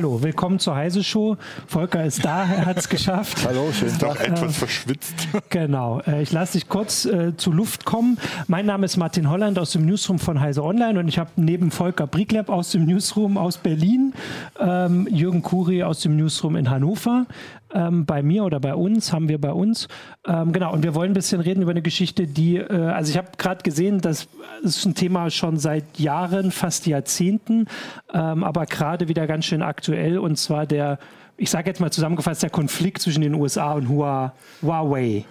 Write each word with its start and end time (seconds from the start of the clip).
hallo, 0.00 0.22
willkommen 0.22 0.58
zur 0.58 0.76
Heise 0.76 1.04
Show. 1.04 1.36
Volker 1.66 2.06
ist 2.06 2.24
da, 2.24 2.44
er 2.44 2.64
hat 2.64 2.78
es 2.78 2.88
geschafft. 2.88 3.44
hallo, 3.46 3.70
schön. 3.70 3.92
Doch 3.98 4.18
etwas 4.18 4.56
verschwitzt. 4.56 5.28
Genau, 5.50 6.00
äh, 6.06 6.22
ich 6.22 6.32
lasse 6.32 6.54
dich 6.54 6.70
kurz 6.70 7.04
äh, 7.04 7.36
zu 7.36 7.52
Luft 7.52 7.84
kommen. 7.84 8.16
Mein 8.46 8.64
Name 8.64 8.86
ist 8.86 8.96
Martin 8.96 9.28
Holland 9.28 9.58
aus 9.58 9.72
dem 9.72 9.84
Newsroom 9.84 10.18
von 10.18 10.40
Heise 10.40 10.64
Online 10.64 10.98
und 10.98 11.08
ich 11.08 11.18
habe 11.18 11.28
neben 11.36 11.70
Volker 11.70 12.06
Briegleb 12.06 12.48
aus 12.48 12.70
dem 12.70 12.86
Newsroom 12.86 13.36
aus 13.36 13.58
Berlin, 13.58 14.14
ähm, 14.58 15.06
Jürgen 15.10 15.42
Kuri 15.42 15.82
aus 15.82 16.00
dem 16.00 16.16
Newsroom 16.16 16.56
in 16.56 16.70
Hannover 16.70 17.26
ähm, 17.72 18.06
bei 18.06 18.22
mir 18.22 18.44
oder 18.44 18.60
bei 18.60 18.74
uns, 18.74 19.12
haben 19.12 19.28
wir 19.28 19.40
bei 19.40 19.52
uns. 19.52 19.88
Ähm, 20.26 20.52
genau, 20.52 20.72
und 20.72 20.82
wir 20.82 20.94
wollen 20.94 21.10
ein 21.10 21.14
bisschen 21.14 21.40
reden 21.40 21.62
über 21.62 21.70
eine 21.70 21.82
Geschichte, 21.82 22.26
die, 22.26 22.56
äh, 22.56 22.72
also 22.72 23.10
ich 23.10 23.16
habe 23.16 23.28
gerade 23.38 23.62
gesehen, 23.62 24.00
das 24.00 24.28
ist 24.62 24.84
ein 24.84 24.94
Thema 24.94 25.30
schon 25.30 25.56
seit 25.56 25.98
Jahren, 25.98 26.50
fast 26.50 26.86
Jahrzehnten, 26.86 27.66
ähm, 28.12 28.44
aber 28.44 28.66
gerade 28.66 29.08
wieder 29.08 29.26
ganz 29.26 29.44
schön 29.44 29.62
aktuell 29.62 30.18
und 30.18 30.36
zwar 30.36 30.66
der, 30.66 30.98
ich 31.36 31.50
sage 31.50 31.68
jetzt 31.68 31.80
mal 31.80 31.90
zusammengefasst, 31.90 32.42
der 32.42 32.50
Konflikt 32.50 33.02
zwischen 33.02 33.22
den 33.22 33.34
USA 33.34 33.72
und 33.72 33.88
Huawei. 33.88 35.24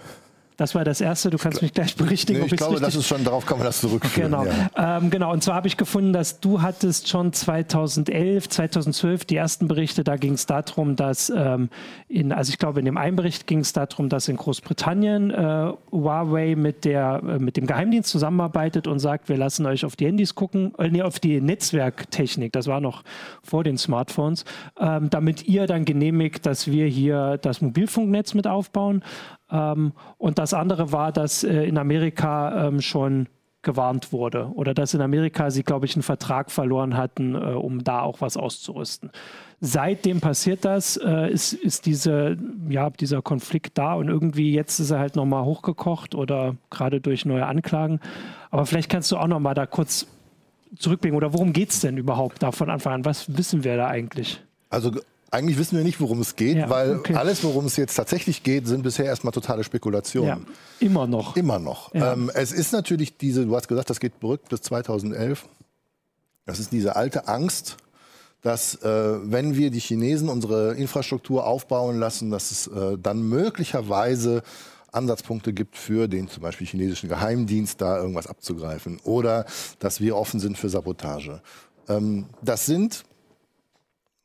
Das 0.60 0.74
war 0.74 0.84
das 0.84 1.00
Erste. 1.00 1.30
Du 1.30 1.38
kannst 1.38 1.62
mich 1.62 1.72
gleich 1.72 1.96
berichtigen. 1.96 2.40
Nee, 2.40 2.46
ich 2.50 2.56
glaube, 2.56 2.80
das 2.80 2.94
ist 2.94 3.06
schon, 3.06 3.24
darauf 3.24 3.46
kann 3.46 3.56
man 3.56 3.66
das 3.66 3.80
zurückführen. 3.80 4.30
Genau. 4.30 4.44
Ja. 4.44 4.98
Ähm, 4.98 5.08
genau. 5.08 5.32
Und 5.32 5.42
zwar 5.42 5.54
habe 5.54 5.66
ich 5.68 5.78
gefunden, 5.78 6.12
dass 6.12 6.38
du 6.40 6.60
hattest 6.60 7.08
schon 7.08 7.32
2011, 7.32 8.46
2012 8.50 9.24
die 9.24 9.36
ersten 9.36 9.68
Berichte, 9.68 10.04
da 10.04 10.16
ging 10.16 10.34
es 10.34 10.44
darum, 10.44 10.96
dass 10.96 11.32
ähm, 11.34 11.70
in, 12.08 12.30
also 12.30 12.50
ich 12.50 12.58
glaube, 12.58 12.80
in 12.80 12.84
dem 12.84 12.98
einen 12.98 13.16
Bericht 13.16 13.46
ging 13.46 13.60
es 13.60 13.72
darum, 13.72 14.10
dass 14.10 14.28
in 14.28 14.36
Großbritannien 14.36 15.30
äh, 15.30 15.72
Huawei 15.92 16.56
mit, 16.56 16.84
der, 16.84 17.22
äh, 17.26 17.38
mit 17.38 17.56
dem 17.56 17.66
Geheimdienst 17.66 18.10
zusammenarbeitet 18.10 18.86
und 18.86 18.98
sagt, 18.98 19.30
wir 19.30 19.38
lassen 19.38 19.64
euch 19.64 19.86
auf 19.86 19.96
die 19.96 20.04
Handys 20.04 20.34
gucken, 20.34 20.74
äh, 20.76 20.90
nee, 20.90 21.00
auf 21.00 21.20
die 21.20 21.40
Netzwerktechnik, 21.40 22.52
das 22.52 22.66
war 22.66 22.82
noch 22.82 23.02
vor 23.42 23.64
den 23.64 23.78
Smartphones, 23.78 24.44
ähm, 24.78 25.08
damit 25.08 25.48
ihr 25.48 25.66
dann 25.66 25.86
genehmigt, 25.86 26.44
dass 26.44 26.66
wir 26.66 26.86
hier 26.86 27.38
das 27.38 27.62
Mobilfunknetz 27.62 28.34
mit 28.34 28.46
aufbauen. 28.46 29.02
Ähm, 29.50 29.92
und 30.18 30.38
das 30.38 30.54
andere 30.54 30.92
war, 30.92 31.12
dass 31.12 31.44
äh, 31.44 31.64
in 31.64 31.78
Amerika 31.78 32.68
ähm, 32.68 32.80
schon 32.80 33.28
gewarnt 33.62 34.12
wurde 34.12 34.50
oder 34.54 34.72
dass 34.72 34.94
in 34.94 35.02
Amerika 35.02 35.50
sie, 35.50 35.62
glaube 35.62 35.84
ich, 35.84 35.94
einen 35.94 36.02
Vertrag 36.02 36.50
verloren 36.50 36.96
hatten, 36.96 37.34
äh, 37.34 37.38
um 37.38 37.84
da 37.84 38.00
auch 38.00 38.20
was 38.20 38.36
auszurüsten. 38.36 39.10
Seitdem 39.60 40.20
passiert 40.20 40.64
das, 40.64 40.96
äh, 40.96 41.30
ist, 41.30 41.52
ist 41.52 41.84
diese, 41.84 42.38
ja, 42.70 42.88
dieser 42.88 43.20
Konflikt 43.20 43.76
da 43.76 43.94
und 43.94 44.08
irgendwie 44.08 44.54
jetzt 44.54 44.80
ist 44.80 44.90
er 44.90 44.98
halt 44.98 45.16
nochmal 45.16 45.44
hochgekocht 45.44 46.14
oder 46.14 46.56
gerade 46.70 47.02
durch 47.02 47.26
neue 47.26 47.44
Anklagen. 47.44 48.00
Aber 48.50 48.64
vielleicht 48.64 48.88
kannst 48.88 49.12
du 49.12 49.18
auch 49.18 49.26
nochmal 49.26 49.54
da 49.54 49.66
kurz 49.66 50.06
zurückblicken 50.78 51.16
oder 51.16 51.34
worum 51.34 51.52
geht 51.52 51.70
es 51.70 51.80
denn 51.80 51.98
überhaupt 51.98 52.42
da 52.42 52.52
von 52.52 52.70
Anfang 52.70 52.94
an? 52.94 53.04
Was 53.04 53.36
wissen 53.36 53.64
wir 53.64 53.76
da 53.76 53.88
eigentlich? 53.88 54.42
Also 54.70 54.92
eigentlich 55.30 55.58
wissen 55.58 55.76
wir 55.76 55.84
nicht, 55.84 56.00
worum 56.00 56.20
es 56.20 56.36
geht, 56.36 56.56
ja, 56.56 56.70
weil 56.70 56.96
okay. 56.96 57.14
alles, 57.14 57.44
worum 57.44 57.66
es 57.66 57.76
jetzt 57.76 57.94
tatsächlich 57.94 58.42
geht, 58.42 58.66
sind 58.66 58.82
bisher 58.82 59.04
erstmal 59.04 59.32
totale 59.32 59.62
Spekulationen. 59.64 60.46
Ja, 60.80 60.86
immer 60.86 61.06
noch. 61.06 61.36
Immer 61.36 61.58
noch. 61.58 61.94
Ja. 61.94 62.14
Ähm, 62.14 62.30
es 62.34 62.52
ist 62.52 62.72
natürlich 62.72 63.16
diese, 63.16 63.46
du 63.46 63.54
hast 63.54 63.68
gesagt, 63.68 63.90
das 63.90 64.00
geht 64.00 64.14
zurück 64.20 64.42
bis 64.48 64.62
2011. 64.62 65.46
Das 66.46 66.58
ist 66.58 66.72
diese 66.72 66.96
alte 66.96 67.28
Angst, 67.28 67.76
dass 68.42 68.76
äh, 68.82 69.18
wenn 69.22 69.56
wir 69.56 69.70
die 69.70 69.80
Chinesen 69.80 70.28
unsere 70.28 70.74
Infrastruktur 70.74 71.46
aufbauen 71.46 71.98
lassen, 71.98 72.30
dass 72.30 72.50
es 72.50 72.66
äh, 72.66 72.98
dann 72.98 73.22
möglicherweise 73.22 74.42
Ansatzpunkte 74.92 75.52
gibt 75.52 75.76
für 75.76 76.08
den 76.08 76.28
zum 76.28 76.42
Beispiel 76.42 76.66
chinesischen 76.66 77.08
Geheimdienst, 77.08 77.80
da 77.80 77.98
irgendwas 77.98 78.26
abzugreifen. 78.26 78.98
Oder 79.04 79.44
dass 79.78 80.00
wir 80.00 80.16
offen 80.16 80.40
sind 80.40 80.58
für 80.58 80.68
Sabotage. 80.68 81.40
Ähm, 81.88 82.26
das 82.42 82.66
sind 82.66 83.04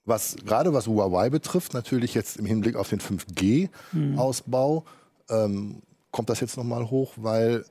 was 0.05 0.35
gerade 0.45 0.73
was 0.73 0.87
Huawei 0.87 1.29
betrifft, 1.29 1.73
natürlich 1.73 2.13
jetzt 2.13 2.37
im 2.37 2.45
Hinblick 2.45 2.75
auf 2.75 2.89
den 2.89 2.99
5G-Ausbau, 2.99 4.85
mhm. 5.29 5.35
ähm, 5.35 5.81
kommt 6.11 6.29
das 6.29 6.39
jetzt 6.39 6.57
nochmal 6.57 6.89
hoch, 6.89 7.13
weil 7.17 7.65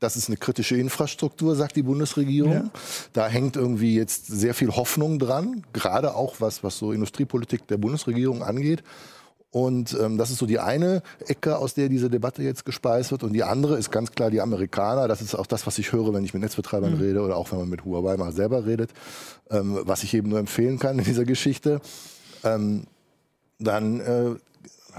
das 0.00 0.16
ist 0.16 0.28
eine 0.28 0.36
kritische 0.36 0.76
Infrastruktur, 0.76 1.56
sagt 1.56 1.76
die 1.76 1.82
Bundesregierung. 1.82 2.52
Ja. 2.52 2.70
Da 3.12 3.28
hängt 3.28 3.56
irgendwie 3.56 3.96
jetzt 3.96 4.26
sehr 4.26 4.54
viel 4.54 4.70
Hoffnung 4.70 5.18
dran, 5.18 5.64
gerade 5.72 6.14
auch 6.14 6.36
was, 6.38 6.62
was 6.62 6.78
so 6.78 6.92
Industriepolitik 6.92 7.66
der 7.66 7.78
Bundesregierung 7.78 8.42
angeht. 8.42 8.82
Und 9.50 9.96
ähm, 9.98 10.18
das 10.18 10.30
ist 10.30 10.38
so 10.38 10.46
die 10.46 10.58
eine 10.58 11.02
Ecke, 11.26 11.56
aus 11.56 11.72
der 11.72 11.88
diese 11.88 12.10
Debatte 12.10 12.42
jetzt 12.42 12.66
gespeist 12.66 13.12
wird. 13.12 13.22
Und 13.22 13.32
die 13.32 13.44
andere 13.44 13.78
ist 13.78 13.90
ganz 13.90 14.12
klar 14.12 14.30
die 14.30 14.42
Amerikaner. 14.42 15.08
Das 15.08 15.22
ist 15.22 15.34
auch 15.34 15.46
das, 15.46 15.66
was 15.66 15.78
ich 15.78 15.92
höre, 15.92 16.12
wenn 16.12 16.24
ich 16.24 16.34
mit 16.34 16.42
Netzbetreibern 16.42 16.94
mhm. 16.94 17.00
rede 17.00 17.22
oder 17.22 17.36
auch 17.36 17.50
wenn 17.50 17.58
man 17.58 17.68
mit 17.68 17.84
Huawei 17.84 18.16
mal 18.18 18.32
selber 18.32 18.66
redet, 18.66 18.90
ähm, 19.50 19.78
was 19.84 20.02
ich 20.02 20.12
eben 20.12 20.28
nur 20.28 20.38
empfehlen 20.38 20.78
kann 20.78 20.98
in 20.98 21.04
dieser 21.04 21.24
Geschichte. 21.24 21.80
Ähm, 22.44 22.84
dann 23.58 24.00
äh, 24.00 24.34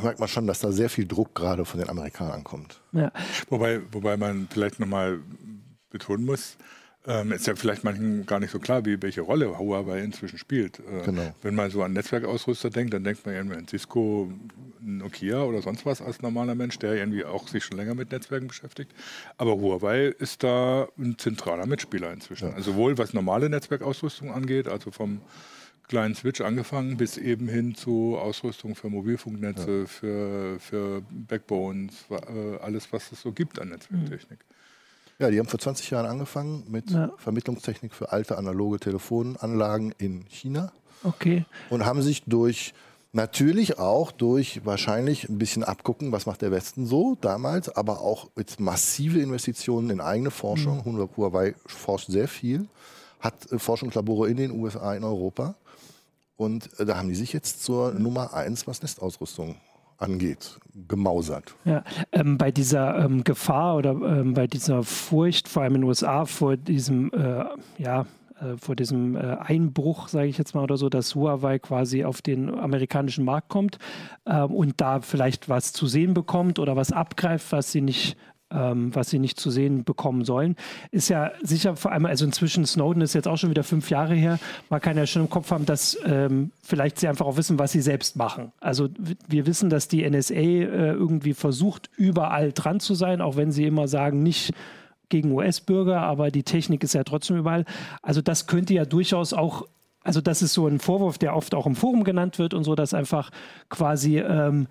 merkt 0.01 0.19
man 0.19 0.27
schon, 0.27 0.47
dass 0.47 0.59
da 0.59 0.71
sehr 0.71 0.89
viel 0.89 1.07
Druck 1.07 1.35
gerade 1.35 1.63
von 1.65 1.79
den 1.79 1.89
Amerikanern 1.89 2.43
kommt. 2.43 2.81
Ja. 2.91 3.11
Wobei, 3.49 3.81
wobei 3.91 4.17
man 4.17 4.47
vielleicht 4.49 4.79
nochmal 4.79 5.19
betonen 5.91 6.25
muss, 6.25 6.57
ähm, 7.09 7.31
ist 7.31 7.47
ja 7.47 7.55
vielleicht 7.55 7.83
manchen 7.83 8.25
gar 8.27 8.39
nicht 8.39 8.51
so 8.51 8.59
klar, 8.59 8.85
wie, 8.85 9.01
welche 9.01 9.21
Rolle 9.21 9.57
Huawei 9.57 10.01
inzwischen 10.01 10.37
spielt. 10.37 10.79
Äh, 10.79 11.05
genau. 11.05 11.33
Wenn 11.41 11.55
man 11.55 11.71
so 11.71 11.81
an 11.81 11.93
Netzwerkausrüster 11.93 12.69
denkt, 12.69 12.93
dann 12.93 13.03
denkt 13.03 13.25
man 13.25 13.33
irgendwie 13.33 13.57
an 13.57 13.67
Cisco, 13.67 14.31
Nokia 14.79 15.43
oder 15.43 15.61
sonst 15.63 15.85
was 15.85 16.01
als 16.01 16.21
normaler 16.21 16.53
Mensch, 16.53 16.77
der 16.77 16.93
irgendwie 16.93 17.25
auch 17.25 17.47
sich 17.47 17.63
schon 17.63 17.77
länger 17.77 17.95
mit 17.95 18.11
Netzwerken 18.11 18.47
beschäftigt. 18.47 18.93
Aber 19.37 19.57
Huawei 19.57 20.05
ist 20.05 20.43
da 20.43 20.87
ein 20.97 21.17
zentraler 21.17 21.65
Mitspieler 21.65 22.13
inzwischen. 22.13 22.49
Ja. 22.49 22.53
Also 22.53 22.73
sowohl 22.73 22.97
was 22.99 23.13
normale 23.13 23.49
Netzwerkausrüstung 23.49 24.31
angeht, 24.31 24.67
also 24.67 24.91
vom 24.91 25.21
kleinen 25.87 26.13
Switch 26.13 26.41
angefangen 26.41 26.97
bis 26.97 27.17
eben 27.17 27.49
hin 27.49 27.73
zu 27.73 28.17
Ausrüstung 28.19 28.75
für 28.75 28.89
Mobilfunknetze, 28.89 29.79
ja. 29.79 29.85
für, 29.87 30.59
für 30.59 31.01
Backbones, 31.09 32.05
äh, 32.11 32.57
alles, 32.61 32.93
was 32.93 33.11
es 33.11 33.21
so 33.21 33.31
gibt 33.31 33.59
an 33.59 33.69
Netzwerktechnik. 33.69 34.39
Mhm. 34.39 34.58
Ja, 35.19 35.29
die 35.29 35.39
haben 35.39 35.47
vor 35.47 35.59
20 35.59 35.89
Jahren 35.89 36.05
angefangen 36.05 36.63
mit 36.69 36.91
ja. 36.91 37.11
Vermittlungstechnik 37.17 37.93
für 37.93 38.11
alte 38.11 38.37
analoge 38.37 38.79
Telefonanlagen 38.79 39.93
in 39.97 40.25
China. 40.29 40.71
Okay. 41.03 41.45
Und 41.69 41.85
haben 41.85 42.01
sich 42.01 42.23
durch 42.25 42.73
Natürlich 43.11 43.79
auch 43.79 44.11
durch 44.11 44.63
wahrscheinlich 44.65 45.29
ein 45.29 45.39
bisschen 45.39 45.63
abgucken, 45.63 46.11
was 46.11 46.27
macht 46.27 46.43
der 46.43 46.51
Westen 46.51 46.85
so 46.85 47.17
damals, 47.19 47.67
aber 47.67 48.01
auch 48.01 48.29
mit 48.35 48.59
massive 48.59 49.19
Investitionen 49.19 49.89
in 49.89 49.99
eigene 49.99 50.29
Forschung. 50.29 50.83
Mhm. 50.85 51.09
Huawei 51.17 51.55
forscht 51.65 52.11
sehr 52.11 52.27
viel, 52.27 52.67
hat 53.19 53.51
äh, 53.51 53.57
Forschungslabore 53.57 54.29
in 54.29 54.37
den 54.37 54.51
USA, 54.51 54.93
in 54.93 55.03
Europa. 55.03 55.55
Und 56.37 56.69
äh, 56.79 56.85
da 56.85 56.97
haben 56.97 57.09
die 57.09 57.15
sich 57.15 57.33
jetzt 57.33 57.63
zur 57.63 57.93
Nummer 57.93 58.35
eins, 58.35 58.67
was 58.67 58.83
Nestausrüstung 58.83 59.55
angeht, 59.99 60.59
gemausert. 60.87 61.55
Ja, 61.65 61.83
ähm, 62.11 62.37
bei 62.37 62.51
dieser 62.51 62.97
ähm, 63.05 63.23
Gefahr 63.23 63.75
oder 63.75 63.91
ähm, 63.91 64.33
bei 64.33 64.47
dieser 64.47 64.83
Furcht, 64.83 65.47
vor 65.47 65.63
allem 65.63 65.75
in 65.75 65.81
den 65.81 65.87
USA, 65.87 66.25
vor 66.25 66.57
diesem, 66.57 67.11
äh, 67.13 67.45
ja, 67.77 68.05
äh, 68.41 68.57
vor 68.57 68.75
diesem 68.75 69.15
äh, 69.15 69.37
Einbruch, 69.39 70.07
sage 70.07 70.27
ich 70.27 70.37
jetzt 70.37 70.55
mal 70.55 70.63
oder 70.63 70.77
so, 70.77 70.89
dass 70.89 71.15
Huawei 71.15 71.59
quasi 71.59 72.05
auf 72.05 72.21
den 72.21 72.53
amerikanischen 72.53 73.25
Markt 73.25 73.49
kommt 73.49 73.77
ähm, 74.25 74.51
und 74.51 74.81
da 74.81 75.01
vielleicht 75.01 75.49
was 75.49 75.73
zu 75.73 75.87
sehen 75.87 76.13
bekommt 76.13 76.59
oder 76.59 76.75
was 76.75 76.91
abgreift, 76.91 77.51
was 77.51 77.71
sie 77.71 77.81
nicht 77.81 78.17
ähm, 78.51 78.93
was 78.95 79.09
sie 79.09 79.19
nicht 79.19 79.39
zu 79.39 79.51
sehen 79.51 79.83
bekommen 79.83 80.25
sollen. 80.25 80.55
Ist 80.91 81.09
ja 81.09 81.31
sicher 81.41 81.75
vor 81.75 81.91
allem, 81.91 82.05
also 82.05 82.25
inzwischen 82.25 82.65
Snowden 82.65 83.01
ist 83.01 83.13
jetzt 83.13 83.27
auch 83.27 83.37
schon 83.37 83.49
wieder 83.49 83.63
fünf 83.63 83.89
Jahre 83.89 84.15
her. 84.15 84.39
Man 84.69 84.81
kann 84.81 84.97
ja 84.97 85.05
schon 85.05 85.23
im 85.23 85.29
Kopf 85.29 85.51
haben, 85.51 85.65
dass 85.65 85.97
ähm, 86.05 86.51
vielleicht 86.63 86.99
sie 86.99 87.07
einfach 87.07 87.25
auch 87.25 87.37
wissen, 87.37 87.59
was 87.59 87.71
sie 87.71 87.81
selbst 87.81 88.15
machen. 88.15 88.51
Also 88.59 88.89
wir 89.27 89.45
wissen, 89.45 89.69
dass 89.69 89.87
die 89.87 90.09
NSA 90.09 90.33
äh, 90.33 90.91
irgendwie 90.91 91.33
versucht, 91.33 91.89
überall 91.95 92.51
dran 92.53 92.79
zu 92.79 92.93
sein, 92.93 93.21
auch 93.21 93.35
wenn 93.35 93.51
sie 93.51 93.65
immer 93.65 93.87
sagen, 93.87 94.23
nicht 94.23 94.53
gegen 95.09 95.31
US-Bürger, 95.31 96.01
aber 96.01 96.29
die 96.29 96.43
Technik 96.43 96.83
ist 96.83 96.93
ja 96.93 97.03
trotzdem 97.03 97.37
überall. 97.37 97.65
Also 98.01 98.21
das 98.21 98.47
könnte 98.47 98.73
ja 98.73 98.85
durchaus 98.85 99.33
auch 99.33 99.65
also 100.01 100.21
das 100.21 100.41
ist 100.41 100.53
so 100.53 100.65
ein 100.65 100.79
Vorwurf, 100.79 101.17
der 101.17 101.35
oft 101.35 101.53
auch 101.53 101.65
im 101.65 101.75
Forum 101.75 102.05
genannt 102.05 102.39
wird 102.39 102.53
und 102.53 102.63
so, 102.63 102.73
dass 102.73 102.93
einfach 102.93 103.31
quasi 103.69 104.17
ähm, 104.17 104.67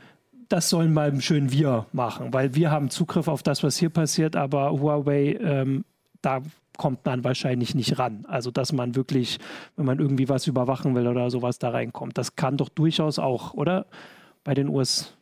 das 0.49 0.71
sollen 0.71 0.93
mal 0.93 1.21
schön 1.21 1.53
wir 1.53 1.87
machen, 1.93 2.33
weil 2.33 2.55
wir 2.55 2.71
haben 2.71 2.91
Zugriff 2.91 3.29
auf 3.29 3.43
das, 3.43 3.63
was 3.63 3.77
hier 3.77 3.91
passiert, 3.91 4.37
aber 4.37 4.71
Huawei, 4.73 5.39
ähm, 5.41 5.85
da 6.23 6.43
kommt 6.79 7.05
man 7.05 7.25
wahrscheinlich 7.25 7.75
nicht 7.75 7.99
ran. 7.99 8.25
Also, 8.29 8.51
dass 8.51 8.73
man 8.73 8.95
wirklich, 8.95 9.39
wenn 9.77 9.85
man 9.85 9.99
irgendwie 9.99 10.29
was 10.29 10.47
überwachen 10.47 10.95
will 10.95 11.07
oder 11.07 11.29
sowas, 11.31 11.59
da 11.59 11.71
reinkommt. 11.71 12.17
Das 12.17 12.37
kann 12.37 12.57
doch 12.57 12.69
durchaus 12.69 13.19
auch, 13.19 13.53
oder? 13.55 13.87
Bei 14.45 14.55
den 14.55 14.69
US. 14.69 15.13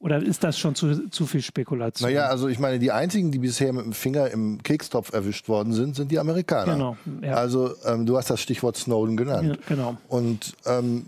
Oder 0.00 0.20
ist 0.20 0.42
das 0.42 0.58
schon 0.58 0.74
zu, 0.74 1.08
zu 1.10 1.26
viel 1.26 1.42
Spekulation? 1.42 2.10
Naja, 2.10 2.26
also 2.26 2.48
ich 2.48 2.58
meine, 2.58 2.80
die 2.80 2.90
einzigen, 2.90 3.30
die 3.30 3.38
bisher 3.38 3.72
mit 3.72 3.84
dem 3.84 3.92
Finger 3.92 4.28
im 4.30 4.60
Kekstopf 4.60 5.12
erwischt 5.12 5.48
worden 5.48 5.72
sind, 5.72 5.94
sind 5.94 6.10
die 6.10 6.18
Amerikaner. 6.18 6.72
Genau. 6.72 6.96
Ja. 7.20 7.34
Also 7.34 7.70
ähm, 7.84 8.04
du 8.04 8.16
hast 8.16 8.28
das 8.28 8.40
Stichwort 8.40 8.76
Snowden 8.76 9.16
genannt. 9.16 9.60
Ja, 9.60 9.74
genau. 9.76 9.96
Und 10.08 10.54
ähm, 10.66 11.06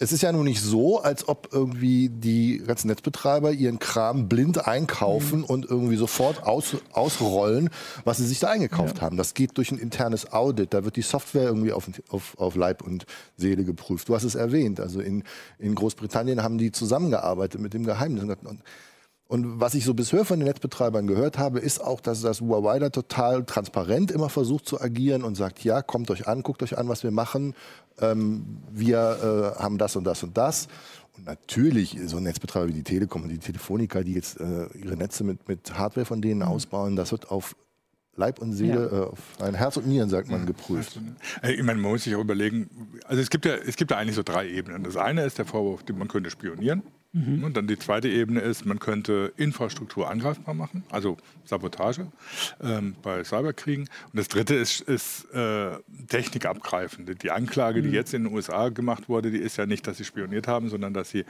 es 0.00 0.12
ist 0.12 0.22
ja 0.22 0.30
nun 0.30 0.44
nicht 0.44 0.60
so, 0.60 1.00
als 1.00 1.26
ob 1.26 1.48
irgendwie 1.52 2.08
die 2.08 2.62
ganzen 2.64 2.86
Netzbetreiber 2.86 3.50
ihren 3.50 3.80
Kram 3.80 4.28
blind 4.28 4.66
einkaufen 4.66 5.40
mhm. 5.40 5.44
und 5.44 5.66
irgendwie 5.68 5.96
sofort 5.96 6.44
aus, 6.44 6.76
ausrollen, 6.92 7.70
was 8.04 8.18
sie 8.18 8.26
sich 8.26 8.38
da 8.38 8.48
eingekauft 8.48 8.98
ja. 8.98 9.02
haben. 9.02 9.16
Das 9.16 9.34
geht 9.34 9.56
durch 9.56 9.72
ein 9.72 9.78
internes 9.78 10.32
Audit. 10.32 10.72
Da 10.72 10.84
wird 10.84 10.94
die 10.94 11.02
Software 11.02 11.44
irgendwie 11.44 11.72
auf, 11.72 11.90
auf, 12.10 12.38
auf 12.38 12.54
Leib 12.54 12.82
und 12.82 13.06
Seele 13.36 13.64
geprüft. 13.64 14.08
Du 14.08 14.14
hast 14.14 14.22
es 14.22 14.36
erwähnt. 14.36 14.78
Also 14.78 15.00
in, 15.00 15.24
in 15.58 15.74
Großbritannien 15.74 16.44
haben 16.44 16.58
die 16.58 16.70
zusammengearbeitet 16.70 17.60
mit 17.60 17.74
dem 17.74 17.84
Geheimnis. 17.84 18.22
Und 18.22 18.60
und 19.28 19.60
was 19.60 19.74
ich 19.74 19.84
so 19.84 19.92
bisher 19.92 20.24
von 20.24 20.40
den 20.40 20.48
Netzbetreibern 20.48 21.06
gehört 21.06 21.36
habe, 21.36 21.60
ist 21.60 21.84
auch, 21.84 22.00
dass 22.00 22.22
das 22.22 22.40
Huawei 22.40 22.78
da 22.78 22.88
total 22.88 23.44
transparent 23.44 24.10
immer 24.10 24.30
versucht 24.30 24.66
zu 24.66 24.80
agieren 24.80 25.22
und 25.22 25.34
sagt, 25.34 25.62
ja, 25.64 25.82
kommt 25.82 26.10
euch 26.10 26.26
an, 26.26 26.42
guckt 26.42 26.62
euch 26.62 26.78
an, 26.78 26.88
was 26.88 27.02
wir 27.02 27.10
machen. 27.10 27.54
Ähm, 28.00 28.62
wir 28.72 29.54
äh, 29.58 29.62
haben 29.62 29.76
das 29.76 29.96
und 29.96 30.04
das 30.04 30.22
und 30.22 30.38
das. 30.38 30.68
Und 31.14 31.26
natürlich 31.26 31.98
so 32.06 32.20
Netzbetreiber 32.20 32.68
wie 32.68 32.72
die 32.72 32.82
Telekom 32.82 33.22
und 33.22 33.28
die 33.28 33.38
Telefonica, 33.38 34.02
die 34.02 34.14
jetzt 34.14 34.40
äh, 34.40 34.66
ihre 34.78 34.96
Netze 34.96 35.24
mit, 35.24 35.46
mit 35.46 35.76
Hardware 35.76 36.06
von 36.06 36.22
denen 36.22 36.40
mhm. 36.40 36.48
ausbauen, 36.48 36.96
das 36.96 37.12
wird 37.12 37.30
auf 37.30 37.54
Leib 38.16 38.38
und 38.40 38.54
Seele, 38.54 38.88
ja. 38.90 38.98
äh, 38.98 39.04
auf 39.08 39.20
ein 39.40 39.54
Herz 39.54 39.76
und 39.76 39.86
Nieren, 39.86 40.08
sagt 40.08 40.30
man, 40.30 40.46
geprüft. 40.46 40.98
Ich 41.42 41.62
meine, 41.62 41.80
man 41.80 41.92
muss 41.92 42.04
sich 42.04 42.16
auch 42.16 42.20
überlegen, 42.20 42.70
also 43.04 43.20
es 43.20 43.28
gibt 43.28 43.44
ja, 43.44 43.56
es 43.56 43.76
gibt 43.76 43.90
ja 43.90 43.98
eigentlich 43.98 44.16
so 44.16 44.22
drei 44.22 44.48
Ebenen. 44.48 44.84
Das 44.84 44.96
eine 44.96 45.22
ist 45.24 45.36
der 45.36 45.44
Vorwurf, 45.44 45.84
man 45.94 46.08
könnte 46.08 46.30
spionieren. 46.30 46.82
Mhm. 47.12 47.42
Und 47.42 47.56
dann 47.56 47.66
die 47.66 47.78
zweite 47.78 48.08
Ebene 48.08 48.40
ist, 48.40 48.66
man 48.66 48.78
könnte 48.78 49.32
Infrastruktur 49.36 50.10
angreifbar 50.10 50.54
machen, 50.54 50.84
also 50.90 51.16
Sabotage 51.44 52.06
ähm, 52.62 52.96
bei 53.02 53.24
Cyberkriegen. 53.24 53.88
Und 54.12 54.16
das 54.16 54.28
dritte 54.28 54.54
ist, 54.54 54.82
ist 54.82 55.24
äh, 55.32 55.78
Technik 56.08 56.44
abgreifen. 56.44 57.06
Die 57.06 57.30
Anklage, 57.30 57.80
die 57.80 57.88
mhm. 57.88 57.94
jetzt 57.94 58.12
in 58.12 58.24
den 58.24 58.34
USA 58.34 58.68
gemacht 58.68 59.08
wurde, 59.08 59.30
die 59.30 59.38
ist 59.38 59.56
ja 59.56 59.64
nicht, 59.64 59.86
dass 59.86 59.96
sie 59.96 60.04
spioniert 60.04 60.46
haben, 60.46 60.68
sondern 60.68 60.92
dass 60.92 61.10
sie 61.10 61.24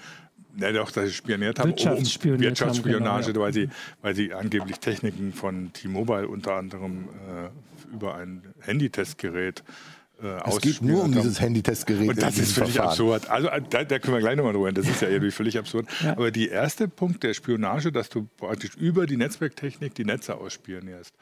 ja, 0.56 0.72
doch, 0.72 0.90
dass 0.90 1.06
sie 1.06 1.12
spioniert 1.12 1.60
haben, 1.60 1.70
Wirtschaftsspionage, 1.70 2.42
Wirtschaftsspionage 2.42 3.26
haben, 3.26 3.32
genau, 3.32 3.44
weil, 3.44 3.52
sie, 3.52 3.68
weil 4.02 4.16
sie 4.16 4.34
angeblich 4.34 4.80
Techniken 4.80 5.32
von 5.32 5.72
T-Mobile 5.72 6.26
unter 6.26 6.54
anderem 6.54 7.08
äh, 7.28 7.94
über 7.94 8.16
ein 8.16 8.42
Handytestgerät 8.60 9.60
äh, 9.60 9.97
es 10.20 10.60
geht 10.60 10.82
nur 10.82 11.04
um 11.04 11.12
dieses 11.12 11.40
Handytestgerät. 11.40 12.08
Und 12.08 12.22
das 12.22 12.38
ist 12.38 12.52
völlig 12.52 12.74
Verfahren. 12.74 12.90
absurd. 12.90 13.30
Also 13.30 13.48
äh, 13.48 13.62
da, 13.68 13.84
da, 13.84 13.98
können 13.98 14.14
wir 14.14 14.20
gleich 14.20 14.36
nochmal 14.36 14.52
drüber 14.52 14.72
Das 14.72 14.88
ist 14.88 15.00
ja 15.00 15.08
irgendwie 15.08 15.30
völlig 15.30 15.58
absurd. 15.58 15.86
Ja. 16.00 16.12
Aber 16.12 16.30
der 16.30 16.50
erste 16.50 16.86
Punkt 16.86 17.22
der 17.24 17.34
Spionage, 17.34 17.90
dass 17.90 18.08
du 18.08 18.28
praktisch 18.36 18.76
über 18.76 19.06
die 19.06 19.16
Netzwerktechnik 19.16 19.94
die 19.94 20.04
Netze 20.04 20.36
ausspionierst. 20.36 21.12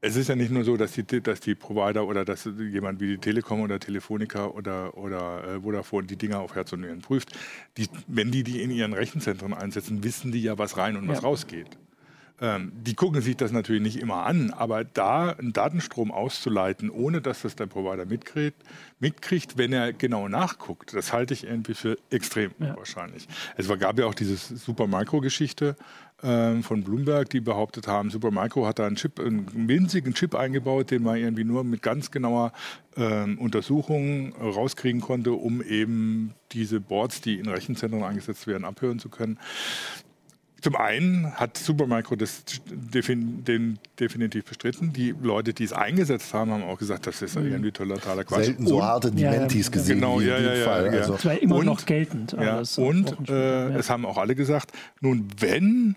Es 0.00 0.16
ist 0.16 0.28
ja 0.28 0.34
nicht 0.34 0.50
nur 0.50 0.64
so, 0.64 0.76
dass 0.76 0.92
die, 0.92 1.04
dass 1.22 1.38
die 1.38 1.54
Provider 1.54 2.06
oder 2.06 2.24
dass 2.24 2.44
jemand 2.44 3.00
wie 3.00 3.06
die 3.06 3.18
Telekom 3.18 3.60
oder 3.60 3.78
Telefonica 3.78 4.46
oder, 4.46 4.96
oder 4.96 5.44
äh, 5.44 5.60
Vodafone 5.60 6.08
die 6.08 6.16
Dinger 6.16 6.40
auf 6.40 6.56
Herz 6.56 6.72
und 6.72 6.80
Nieren 6.80 7.00
prüft. 7.00 7.32
Die, 7.76 7.88
wenn 8.08 8.32
die 8.32 8.42
die 8.42 8.62
in 8.62 8.70
ihren 8.70 8.92
Rechenzentren 8.92 9.54
einsetzen, 9.54 10.02
wissen 10.02 10.32
die 10.32 10.42
ja, 10.42 10.58
was 10.58 10.76
rein 10.76 10.96
und 10.96 11.04
ja. 11.04 11.10
was 11.10 11.22
rausgeht. 11.22 11.78
Ähm, 12.42 12.72
die 12.74 12.94
gucken 12.94 13.22
sich 13.22 13.36
das 13.36 13.52
natürlich 13.52 13.80
nicht 13.80 14.00
immer 14.00 14.26
an, 14.26 14.50
aber 14.50 14.82
da 14.82 15.30
einen 15.30 15.52
Datenstrom 15.52 16.10
auszuleiten, 16.10 16.90
ohne 16.90 17.20
dass 17.20 17.42
das 17.42 17.54
der 17.54 17.66
Provider 17.66 18.04
mitkriegt, 18.04 18.60
mitkriegt 18.98 19.58
wenn 19.58 19.72
er 19.72 19.92
genau 19.92 20.26
nachguckt, 20.26 20.92
das 20.92 21.12
halte 21.12 21.34
ich 21.34 21.44
irgendwie 21.44 21.74
für 21.74 21.96
extrem 22.10 22.50
ja. 22.58 22.76
wahrscheinlich. 22.76 23.28
Es 23.56 23.68
gab 23.78 23.96
ja 23.96 24.06
auch 24.06 24.14
diese 24.14 24.34
Supermicro-Geschichte 24.34 25.76
ähm, 26.24 26.64
von 26.64 26.82
Bloomberg, 26.82 27.30
die 27.30 27.40
behauptet 27.40 27.86
haben, 27.86 28.10
Supermicro 28.10 28.66
hat 28.66 28.80
da 28.80 28.88
einen 28.88 28.96
Chip, 28.96 29.20
einen 29.20 29.68
winzigen 29.68 30.12
Chip 30.12 30.34
eingebaut, 30.34 30.90
den 30.90 31.04
man 31.04 31.18
irgendwie 31.18 31.44
nur 31.44 31.62
mit 31.62 31.80
ganz 31.80 32.10
genauer 32.10 32.52
ähm, 32.96 33.38
Untersuchung 33.38 34.34
rauskriegen 34.34 35.00
konnte, 35.00 35.32
um 35.32 35.62
eben 35.62 36.34
diese 36.50 36.80
Boards, 36.80 37.20
die 37.20 37.38
in 37.38 37.48
Rechenzentren 37.48 38.02
eingesetzt 38.02 38.48
werden, 38.48 38.64
abhören 38.64 38.98
zu 38.98 39.10
können. 39.10 39.38
Zum 40.62 40.76
einen 40.76 41.34
hat 41.34 41.58
Supermicro 41.58 42.14
das 42.14 42.44
defin 42.70 43.42
den 43.44 43.80
definitiv 43.98 44.44
bestritten. 44.44 44.92
Die 44.92 45.12
Leute, 45.20 45.52
die 45.52 45.64
es 45.64 45.72
eingesetzt 45.72 46.32
haben, 46.32 46.52
haben 46.52 46.62
auch 46.62 46.78
gesagt, 46.78 47.08
das 47.08 47.20
ist 47.20 47.36
mhm. 47.36 47.48
irgendwie 47.48 47.72
totaler 47.72 48.22
Quatsch. 48.24 48.44
Selten 48.44 48.66
so 48.68 48.82
harte 48.82 49.10
Dementis 49.10 49.66
ja, 49.66 49.72
gesehen 49.72 49.96
genau, 49.96 50.20
wie 50.20 50.26
ja, 50.26 50.36
in 50.36 50.44
dem 50.44 50.58
ja, 50.58 50.64
Fall. 50.64 50.86
Ja, 50.86 50.92
also. 51.00 51.12
Das 51.14 51.24
war 51.24 51.42
immer 51.42 51.56
und, 51.56 51.66
noch 51.66 51.84
geltend. 51.84 52.36
Ja, 52.40 52.62
und 52.76 53.28
äh, 53.28 53.70
es 53.74 53.90
haben 53.90 54.06
auch 54.06 54.18
alle 54.18 54.36
gesagt, 54.36 54.70
nun, 55.00 55.26
wenn 55.40 55.96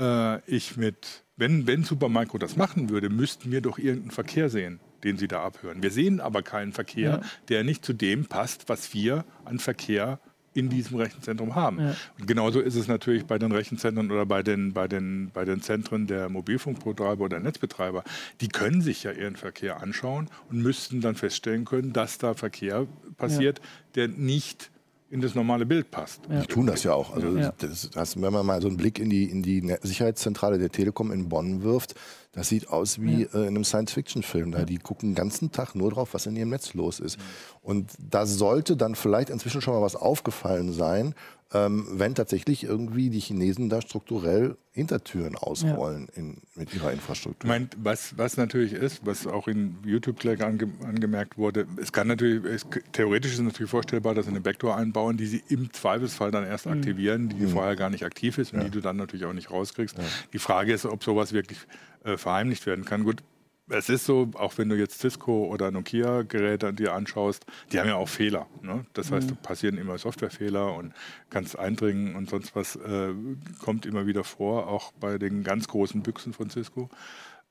äh, 0.00 0.40
ich 0.50 0.76
mit, 0.76 1.22
wenn, 1.36 1.68
wenn 1.68 1.84
Supermicro 1.84 2.38
das 2.38 2.56
machen 2.56 2.90
würde, 2.90 3.08
müssten 3.08 3.52
wir 3.52 3.60
doch 3.60 3.78
irgendeinen 3.78 4.10
Verkehr 4.10 4.50
sehen 4.50 4.80
den 5.02 5.16
sie 5.16 5.28
da 5.28 5.42
abhören. 5.42 5.82
Wir 5.82 5.90
sehen 5.90 6.20
aber 6.20 6.42
keinen 6.42 6.74
Verkehr, 6.74 7.22
der 7.48 7.64
nicht 7.64 7.84
zu 7.86 7.94
dem 7.94 8.26
passt, 8.26 8.68
was 8.68 8.92
wir 8.92 9.24
an 9.46 9.58
Verkehr 9.58 10.20
in 10.52 10.68
diesem 10.68 10.96
Rechenzentrum 10.96 11.54
haben. 11.54 11.78
Ja. 11.78 11.96
Und 12.18 12.26
genauso 12.26 12.60
ist 12.60 12.74
es 12.74 12.88
natürlich 12.88 13.24
bei 13.24 13.38
den 13.38 13.52
Rechenzentren 13.52 14.10
oder 14.10 14.26
bei 14.26 14.42
den, 14.42 14.72
bei 14.72 14.88
den, 14.88 15.30
bei 15.32 15.44
den 15.44 15.62
Zentren 15.62 16.06
der 16.06 16.28
Mobilfunkbetreiber 16.28 17.24
oder 17.24 17.38
Netzbetreiber. 17.38 18.02
Die 18.40 18.48
können 18.48 18.82
sich 18.82 19.04
ja 19.04 19.12
ihren 19.12 19.36
Verkehr 19.36 19.80
anschauen 19.80 20.28
und 20.50 20.62
müssten 20.62 21.00
dann 21.00 21.14
feststellen 21.14 21.64
können, 21.64 21.92
dass 21.92 22.18
da 22.18 22.34
Verkehr 22.34 22.86
passiert, 23.16 23.58
ja. 23.58 23.64
der 23.94 24.08
nicht 24.08 24.70
in 25.10 25.20
das 25.20 25.34
normale 25.34 25.66
Bild 25.66 25.90
passt. 25.90 26.20
Ja. 26.30 26.40
Die 26.40 26.46
tun 26.46 26.66
das 26.66 26.84
ja 26.84 26.94
auch. 26.94 27.12
Also 27.14 27.36
das, 27.58 27.90
das, 27.90 28.20
wenn 28.22 28.32
man 28.32 28.46
mal 28.46 28.62
so 28.62 28.68
einen 28.68 28.76
Blick 28.76 29.00
in 29.00 29.10
die, 29.10 29.24
in 29.24 29.42
die 29.42 29.76
Sicherheitszentrale 29.82 30.58
der 30.58 30.70
Telekom 30.70 31.10
in 31.10 31.28
Bonn 31.28 31.62
wirft, 31.62 31.94
das 32.32 32.48
sieht 32.48 32.68
aus 32.68 33.00
wie 33.00 33.24
äh, 33.24 33.28
in 33.32 33.48
einem 33.48 33.64
Science-Fiction-Film. 33.64 34.52
Da 34.52 34.64
die 34.64 34.78
gucken 34.78 35.10
den 35.10 35.14
ganzen 35.16 35.50
Tag 35.50 35.74
nur 35.74 35.90
drauf, 35.90 36.14
was 36.14 36.26
in 36.26 36.36
ihrem 36.36 36.50
Netz 36.50 36.74
los 36.74 37.00
ist. 37.00 37.18
Und 37.60 37.90
da 37.98 38.24
sollte 38.24 38.76
dann 38.76 38.94
vielleicht 38.94 39.30
inzwischen 39.30 39.60
schon 39.60 39.74
mal 39.74 39.82
was 39.82 39.96
aufgefallen 39.96 40.72
sein, 40.72 41.14
ähm, 41.52 41.86
wenn 41.92 42.14
tatsächlich 42.14 42.64
irgendwie 42.64 43.10
die 43.10 43.18
Chinesen 43.18 43.68
da 43.68 43.80
strukturell 43.82 44.56
Hintertüren 44.72 45.34
ausrollen 45.34 46.08
ja. 46.12 46.18
in, 46.22 46.42
mit 46.54 46.72
ihrer 46.72 46.92
Infrastruktur. 46.92 47.48
Mein, 47.48 47.68
was, 47.76 48.16
was 48.16 48.36
natürlich 48.36 48.72
ist, 48.72 49.04
was 49.04 49.26
auch 49.26 49.48
in 49.48 49.76
YouTube 49.84 50.20
gleich 50.20 50.44
ange, 50.44 50.68
angemerkt 50.84 51.36
wurde, 51.38 51.66
es 51.76 51.92
kann 51.92 52.06
natürlich, 52.06 52.44
es, 52.44 52.66
theoretisch 52.92 53.32
ist 53.32 53.38
es 53.38 53.44
natürlich 53.44 53.70
vorstellbar, 53.70 54.14
dass 54.14 54.26
sie 54.26 54.30
eine 54.30 54.40
Backdoor 54.40 54.76
einbauen, 54.76 55.16
die 55.16 55.26
sie 55.26 55.42
im 55.48 55.72
Zweifelsfall 55.72 56.30
dann 56.30 56.44
erst 56.44 56.66
mhm. 56.66 56.72
aktivieren, 56.72 57.28
die 57.30 57.46
mhm. 57.46 57.48
vorher 57.48 57.74
gar 57.74 57.90
nicht 57.90 58.04
aktiv 58.04 58.38
ist 58.38 58.52
und 58.52 58.60
ja. 58.60 58.66
die 58.66 58.70
du 58.70 58.80
dann 58.80 58.96
natürlich 58.96 59.26
auch 59.26 59.32
nicht 59.32 59.50
rauskriegst. 59.50 59.98
Ja. 59.98 60.04
Die 60.32 60.38
Frage 60.38 60.72
ist, 60.72 60.86
ob 60.86 61.02
sowas 61.02 61.32
wirklich 61.32 61.58
äh, 62.04 62.16
verheimlicht 62.16 62.64
werden 62.66 62.84
kann. 62.84 63.02
Gut, 63.02 63.24
es 63.70 63.88
ist 63.88 64.04
so, 64.04 64.30
auch 64.34 64.58
wenn 64.58 64.68
du 64.68 64.76
jetzt 64.76 65.00
Cisco 65.00 65.44
oder 65.44 65.70
Nokia-Geräte 65.70 66.72
dir 66.72 66.94
anschaust, 66.94 67.46
die 67.72 67.80
haben 67.80 67.88
ja 67.88 67.96
auch 67.96 68.08
Fehler. 68.08 68.46
Ne? 68.62 68.84
Das 68.92 69.10
heißt, 69.10 69.30
mhm. 69.30 69.36
passieren 69.36 69.78
immer 69.78 69.98
Softwarefehler 69.98 70.74
und 70.74 70.92
kannst 71.30 71.58
eindringen 71.58 72.16
und 72.16 72.28
sonst 72.28 72.54
was 72.54 72.76
äh, 72.76 73.14
kommt 73.60 73.86
immer 73.86 74.06
wieder 74.06 74.24
vor, 74.24 74.68
auch 74.68 74.92
bei 74.92 75.18
den 75.18 75.44
ganz 75.44 75.68
großen 75.68 76.02
Büchsen 76.02 76.32
von 76.32 76.50
Cisco. 76.50 76.90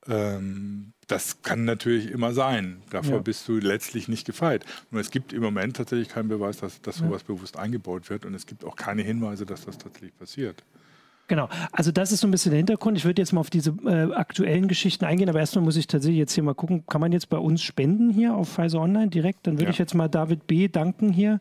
Ähm, 0.06 0.92
das 1.06 1.42
kann 1.42 1.64
natürlich 1.64 2.10
immer 2.10 2.32
sein. 2.32 2.82
Davor 2.90 3.16
ja. 3.16 3.22
bist 3.22 3.46
du 3.48 3.58
letztlich 3.58 4.08
nicht 4.08 4.26
gefeit. 4.26 4.64
Nur 4.90 5.00
es 5.00 5.10
gibt 5.10 5.32
im 5.32 5.42
Moment 5.42 5.76
tatsächlich 5.76 6.08
keinen 6.08 6.28
Beweis, 6.28 6.58
dass, 6.58 6.80
dass 6.80 6.96
sowas 6.96 7.22
ja. 7.26 7.34
bewusst 7.34 7.56
eingebaut 7.58 8.08
wird 8.10 8.24
und 8.24 8.34
es 8.34 8.46
gibt 8.46 8.64
auch 8.64 8.76
keine 8.76 9.02
Hinweise, 9.02 9.44
dass 9.44 9.66
das 9.66 9.78
tatsächlich 9.78 10.16
passiert. 10.16 10.64
Genau, 11.30 11.48
also 11.70 11.92
das 11.92 12.10
ist 12.10 12.22
so 12.22 12.26
ein 12.26 12.32
bisschen 12.32 12.50
der 12.50 12.56
Hintergrund. 12.56 12.98
Ich 12.98 13.04
würde 13.04 13.22
jetzt 13.22 13.32
mal 13.32 13.40
auf 13.40 13.50
diese 13.50 13.70
äh, 13.86 14.12
aktuellen 14.12 14.66
Geschichten 14.66 15.04
eingehen, 15.04 15.28
aber 15.28 15.38
erstmal 15.38 15.64
muss 15.64 15.76
ich 15.76 15.86
tatsächlich 15.86 16.18
jetzt 16.18 16.32
hier 16.32 16.42
mal 16.42 16.56
gucken, 16.56 16.84
kann 16.86 17.00
man 17.00 17.12
jetzt 17.12 17.28
bei 17.28 17.38
uns 17.38 17.62
spenden 17.62 18.10
hier 18.10 18.34
auf 18.34 18.48
Pfizer 18.48 18.80
Online 18.80 19.10
direkt? 19.10 19.46
Dann 19.46 19.54
würde 19.54 19.66
ja. 19.66 19.70
ich 19.70 19.78
jetzt 19.78 19.94
mal 19.94 20.08
David 20.08 20.48
B. 20.48 20.66
danken 20.66 21.12
hier, 21.12 21.38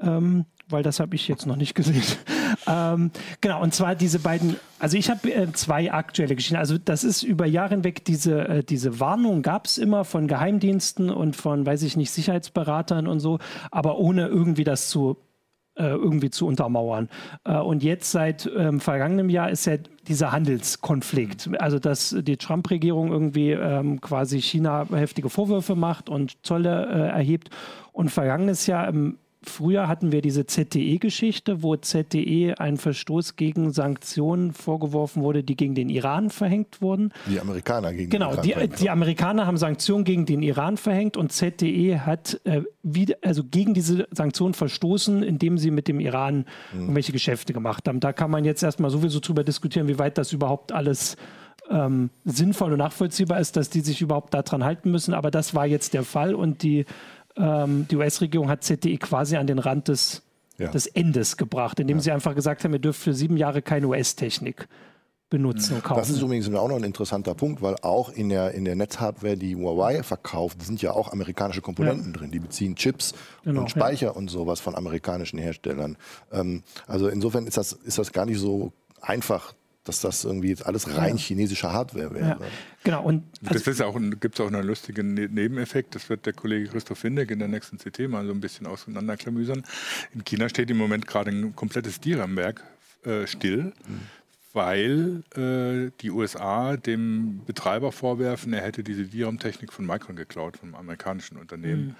ähm, 0.00 0.44
weil 0.68 0.82
das 0.82 0.98
habe 0.98 1.14
ich 1.14 1.28
jetzt 1.28 1.46
noch 1.46 1.54
nicht 1.54 1.76
gesehen. 1.76 2.02
ähm, 2.66 3.12
genau, 3.40 3.62
und 3.62 3.72
zwar 3.72 3.94
diese 3.94 4.18
beiden, 4.18 4.56
also 4.80 4.96
ich 4.96 5.08
habe 5.08 5.32
äh, 5.32 5.52
zwei 5.52 5.92
aktuelle 5.92 6.34
Geschichten. 6.34 6.56
Also 6.56 6.76
das 6.76 7.04
ist 7.04 7.22
über 7.22 7.46
Jahre 7.46 7.76
hinweg, 7.76 8.04
diese, 8.04 8.40
äh, 8.48 8.64
diese 8.64 8.98
Warnung 8.98 9.42
gab 9.42 9.66
es 9.66 9.78
immer 9.78 10.04
von 10.04 10.26
Geheimdiensten 10.26 11.10
und 11.10 11.36
von, 11.36 11.64
weiß 11.64 11.84
ich 11.84 11.96
nicht, 11.96 12.10
Sicherheitsberatern 12.10 13.06
und 13.06 13.20
so, 13.20 13.38
aber 13.70 13.98
ohne 13.98 14.26
irgendwie 14.26 14.64
das 14.64 14.88
zu 14.88 15.16
irgendwie 15.82 16.30
zu 16.30 16.46
untermauern. 16.46 17.08
Äh, 17.44 17.58
und 17.58 17.82
jetzt 17.82 18.10
seit 18.10 18.50
ähm, 18.56 18.80
vergangenem 18.80 19.30
Jahr 19.30 19.50
ist 19.50 19.66
ja 19.66 19.76
dieser 20.06 20.32
Handelskonflikt. 20.32 21.50
Also, 21.58 21.78
dass 21.78 22.16
die 22.18 22.36
Trump-Regierung 22.36 23.10
irgendwie 23.10 23.50
ähm, 23.50 24.00
quasi 24.00 24.40
China 24.40 24.86
heftige 24.90 25.28
Vorwürfe 25.28 25.74
macht 25.74 26.08
und 26.08 26.44
Zölle 26.44 26.86
äh, 26.86 27.16
erhebt. 27.16 27.50
Und 27.92 28.10
vergangenes 28.10 28.66
Jahr 28.66 28.88
im 28.88 29.18
Früher 29.44 29.86
hatten 29.86 30.10
wir 30.10 30.20
diese 30.20 30.46
ZTE-Geschichte, 30.46 31.62
wo 31.62 31.76
ZTE 31.76 32.54
ein 32.58 32.76
Verstoß 32.76 33.36
gegen 33.36 33.72
Sanktionen 33.72 34.52
vorgeworfen 34.52 35.22
wurde, 35.22 35.44
die 35.44 35.54
gegen 35.54 35.76
den 35.76 35.88
Iran 35.90 36.30
verhängt 36.30 36.82
wurden. 36.82 37.12
Die 37.28 37.40
Amerikaner 37.40 37.92
gegen 37.92 38.10
genau, 38.10 38.34
den 38.34 38.50
Iran. 38.50 38.62
Genau, 38.62 38.74
die, 38.74 38.82
die 38.82 38.90
Amerikaner 38.90 39.46
haben 39.46 39.56
Sanktionen 39.56 40.04
gegen 40.04 40.26
den 40.26 40.42
Iran 40.42 40.76
verhängt 40.76 41.16
und 41.16 41.30
ZTE 41.30 42.00
hat 42.04 42.40
äh, 42.44 42.62
wieder, 42.82 43.14
also 43.22 43.44
gegen 43.44 43.74
diese 43.74 44.08
Sanktionen 44.10 44.54
verstoßen, 44.54 45.22
indem 45.22 45.56
sie 45.56 45.70
mit 45.70 45.86
dem 45.86 46.00
Iran 46.00 46.44
mhm. 46.72 46.80
irgendwelche 46.80 47.12
Geschäfte 47.12 47.52
gemacht 47.52 47.86
haben. 47.86 48.00
Da 48.00 48.12
kann 48.12 48.32
man 48.32 48.44
jetzt 48.44 48.64
erstmal 48.64 48.90
sowieso 48.90 49.20
drüber 49.20 49.44
diskutieren, 49.44 49.86
wie 49.86 50.00
weit 50.00 50.18
das 50.18 50.32
überhaupt 50.32 50.72
alles 50.72 51.16
ähm, 51.70 52.10
sinnvoll 52.24 52.72
und 52.72 52.78
nachvollziehbar 52.78 53.40
ist, 53.40 53.56
dass 53.56 53.70
die 53.70 53.80
sich 53.80 54.00
überhaupt 54.00 54.34
daran 54.34 54.64
halten 54.64 54.90
müssen. 54.90 55.14
Aber 55.14 55.30
das 55.30 55.54
war 55.54 55.66
jetzt 55.66 55.94
der 55.94 56.02
Fall 56.02 56.34
und 56.34 56.62
die 56.62 56.86
ähm, 57.38 57.86
die 57.90 57.96
US-Regierung 57.96 58.48
hat 58.48 58.64
ZTE 58.64 58.98
quasi 58.98 59.36
an 59.36 59.46
den 59.46 59.58
Rand 59.58 59.88
des 59.88 60.22
ja. 60.58 60.68
des 60.68 60.86
Endes 60.86 61.36
gebracht, 61.36 61.80
indem 61.80 61.98
ja. 61.98 62.02
sie 62.02 62.12
einfach 62.12 62.34
gesagt 62.34 62.64
haben, 62.64 62.72
ihr 62.72 62.78
dürft 62.78 63.00
für 63.00 63.14
sieben 63.14 63.36
Jahre 63.36 63.62
keine 63.62 63.86
US-Technik 63.86 64.68
benutzen 65.30 65.76
und 65.76 65.84
kaufen. 65.84 66.00
Das 66.00 66.10
ist 66.10 66.22
übrigens 66.22 66.52
auch 66.54 66.68
noch 66.68 66.76
ein 66.76 66.84
interessanter 66.84 67.34
Punkt, 67.34 67.60
weil 67.60 67.76
auch 67.82 68.08
in 68.08 68.30
der, 68.30 68.52
in 68.52 68.64
der 68.64 68.74
Netzhardware, 68.76 69.36
die 69.36 69.54
Huawei 69.56 70.02
verkauft, 70.02 70.62
sind 70.62 70.80
ja 70.80 70.92
auch 70.92 71.12
amerikanische 71.12 71.60
Komponenten 71.60 72.12
ja. 72.12 72.18
drin. 72.18 72.30
Die 72.30 72.38
beziehen 72.38 72.76
Chips 72.76 73.12
genau, 73.44 73.60
und 73.60 73.70
Speicher 73.70 74.06
ja. 74.08 74.12
und 74.12 74.28
sowas 74.30 74.60
von 74.60 74.74
amerikanischen 74.74 75.38
Herstellern. 75.38 75.96
Ähm, 76.32 76.62
also 76.86 77.08
insofern 77.08 77.46
ist 77.46 77.58
das, 77.58 77.72
ist 77.72 77.98
das 77.98 78.12
gar 78.12 78.24
nicht 78.24 78.38
so 78.38 78.72
einfach, 79.02 79.52
dass 79.88 80.00
das 80.00 80.24
irgendwie 80.24 80.48
jetzt 80.48 80.66
alles 80.66 80.96
rein 80.96 81.16
ja. 81.16 81.22
chinesische 81.22 81.72
Hardware 81.72 82.14
wäre. 82.14 82.28
Ja. 82.28 82.38
Genau. 82.84 83.02
Und 83.02 83.24
also 83.46 83.64
das 83.64 83.80
auch 83.80 83.98
gibt 84.20 84.34
es 84.34 84.40
auch 84.40 84.46
einen 84.46 84.66
lustigen 84.66 85.14
ne-, 85.14 85.28
Nebeneffekt. 85.28 85.94
Das 85.94 86.08
wird 86.08 86.26
der 86.26 86.32
Kollege 86.32 86.68
Christoph 86.68 87.02
Windeck 87.04 87.30
in 87.30 87.38
der 87.38 87.48
nächsten 87.48 87.78
CT 87.78 88.08
mal 88.08 88.26
so 88.26 88.32
ein 88.32 88.40
bisschen 88.40 88.66
auseinanderklamüsern. 88.66 89.64
In 90.14 90.24
China 90.24 90.48
steht 90.48 90.70
im 90.70 90.76
Moment 90.76 91.06
gerade 91.06 91.30
ein 91.30 91.56
komplettes 91.56 92.00
DRAM-Werk 92.00 92.62
äh, 93.04 93.26
still. 93.26 93.72
Mhm 93.86 94.00
weil 94.54 95.22
äh, 95.36 95.92
die 96.00 96.10
USA 96.10 96.76
dem 96.76 97.42
Betreiber 97.46 97.92
vorwerfen, 97.92 98.52
er 98.52 98.62
hätte 98.62 98.82
diese 98.82 99.04
DRAM-Technik 99.04 99.72
von 99.72 99.86
Micron 99.86 100.16
geklaut, 100.16 100.56
vom 100.56 100.74
amerikanischen 100.74 101.36
Unternehmen. 101.36 101.88
Mhm. 101.88 101.94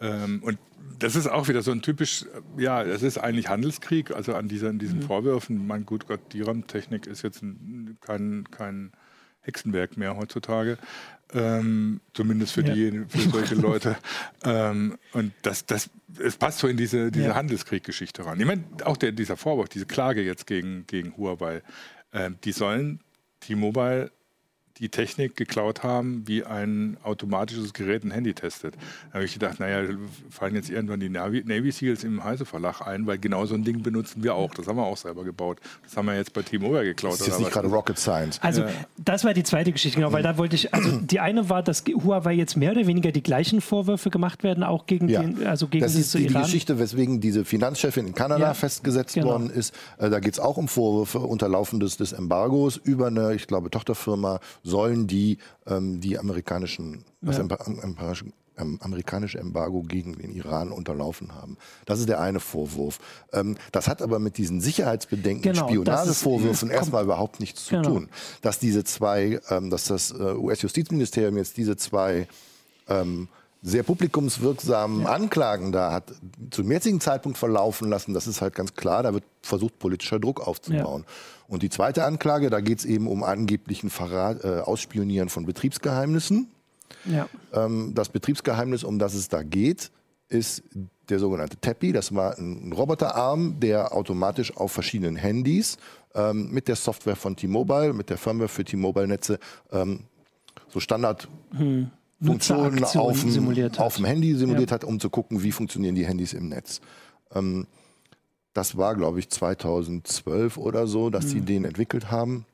Ähm, 0.00 0.42
und 0.42 0.58
das 0.98 1.16
ist 1.16 1.26
auch 1.26 1.48
wieder 1.48 1.62
so 1.62 1.70
ein 1.70 1.82
typisch, 1.82 2.24
ja, 2.56 2.82
es 2.82 3.02
ist 3.02 3.18
eigentlich 3.18 3.48
Handelskrieg, 3.48 4.10
also 4.10 4.34
an 4.34 4.48
dieser, 4.48 4.72
diesen 4.72 5.00
mhm. 5.00 5.02
Vorwürfen. 5.02 5.66
Mein 5.66 5.86
gut 5.86 6.06
Gott, 6.06 6.20
DRAM-Technik 6.32 7.06
ist 7.06 7.22
jetzt 7.22 7.42
ein, 7.42 7.96
kein, 8.00 8.44
kein 8.50 8.92
Hexenwerk 9.40 9.96
mehr 9.96 10.16
heutzutage. 10.16 10.78
Ähm, 11.32 12.00
zumindest 12.12 12.52
für, 12.52 12.64
ja. 12.64 12.74
die, 12.74 13.04
für 13.08 13.30
solche 13.30 13.54
Leute. 13.54 13.96
ähm, 14.44 14.96
und 15.12 15.32
das, 15.42 15.66
das, 15.66 15.90
es 16.18 16.36
passt 16.36 16.58
so 16.58 16.68
in 16.68 16.76
diese, 16.76 17.10
diese 17.10 17.28
ja. 17.28 17.34
Handelskrieg-Geschichte 17.34 18.24
ran. 18.24 18.38
Ich 18.38 18.46
meine, 18.46 18.64
auch 18.84 18.96
der, 18.96 19.12
dieser 19.12 19.36
Vorwurf, 19.36 19.68
diese 19.68 19.86
Klage 19.86 20.22
jetzt 20.22 20.46
gegen, 20.46 20.86
gegen 20.86 21.16
Huawei, 21.16 21.62
äh, 22.12 22.30
die 22.44 22.52
sollen 22.52 23.00
T-Mobile 23.40 24.10
die 24.78 24.88
Technik 24.88 25.36
geklaut 25.36 25.84
haben, 25.84 26.26
wie 26.26 26.44
ein 26.44 26.96
automatisches 27.04 27.72
Gerät 27.72 28.02
ein 28.02 28.10
Handy 28.10 28.34
testet. 28.34 28.74
Da 29.08 29.14
habe 29.14 29.24
ich 29.24 29.32
gedacht, 29.32 29.60
naja, 29.60 29.88
fallen 30.30 30.56
jetzt 30.56 30.68
irgendwann 30.68 30.98
die 30.98 31.08
Navy, 31.08 31.44
Navy 31.46 31.70
Seals 31.70 32.02
im 32.02 32.24
Heise 32.24 32.44
Verlag 32.44 32.80
ein, 32.80 33.06
weil 33.06 33.18
genau 33.18 33.46
so 33.46 33.54
ein 33.54 33.62
Ding 33.62 33.82
benutzen 33.82 34.24
wir 34.24 34.34
auch. 34.34 34.52
Das 34.52 34.66
haben 34.66 34.76
wir 34.76 34.84
auch 34.84 34.96
selber 34.96 35.22
gebaut. 35.22 35.58
Das 35.84 35.96
haben 35.96 36.06
wir 36.06 36.16
jetzt 36.16 36.32
bei 36.32 36.42
T-Mobile 36.42 36.84
geklaut. 36.84 37.14
Das 37.14 37.20
ist 37.20 37.26
jetzt 37.28 37.38
nicht 37.38 37.52
gerade 37.52 37.68
Rocket 37.68 37.98
Science. 37.98 38.40
Also 38.42 38.62
ja. 38.62 38.68
das 38.98 39.22
war 39.22 39.32
die 39.32 39.44
zweite 39.44 39.70
Geschichte, 39.70 40.00
genau, 40.00 40.12
weil 40.12 40.24
da 40.24 40.38
wollte 40.38 40.56
ich, 40.56 40.74
also 40.74 40.98
die 40.98 41.20
eine 41.20 41.48
war, 41.48 41.62
dass 41.62 41.84
Huawei 41.86 42.32
jetzt 42.32 42.56
mehr 42.56 42.72
oder 42.72 42.86
weniger 42.88 43.12
die 43.12 43.22
gleichen 43.22 43.60
Vorwürfe 43.60 44.10
gemacht 44.10 44.42
werden, 44.42 44.64
auch 44.64 44.86
gegen 44.86 45.08
ja. 45.08 45.22
den, 45.22 45.46
also 45.46 45.68
gegen 45.68 45.84
das 45.84 45.94
ist 45.94 46.12
die, 46.14 46.26
die 46.26 46.34
Geschichte, 46.34 46.80
weswegen 46.80 47.20
diese 47.20 47.44
Finanzchefin 47.44 48.08
in 48.08 48.14
Kanada 48.14 48.46
ja. 48.46 48.54
festgesetzt 48.54 49.14
genau. 49.14 49.28
worden 49.28 49.50
ist. 49.50 49.72
Äh, 49.98 50.10
da 50.10 50.18
geht 50.18 50.34
es 50.34 50.40
auch 50.40 50.56
um 50.56 50.66
Vorwürfe 50.66 51.20
unter 51.20 51.48
Laufen 51.48 51.78
des, 51.78 51.96
des 51.96 52.12
Embargos 52.12 52.76
über 52.76 53.06
eine, 53.06 53.34
ich 53.34 53.46
glaube, 53.46 53.70
Tochterfirma 53.70 54.40
sollen 54.64 55.06
die 55.06 55.38
ähm, 55.66 56.00
die 56.00 56.18
amerikanischen, 56.18 57.04
das 57.20 57.36
ja. 57.38 57.44
ähm, 58.56 58.78
amerikanische 58.82 59.38
Embargo 59.38 59.82
gegen 59.82 60.14
den 60.14 60.34
Iran 60.34 60.72
unterlaufen 60.72 61.34
haben. 61.34 61.56
Das 61.86 62.00
ist 62.00 62.08
der 62.08 62.20
eine 62.20 62.40
Vorwurf. 62.40 62.98
Ähm, 63.32 63.56
das 63.72 63.88
hat 63.88 64.02
aber 64.02 64.18
mit 64.18 64.38
diesen 64.38 64.60
Sicherheitsbedenken, 64.60 65.52
genau, 65.52 65.68
Spionagevorwürfen 65.68 66.70
erstmal 66.70 67.04
überhaupt 67.04 67.40
nichts 67.40 67.66
zu 67.66 67.76
genau. 67.76 67.90
tun. 67.90 68.08
Dass 68.42 68.58
diese 68.58 68.84
zwei, 68.84 69.40
ähm, 69.50 69.70
dass 69.70 69.84
das 69.84 70.10
äh, 70.10 70.34
US-Justizministerium 70.34 71.36
jetzt 71.36 71.56
diese 71.56 71.76
zwei 71.76 72.26
ähm, 72.88 73.28
sehr 73.66 73.82
publikumswirksamen 73.82 75.02
ja. 75.02 75.08
Anklagen 75.08 75.72
da 75.72 75.90
hat 75.90 76.12
zum 76.50 76.70
jetzigen 76.70 77.00
Zeitpunkt 77.00 77.38
verlaufen 77.38 77.88
lassen, 77.88 78.12
das 78.12 78.26
ist 78.26 78.42
halt 78.42 78.54
ganz 78.54 78.74
klar, 78.74 79.02
da 79.02 79.14
wird 79.14 79.24
versucht, 79.40 79.78
politischer 79.78 80.20
Druck 80.20 80.46
aufzubauen. 80.46 81.04
Ja. 81.06 81.14
Und 81.48 81.62
die 81.62 81.70
zweite 81.70 82.04
Anklage, 82.04 82.50
da 82.50 82.60
geht 82.60 82.80
es 82.80 82.84
eben 82.84 83.08
um 83.08 83.24
angeblichen 83.24 83.88
Verrat, 83.88 84.44
äh, 84.44 84.60
Ausspionieren 84.60 85.30
von 85.30 85.46
Betriebsgeheimnissen. 85.46 86.48
Ja. 87.06 87.26
Ähm, 87.54 87.92
das 87.94 88.10
Betriebsgeheimnis, 88.10 88.84
um 88.84 88.98
das 88.98 89.14
es 89.14 89.30
da 89.30 89.42
geht, 89.42 89.90
ist 90.28 90.62
der 91.08 91.18
sogenannte 91.18 91.56
TEPI. 91.56 91.92
Das 91.92 92.14
war 92.14 92.36
ein 92.38 92.70
Roboterarm, 92.72 93.60
der 93.60 93.94
automatisch 93.94 94.54
auf 94.56 94.72
verschiedenen 94.72 95.16
Handys 95.16 95.78
ähm, 96.14 96.50
mit 96.50 96.68
der 96.68 96.76
Software 96.76 97.16
von 97.16 97.34
T-Mobile, 97.34 97.94
mit 97.94 98.10
der 98.10 98.18
Firmware 98.18 98.48
für 98.48 98.64
T-Mobile-Netze 98.64 99.38
ähm, 99.72 100.00
so 100.68 100.80
Standard 100.80 101.28
hm. 101.56 101.90
Funktionen 102.24 102.82
auf 102.82 103.20
dem, 103.20 103.72
auf 103.78 103.96
dem 103.96 104.04
Handy 104.04 104.34
simuliert 104.34 104.70
ja. 104.70 104.74
hat, 104.74 104.84
um 104.84 105.00
zu 105.00 105.10
gucken, 105.10 105.42
wie 105.42 105.52
funktionieren 105.52 105.94
die 105.94 106.06
Handys 106.06 106.32
im 106.32 106.48
Netz. 106.48 106.80
Ähm, 107.34 107.66
das 108.52 108.76
war, 108.76 108.94
glaube 108.94 109.18
ich, 109.18 109.30
2012 109.30 110.56
oder 110.56 110.86
so, 110.86 111.10
dass 111.10 111.26
mhm. 111.26 111.28
sie 111.28 111.40
den 111.40 111.64
entwickelt 111.64 112.10
haben. 112.10 112.46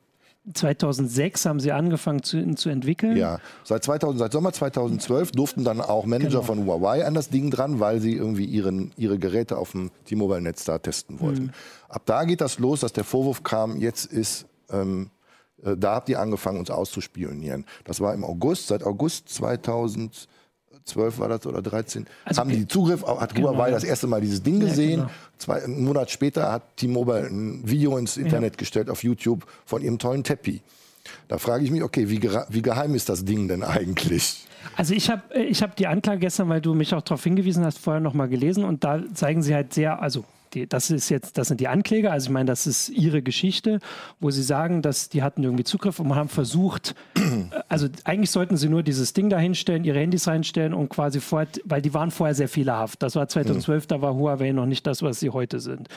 2006 0.55 1.45
haben 1.45 1.61
sie 1.61 1.71
angefangen 1.71 2.23
zu, 2.23 2.55
zu 2.55 2.71
entwickeln. 2.71 3.17
Ja, 3.17 3.41
seit, 3.62 3.85
2000, 3.85 4.19
seit 4.19 4.33
Sommer 4.33 4.53
2012 4.53 5.33
durften 5.33 5.65
dann 5.65 5.83
auch 5.83 6.07
Manager 6.07 6.31
genau. 6.31 6.43
von 6.43 6.67
Huawei 6.67 7.07
an 7.07 7.12
das 7.12 7.29
Ding 7.29 7.50
dran, 7.50 7.79
weil 7.79 8.00
sie 8.00 8.15
irgendwie 8.15 8.47
ihren, 8.47 8.93
ihre 8.97 9.19
Geräte 9.19 9.59
auf 9.59 9.73
dem 9.73 9.91
T-Mobile-Netz 10.07 10.65
da 10.65 10.79
testen 10.79 11.21
wollten. 11.21 11.45
Mhm. 11.45 11.50
Ab 11.91 12.03
da 12.07 12.25
geht 12.25 12.41
das 12.41 12.59
los, 12.59 12.81
dass 12.81 12.95
der 12.95 13.05
Vorwurf 13.05 13.43
kam, 13.43 13.77
jetzt 13.77 14.07
ist 14.07 14.47
ähm, 14.71 15.11
äh, 15.11 15.20
da 15.62 15.95
habt 15.95 16.09
ihr 16.09 16.21
angefangen, 16.21 16.59
uns 16.59 16.71
auszuspionieren. 16.71 17.64
Das 17.85 18.00
war 18.00 18.14
im 18.14 18.25
August, 18.25 18.69
seit 18.69 18.83
August 18.85 19.29
2012 19.31 20.29
war 21.19 21.29
das 21.29 21.47
oder 21.47 21.62
13, 21.62 22.07
also, 22.25 22.40
haben 22.40 22.50
die 22.50 22.67
Zugriff, 22.67 23.05
hat 23.07 23.35
genau, 23.35 23.50
Huawei 23.50 23.71
das 23.71 23.85
erste 23.85 24.07
Mal 24.07 24.21
dieses 24.21 24.43
Ding 24.43 24.61
gesehen. 24.61 24.90
Ja, 24.90 24.97
genau. 25.07 25.11
Zwei, 25.38 25.64
einen 25.64 25.85
Monat 25.85 26.11
später 26.11 26.52
hat 26.52 26.76
T-Mobile 26.76 27.26
ein 27.26 27.62
Video 27.64 27.97
ins 27.97 28.17
Internet 28.17 28.55
ja. 28.55 28.59
gestellt 28.59 28.90
auf 28.90 29.02
YouTube 29.02 29.47
von 29.64 29.83
ihrem 29.83 29.99
tollen 29.99 30.25
Teppich. 30.25 30.62
Da 31.29 31.38
frage 31.38 31.64
ich 31.64 31.71
mich, 31.71 31.83
okay, 31.83 32.09
wie, 32.11 32.21
wie 32.23 32.62
geheim 32.62 32.95
ist 32.95 33.09
das 33.09 33.25
Ding 33.25 33.49
denn 33.49 33.62
eigentlich? 33.62 34.47
Also 34.76 34.95
ich 34.95 35.11
habe 35.11 35.23
äh, 35.35 35.45
ich 35.45 35.62
hab 35.62 35.76
die 35.76 35.87
Anklage 35.87 36.21
gestern, 36.21 36.49
weil 36.49 36.61
du 36.61 36.75
mich 36.75 36.95
auch 36.95 37.02
darauf 37.02 37.23
hingewiesen 37.25 37.64
hast, 37.64 37.79
vorher 37.79 38.00
nochmal 38.00 38.29
gelesen 38.29 38.64
und 38.64 38.85
da 38.85 39.02
zeigen 39.14 39.43
sie 39.43 39.55
halt 39.55 39.73
sehr, 39.73 40.02
also 40.02 40.25
die, 40.54 40.66
das 40.66 40.90
ist 40.90 41.09
jetzt, 41.09 41.38
das 41.38 41.49
sind 41.49 41.61
die 41.61 41.69
Ankläger, 41.69 42.12
also 42.12 42.26
ich 42.26 42.33
meine, 42.33 42.47
das 42.47 42.66
ist 42.66 42.88
ihre 42.88 43.23
Geschichte, 43.23 43.80
wo 44.19 44.30
sie 44.30 44.42
sagen, 44.42 44.83
dass 44.83 45.09
die 45.09 45.23
hatten 45.23 45.42
irgendwie 45.42 45.64
Zugriff 45.64 46.00
und 46.00 46.14
haben 46.14 46.28
versucht, 46.28 46.95
also 47.69 47.88
eigentlich 48.04 48.30
sollten 48.30 48.57
sie 48.57 48.69
nur 48.69 48.83
dieses 48.83 49.12
Ding 49.12 49.30
da 49.30 49.38
hinstellen, 49.38 49.85
ihre 49.85 49.99
Handys 49.99 50.26
reinstellen 50.26 50.75
und 50.75 50.88
quasi 50.88 51.21
vorher, 51.21 51.49
weil 51.64 51.83
die 51.83 51.95
waren 51.95 52.11
vorher 52.11 52.35
sehr 52.35 52.49
fehlerhaft. 52.49 53.02
Das 53.02 53.16
war 53.16 53.28
2012, 53.28 53.85
mhm. 53.85 53.88
da 53.88 54.02
war 54.02 54.14
Huawei 54.14 54.52
noch 54.52 54.66
nicht 54.66 54.87
das, 54.87 55.02
was 55.02 55.21
sie 55.21 55.30
heute 55.30 55.61
sind. 55.61 55.88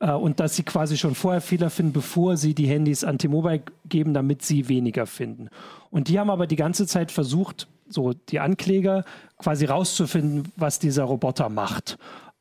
Äh, 0.00 0.12
und 0.12 0.40
dass 0.40 0.56
sie 0.56 0.62
quasi 0.62 0.96
schon 0.96 1.14
vorher 1.14 1.40
Fehler 1.40 1.70
finden, 1.70 1.92
bevor 1.92 2.36
sie 2.36 2.54
die 2.54 2.66
Handys 2.66 3.04
an 3.04 3.18
T-Mobile 3.18 3.62
geben, 3.88 4.14
damit 4.14 4.42
sie 4.42 4.68
weniger 4.68 5.06
finden. 5.06 5.48
Und 5.90 6.08
die 6.08 6.18
haben 6.18 6.30
aber 6.30 6.46
die 6.46 6.56
ganze 6.56 6.86
Zeit 6.86 7.10
versucht, 7.10 7.68
so 7.88 8.12
die 8.12 8.38
Ankläger 8.38 9.04
quasi 9.38 9.64
rauszufinden, 9.64 10.52
was 10.56 10.78
dieser 10.78 11.04
Roboter 11.04 11.48
macht 11.48 11.98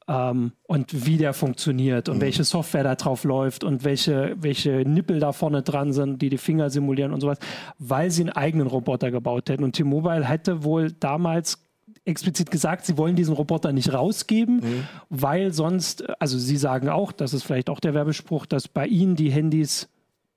ähm, 0.09 0.53
und 0.63 1.05
wie 1.05 1.17
der 1.17 1.33
funktioniert 1.33 2.09
und 2.09 2.17
mhm. 2.17 2.21
welche 2.21 2.43
Software 2.43 2.83
da 2.83 2.95
drauf 2.95 3.23
läuft 3.23 3.63
und 3.63 3.83
welche, 3.83 4.35
welche 4.39 4.71
Nippel 4.85 5.19
da 5.19 5.31
vorne 5.31 5.61
dran 5.61 5.93
sind, 5.93 6.21
die 6.21 6.29
die 6.29 6.39
Finger 6.39 6.71
simulieren 6.71 7.13
und 7.13 7.21
sowas, 7.21 7.37
weil 7.77 8.09
sie 8.09 8.23
einen 8.23 8.31
eigenen 8.31 8.67
Roboter 8.67 9.11
gebaut 9.11 9.49
hätten. 9.49 9.63
Und 9.63 9.73
T-Mobile 9.73 10.25
hätte 10.25 10.63
wohl 10.63 10.91
damals 10.91 11.59
explizit 12.05 12.49
gesagt, 12.49 12.85
sie 12.85 12.97
wollen 12.97 13.15
diesen 13.15 13.35
Roboter 13.35 13.71
nicht 13.71 13.93
rausgeben, 13.93 14.55
mhm. 14.55 14.87
weil 15.09 15.53
sonst, 15.53 16.09
also 16.19 16.39
sie 16.39 16.57
sagen 16.57 16.89
auch, 16.89 17.11
das 17.11 17.33
ist 17.33 17.43
vielleicht 17.43 17.69
auch 17.69 17.79
der 17.79 17.93
Werbespruch, 17.93 18.47
dass 18.47 18.67
bei 18.67 18.87
ihnen 18.87 19.15
die 19.15 19.29
Handys 19.29 19.89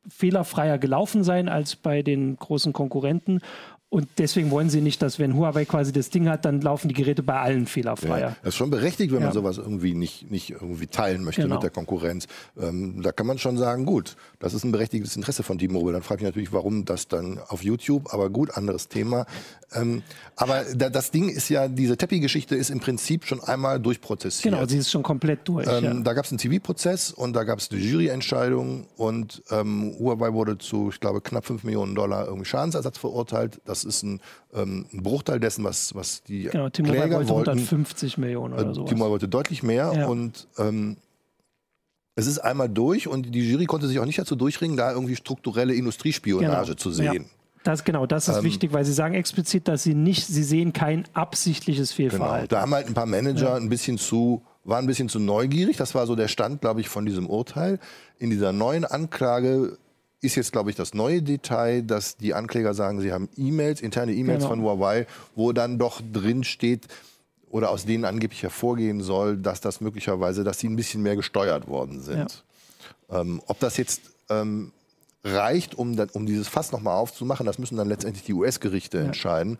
fehlerfreier 0.09 0.79
gelaufen 0.79 1.23
seien 1.25 1.49
als 1.49 1.77
bei 1.77 2.03
den 2.03 2.37
großen 2.37 2.73
Konkurrenten 2.73 3.41
und 3.93 4.09
deswegen 4.17 4.51
wollen 4.51 4.71
sie 4.71 4.81
nicht, 4.81 5.03
dass 5.03 5.19
wenn 5.19 5.37
Huawei 5.37 5.67
quasi 5.67 5.93
das 5.93 6.09
Ding 6.09 6.27
hat, 6.27 6.47
dann 6.47 6.63
laufen 6.63 6.89
die 6.89 6.95
Geräte 6.95 7.23
bei 7.23 7.39
allen 7.39 7.67
fehlerfreier. 7.67 8.29
Ja, 8.31 8.37
das 8.43 8.55
ist 8.55 8.57
schon 8.57 8.71
berechtigt, 8.71 9.13
wenn 9.13 9.21
ja. 9.21 9.27
man 9.27 9.35
sowas 9.35 9.59
irgendwie 9.59 9.93
nicht, 9.93 10.31
nicht 10.31 10.49
irgendwie 10.49 10.87
teilen 10.87 11.23
möchte 11.23 11.43
genau. 11.43 11.57
mit 11.57 11.63
der 11.63 11.69
Konkurrenz. 11.69 12.27
Ähm, 12.59 13.03
da 13.03 13.13
kann 13.13 13.27
man 13.27 13.37
schon 13.37 13.59
sagen, 13.59 13.85
gut, 13.85 14.17
das 14.39 14.55
ist 14.55 14.65
ein 14.65 14.73
berechtigtes 14.73 15.15
Interesse 15.15 15.43
von 15.43 15.59
T-Mobile. 15.59 15.93
Dann 15.93 16.03
frage 16.03 16.23
ich 16.23 16.25
natürlich, 16.25 16.55
warum 16.55 16.87
das 16.87 17.07
dann 17.07 17.39
auf 17.49 17.63
YouTube, 17.63 18.15
aber 18.15 18.31
gut, 18.31 18.57
anderes 18.57 18.89
Thema. 18.89 19.27
Ähm, 19.75 20.03
aber 20.37 20.65
da, 20.75 20.89
das 20.89 21.11
Ding 21.11 21.29
ist 21.29 21.51
ja, 21.51 21.69
diese 21.69 21.99
Teppi-Geschichte 21.99 22.57
ist 22.57 22.71
im 22.71 22.81
Prinzip 22.81 23.27
schon 23.27 23.43
einmal 23.43 23.79
durchprozessiert. 23.79 24.55
Genau, 24.55 24.67
sie 24.67 24.79
ist 24.79 24.91
schon 24.91 25.03
komplett 25.03 25.47
durch. 25.47 25.67
Ähm, 25.67 25.85
ja. 25.85 25.95
Da 25.95 26.15
gab 26.15 26.25
es 26.25 26.31
einen 26.31 26.39
TV-Prozess 26.39 27.11
und 27.11 27.35
da 27.35 27.45
gab 27.45 27.59
es 27.59 27.71
eine 27.71 27.81
Juryentscheidung 27.81 28.87
und 28.97 29.43
ähm, 29.51 29.95
Huawei 29.99 30.33
wurde 30.33 30.57
zu, 30.57 30.91
ich 30.91 31.01
glaube, 31.01 31.21
knapp 31.21 31.45
5 31.45 31.65
Millionen 31.65 31.95
Dollar 31.95 32.27
irgendwie 32.27 32.47
Schadensersatz 32.47 32.97
verurteilt. 32.97 33.61
Das 33.67 33.82
das 33.85 33.97
ist 33.97 34.03
ein, 34.03 34.21
ähm, 34.55 34.87
ein 34.93 35.03
Bruchteil 35.03 35.41
dessen, 35.41 35.65
was, 35.65 35.95
was 35.95 36.23
die 36.23 36.45
genau, 36.45 36.69
Timo 36.69 36.89
Kläger 36.91 37.17
wollte 37.17 37.31
wollten. 37.31 37.51
150 37.51 38.19
Millionen 38.19 38.55
oder 38.55 38.75
so. 38.75 38.85
Äh, 38.85 38.89
Timo 38.89 39.09
wollte 39.09 39.29
deutlich 39.29 39.63
mehr 39.63 39.93
ja. 39.95 40.07
und 40.07 40.49
ähm, 40.59 40.97
es 42.15 42.27
ist 42.27 42.39
einmal 42.39 42.69
durch 42.69 43.09
und 43.09 43.35
die 43.35 43.51
Jury 43.51 43.67
konnte 43.67 43.89
sich 43.89 43.99
auch 43.99 44.05
nicht 44.05 44.19
dazu 44.19 44.37
durchringen, 44.37 44.77
da 44.77 44.93
irgendwie 44.93 45.17
strukturelle 45.17 45.75
Industriespionage 45.75 46.73
genau. 46.73 46.75
zu 46.75 46.91
sehen. 46.91 47.13
Ja. 47.15 47.21
Das, 47.65 47.85
genau, 47.85 48.07
das 48.07 48.29
ist 48.29 48.39
ähm, 48.39 48.45
wichtig, 48.45 48.73
weil 48.73 48.85
Sie 48.85 48.93
sagen 48.93 49.15
explizit, 49.15 49.69
dass 49.69 49.85
Sie 49.85 49.95
nicht, 49.95 50.27
Sie 50.27 50.43
sehen 50.43 50.73
kein 50.73 51.05
absichtliches 51.15 51.93
Fehlverhalten. 51.93 52.49
Genau, 52.49 52.59
da 52.59 52.63
haben 52.63 52.75
halt 52.75 52.89
ein 52.89 52.95
paar 52.95 53.07
Manager 53.07 53.51
ja. 53.51 53.55
ein 53.55 53.69
bisschen 53.69 53.99
zu 53.99 54.43
war 54.65 54.79
ein 54.79 54.87
bisschen 54.87 55.09
zu 55.09 55.19
neugierig. 55.19 55.77
Das 55.77 55.95
war 55.95 56.07
so 56.07 56.15
der 56.15 56.29
Stand, 56.29 56.61
glaube 56.61 56.81
ich, 56.81 56.89
von 56.89 57.05
diesem 57.05 57.29
Urteil. 57.29 57.79
In 58.19 58.31
dieser 58.31 58.53
neuen 58.53 58.85
Anklage 58.85 59.79
ist 60.23 60.37
jetzt, 60.37 60.53
glaube 60.53 60.71
ich, 60.71 60.77
das 60.77 60.95
neue 60.95 61.21
Detail, 61.21 61.83
dass 61.83 62.17
die 62.17 62.33
Ankläger 62.33 62.75
sagen, 62.75 63.01
sie 63.01 63.13
haben 63.13 63.29
E-Mails, 63.37 63.81
interne 63.81 64.13
E-Mails 64.13 64.45
genau. 64.45 64.49
von 64.49 64.63
Huawei, 64.63 65.07
wo 65.35 65.53
dann 65.53 65.79
doch 65.79 66.01
drin 66.01 66.45
steht 66.45 66.87
oder 67.51 67.71
aus 67.71 67.85
denen 67.85 68.05
angeblich 68.05 68.43
hervorgehen 68.43 69.03
soll, 69.03 69.37
dass 69.37 69.61
das 69.61 69.81
möglicherweise, 69.81 70.45
dass 70.45 70.61
sie 70.61 70.69
ein 70.69 70.77
bisschen 70.77 71.03
mehr 71.03 71.17
gesteuert 71.17 71.69
worden 71.69 72.01
sind. 72.01 72.45
Ja. 73.11 73.21
Ähm, 73.21 73.43
ob 73.47 73.59
das 73.59 73.77
jetzt 73.77 74.03
ähm, 74.31 74.73
reicht, 75.25 75.75
um, 75.75 75.97
dann, 75.97 76.09
um 76.11 76.25
dieses 76.25 76.49
Fass 76.49 76.73
nochmal 76.73 76.97
aufzumachen, 76.97 77.45
das 77.45 77.59
müssen 77.59 77.77
dann 77.77 77.89
letztendlich 77.89 78.25
die 78.25 78.33
US-Gerichte 78.33 78.99
ja. 78.99 79.05
entscheiden. 79.05 79.59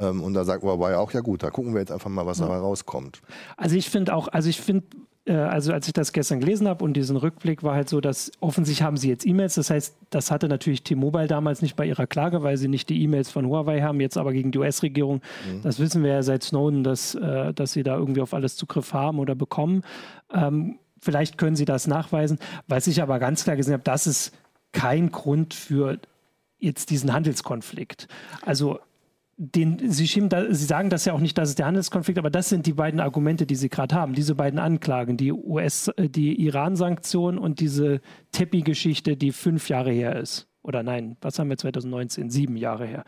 Ähm, 0.00 0.22
und 0.22 0.34
da 0.34 0.44
sagt 0.44 0.62
Huawei 0.62 0.96
auch, 0.96 1.12
ja 1.12 1.20
gut, 1.20 1.42
da 1.42 1.50
gucken 1.50 1.74
wir 1.74 1.80
jetzt 1.80 1.92
einfach 1.92 2.10
mal, 2.10 2.26
was 2.26 2.38
ja. 2.38 2.46
dabei 2.46 2.58
rauskommt. 2.58 3.20
Also 3.56 3.76
ich 3.76 3.90
finde 3.90 4.14
auch, 4.14 4.28
also 4.28 4.48
ich 4.48 4.60
finde, 4.60 4.86
also 5.32 5.72
als 5.72 5.86
ich 5.86 5.92
das 5.92 6.12
gestern 6.12 6.40
gelesen 6.40 6.68
habe 6.68 6.84
und 6.84 6.94
diesen 6.94 7.16
Rückblick 7.16 7.62
war 7.62 7.74
halt 7.74 7.88
so, 7.88 8.00
dass 8.00 8.32
offensichtlich 8.40 8.84
haben 8.84 8.96
sie 8.96 9.08
jetzt 9.08 9.26
E-Mails. 9.26 9.54
Das 9.54 9.70
heißt, 9.70 9.96
das 10.10 10.30
hatte 10.30 10.48
natürlich 10.48 10.82
T-Mobile 10.82 11.26
damals 11.26 11.62
nicht 11.62 11.76
bei 11.76 11.86
ihrer 11.86 12.06
Klage, 12.06 12.42
weil 12.42 12.56
sie 12.56 12.68
nicht 12.68 12.88
die 12.88 13.02
E-Mails 13.02 13.30
von 13.30 13.46
Huawei 13.46 13.82
haben, 13.82 14.00
jetzt 14.00 14.16
aber 14.16 14.32
gegen 14.32 14.50
die 14.50 14.58
US-Regierung. 14.58 15.20
Mhm. 15.50 15.62
Das 15.62 15.78
wissen 15.78 16.02
wir 16.02 16.12
ja 16.12 16.22
seit 16.22 16.42
Snowden, 16.42 16.84
dass, 16.84 17.14
äh, 17.14 17.52
dass 17.52 17.72
sie 17.72 17.82
da 17.82 17.96
irgendwie 17.96 18.20
auf 18.20 18.34
alles 18.34 18.56
Zugriff 18.56 18.92
haben 18.92 19.18
oder 19.18 19.34
bekommen. 19.34 19.82
Ähm, 20.32 20.78
vielleicht 21.00 21.38
können 21.38 21.56
sie 21.56 21.64
das 21.64 21.86
nachweisen. 21.86 22.38
Was 22.66 22.86
ich 22.86 23.02
aber 23.02 23.18
ganz 23.18 23.44
klar 23.44 23.56
gesehen 23.56 23.74
habe, 23.74 23.84
das 23.84 24.06
ist 24.06 24.32
kein 24.72 25.10
Grund 25.10 25.54
für 25.54 25.98
jetzt 26.58 26.90
diesen 26.90 27.12
Handelskonflikt. 27.12 28.08
Also 28.42 28.80
den, 29.40 29.92
Sie, 29.92 30.08
schieben 30.08 30.28
da, 30.28 30.52
Sie 30.52 30.64
sagen 30.64 30.90
das 30.90 31.04
ja 31.04 31.12
auch 31.12 31.20
nicht, 31.20 31.38
dass 31.38 31.50
es 31.50 31.54
der 31.54 31.66
Handelskonflikt, 31.66 32.18
aber 32.18 32.28
das 32.28 32.48
sind 32.48 32.66
die 32.66 32.72
beiden 32.72 32.98
Argumente, 32.98 33.46
die 33.46 33.54
Sie 33.54 33.68
gerade 33.68 33.94
haben. 33.94 34.14
Diese 34.14 34.34
beiden 34.34 34.58
Anklagen, 34.58 35.16
die 35.16 35.32
US, 35.32 35.88
äh, 35.96 36.08
die 36.08 36.44
Iran-Sanktion 36.44 37.38
und 37.38 37.60
diese 37.60 38.00
Tepi-Geschichte, 38.32 39.16
die 39.16 39.30
fünf 39.30 39.68
Jahre 39.68 39.92
her 39.92 40.16
ist. 40.16 40.48
Oder 40.62 40.82
nein, 40.82 41.16
was 41.20 41.38
haben 41.38 41.48
wir 41.48 41.56
2019? 41.56 42.30
Sieben 42.30 42.56
Jahre 42.56 42.84
her. 42.84 43.04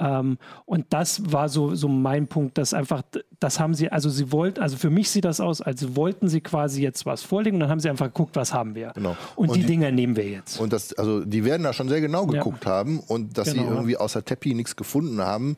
Ähm, 0.00 0.38
und 0.64 0.86
das 0.90 1.30
war 1.30 1.48
so, 1.48 1.74
so 1.74 1.86
mein 1.86 2.26
Punkt, 2.26 2.58
dass 2.58 2.74
einfach, 2.74 3.02
das 3.38 3.60
haben 3.60 3.74
sie, 3.74 3.92
also 3.92 4.08
sie 4.08 4.32
wollten, 4.32 4.60
also 4.60 4.76
für 4.76 4.90
mich 4.90 5.10
sieht 5.10 5.24
das 5.24 5.40
aus, 5.40 5.60
als 5.60 5.94
wollten 5.94 6.28
sie 6.28 6.40
quasi 6.40 6.82
jetzt 6.82 7.04
was 7.06 7.22
vorlegen 7.22 7.56
und 7.56 7.60
dann 7.60 7.70
haben 7.70 7.80
sie 7.80 7.90
einfach 7.90 8.06
geguckt, 8.06 8.34
was 8.36 8.54
haben 8.54 8.74
wir. 8.74 8.92
Genau. 8.94 9.16
Und, 9.36 9.50
und 9.50 9.56
die, 9.56 9.60
die, 9.60 9.66
Dinger 9.66 9.92
nehmen 9.92 10.16
wir 10.16 10.28
jetzt. 10.28 10.58
Und 10.58 10.72
das, 10.72 10.94
also 10.94 11.24
die 11.24 11.44
werden 11.44 11.62
da 11.62 11.72
schon 11.72 11.88
sehr 11.88 12.00
genau 12.00 12.26
geguckt 12.26 12.64
ja. 12.64 12.70
haben 12.70 12.98
und 13.00 13.36
dass 13.36 13.52
genau, 13.52 13.62
sie 13.62 13.68
irgendwie 13.68 13.96
außer 13.98 14.24
Teppi 14.24 14.54
nichts 14.54 14.74
gefunden 14.74 15.20
haben, 15.20 15.56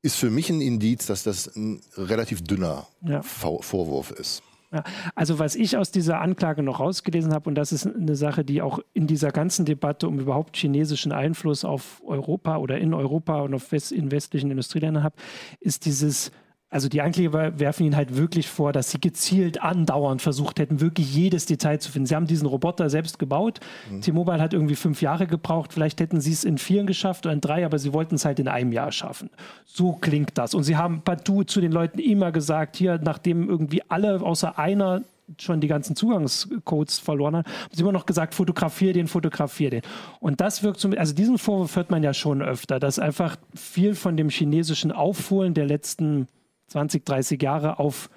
ist 0.00 0.16
für 0.16 0.30
mich 0.30 0.50
ein 0.50 0.60
Indiz, 0.60 1.06
dass 1.06 1.22
das 1.22 1.54
ein 1.54 1.80
relativ 1.96 2.42
dünner 2.42 2.86
ja. 3.02 3.22
Vorwurf 3.22 4.10
ist. 4.10 4.42
Ja, 4.72 4.84
also 5.14 5.38
was 5.38 5.54
ich 5.54 5.76
aus 5.76 5.90
dieser 5.90 6.22
Anklage 6.22 6.62
noch 6.62 6.80
rausgelesen 6.80 7.34
habe, 7.34 7.48
und 7.50 7.56
das 7.56 7.72
ist 7.72 7.86
eine 7.86 8.16
Sache, 8.16 8.42
die 8.42 8.62
auch 8.62 8.78
in 8.94 9.06
dieser 9.06 9.30
ganzen 9.30 9.66
Debatte 9.66 10.08
um 10.08 10.18
überhaupt 10.18 10.56
chinesischen 10.56 11.12
Einfluss 11.12 11.64
auf 11.64 12.02
Europa 12.06 12.56
oder 12.56 12.78
in 12.78 12.94
Europa 12.94 13.40
und 13.42 13.52
auf 13.52 13.70
West, 13.70 13.92
in 13.92 14.10
westlichen 14.10 14.50
Industrieländern 14.50 15.04
habe, 15.04 15.16
ist 15.60 15.84
dieses 15.84 16.32
also 16.72 16.88
die 16.88 17.02
Ankläger 17.02 17.58
werfen 17.58 17.84
ihnen 17.84 17.96
halt 17.96 18.16
wirklich 18.16 18.48
vor, 18.48 18.72
dass 18.72 18.90
sie 18.90 18.98
gezielt 18.98 19.62
andauernd 19.62 20.22
versucht 20.22 20.58
hätten, 20.58 20.80
wirklich 20.80 21.14
jedes 21.14 21.44
Detail 21.44 21.78
zu 21.78 21.92
finden. 21.92 22.06
Sie 22.06 22.16
haben 22.16 22.26
diesen 22.26 22.46
Roboter 22.46 22.88
selbst 22.88 23.18
gebaut. 23.18 23.60
Mhm. 23.90 24.00
T-Mobile 24.00 24.40
hat 24.40 24.54
irgendwie 24.54 24.74
fünf 24.74 25.02
Jahre 25.02 25.26
gebraucht. 25.26 25.74
Vielleicht 25.74 26.00
hätten 26.00 26.22
sie 26.22 26.32
es 26.32 26.44
in 26.44 26.56
vier 26.56 26.84
geschafft 26.84 27.26
oder 27.26 27.34
in 27.34 27.42
drei, 27.42 27.66
aber 27.66 27.78
sie 27.78 27.92
wollten 27.92 28.14
es 28.14 28.24
halt 28.24 28.40
in 28.40 28.48
einem 28.48 28.72
Jahr 28.72 28.90
schaffen. 28.90 29.28
So 29.66 29.92
klingt 29.92 30.38
das. 30.38 30.54
Und 30.54 30.62
sie 30.62 30.76
haben 30.76 31.02
partout 31.02 31.44
zu 31.44 31.60
den 31.60 31.72
Leuten 31.72 31.98
immer 31.98 32.32
gesagt, 32.32 32.76
hier, 32.76 32.98
nachdem 33.02 33.50
irgendwie 33.50 33.82
alle 33.90 34.22
außer 34.22 34.58
einer 34.58 35.02
schon 35.38 35.60
die 35.60 35.68
ganzen 35.68 35.94
Zugangscodes 35.94 36.98
verloren 36.98 37.36
haben, 37.36 37.44
haben 37.44 37.70
sie 37.70 37.82
immer 37.82 37.92
noch 37.92 38.06
gesagt, 38.06 38.34
fotografier 38.34 38.94
den, 38.94 39.08
fotografier 39.08 39.68
den. 39.68 39.82
Und 40.20 40.40
das 40.40 40.62
wirkt 40.62 40.80
so, 40.80 40.88
also 40.90 41.14
diesen 41.14 41.36
Vorwurf 41.36 41.76
hört 41.76 41.90
man 41.90 42.02
ja 42.02 42.14
schon 42.14 42.40
öfter, 42.40 42.80
dass 42.80 42.98
einfach 42.98 43.36
viel 43.54 43.94
von 43.94 44.16
dem 44.16 44.30
chinesischen 44.30 44.90
Aufholen 44.90 45.52
der 45.52 45.66
letzten 45.66 46.28
20, 46.72 47.04
30 47.04 47.42
Jahre 47.42 47.78
auf 47.78 48.10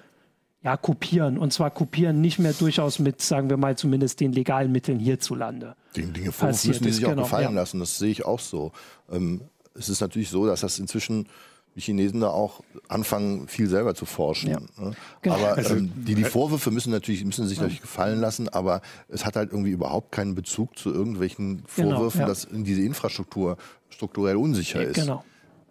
ja, 0.62 0.76
kopieren. 0.76 1.38
Und 1.38 1.52
zwar 1.52 1.70
kopieren 1.70 2.20
nicht 2.20 2.38
mehr 2.38 2.52
durchaus 2.52 2.98
mit, 2.98 3.22
sagen 3.22 3.50
wir 3.50 3.56
mal, 3.56 3.76
zumindest 3.76 4.20
den 4.20 4.32
legalen 4.32 4.72
Mitteln 4.72 4.98
hierzulande. 4.98 5.76
Den 5.94 6.12
Dinge 6.12 6.32
müssen 6.42 6.82
die 6.82 6.90
sich 6.90 7.04
auch 7.06 7.10
genau, 7.10 7.22
gefallen 7.22 7.54
ja. 7.54 7.60
lassen. 7.60 7.78
Das 7.78 7.98
sehe 7.98 8.10
ich 8.10 8.24
auch 8.24 8.40
so. 8.40 8.72
Ähm, 9.10 9.42
es 9.74 9.88
ist 9.88 10.00
natürlich 10.00 10.30
so, 10.30 10.46
dass 10.46 10.62
das 10.62 10.78
inzwischen 10.78 11.28
die 11.76 11.82
Chinesen 11.82 12.20
da 12.20 12.30
auch 12.30 12.62
anfangen, 12.88 13.46
viel 13.48 13.68
selber 13.68 13.94
zu 13.94 14.06
forschen. 14.06 14.50
Ja. 14.50 14.60
Ne? 14.78 14.92
Genau. 15.20 15.36
Aber 15.36 15.56
also, 15.56 15.76
ähm, 15.76 15.92
die, 15.94 16.14
die 16.14 16.22
äh, 16.22 16.24
Vorwürfe 16.24 16.70
müssen 16.70 16.90
natürlich 16.90 17.22
müssen 17.24 17.46
sich 17.46 17.58
natürlich 17.60 17.82
gefallen 17.82 18.18
lassen, 18.18 18.48
aber 18.48 18.80
es 19.08 19.26
hat 19.26 19.36
halt 19.36 19.52
irgendwie 19.52 19.72
überhaupt 19.72 20.10
keinen 20.10 20.34
Bezug 20.34 20.78
zu 20.78 20.92
irgendwelchen 20.92 21.64
genau, 21.76 21.90
Vorwürfen, 21.90 22.20
genau, 22.20 22.28
ja. 22.28 22.34
dass 22.34 22.48
diese 22.50 22.80
Infrastruktur 22.80 23.58
strukturell 23.90 24.36
unsicher 24.36 24.82
ist. 24.82 24.94
Genau. 24.94 25.22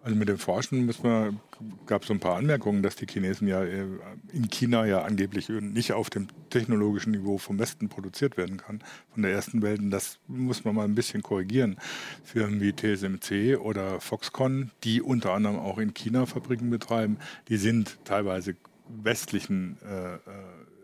Also 0.06 0.16
mit 0.16 0.28
dem 0.28 0.38
Forschen 0.38 0.88
gab 1.86 2.02
es 2.02 2.06
so 2.06 2.14
ein 2.14 2.20
paar 2.20 2.36
Anmerkungen, 2.36 2.80
dass 2.80 2.94
die 2.94 3.06
Chinesen 3.06 3.48
ja 3.48 3.64
äh, 3.64 3.86
in 4.32 4.48
China 4.50 4.86
ja 4.86 5.02
angeblich 5.02 5.48
nicht 5.48 5.94
auf 5.94 6.10
dem 6.10 6.28
technologischen 6.48 7.10
Niveau 7.10 7.38
vom 7.38 7.58
Westen 7.58 7.88
produziert 7.88 8.36
werden 8.36 8.56
kann, 8.56 8.84
von 9.12 9.24
der 9.24 9.32
ersten 9.32 9.62
Welt. 9.62 9.80
Und 9.80 9.90
das 9.90 10.20
muss 10.28 10.64
man 10.64 10.76
mal 10.76 10.84
ein 10.84 10.94
bisschen 10.94 11.24
korrigieren. 11.24 11.76
Firmen 12.22 12.60
wie 12.60 12.72
TSMC 12.72 13.58
oder 13.58 13.98
Foxconn, 14.00 14.70
die 14.84 15.02
unter 15.02 15.32
anderem 15.32 15.58
auch 15.58 15.78
in 15.78 15.92
China 15.92 16.24
Fabriken 16.24 16.70
betreiben, 16.70 17.18
die 17.48 17.56
sind 17.56 17.98
teilweise 18.04 18.54
westlichen 18.88 19.76
äh, 19.84 20.14
äh 20.14 20.18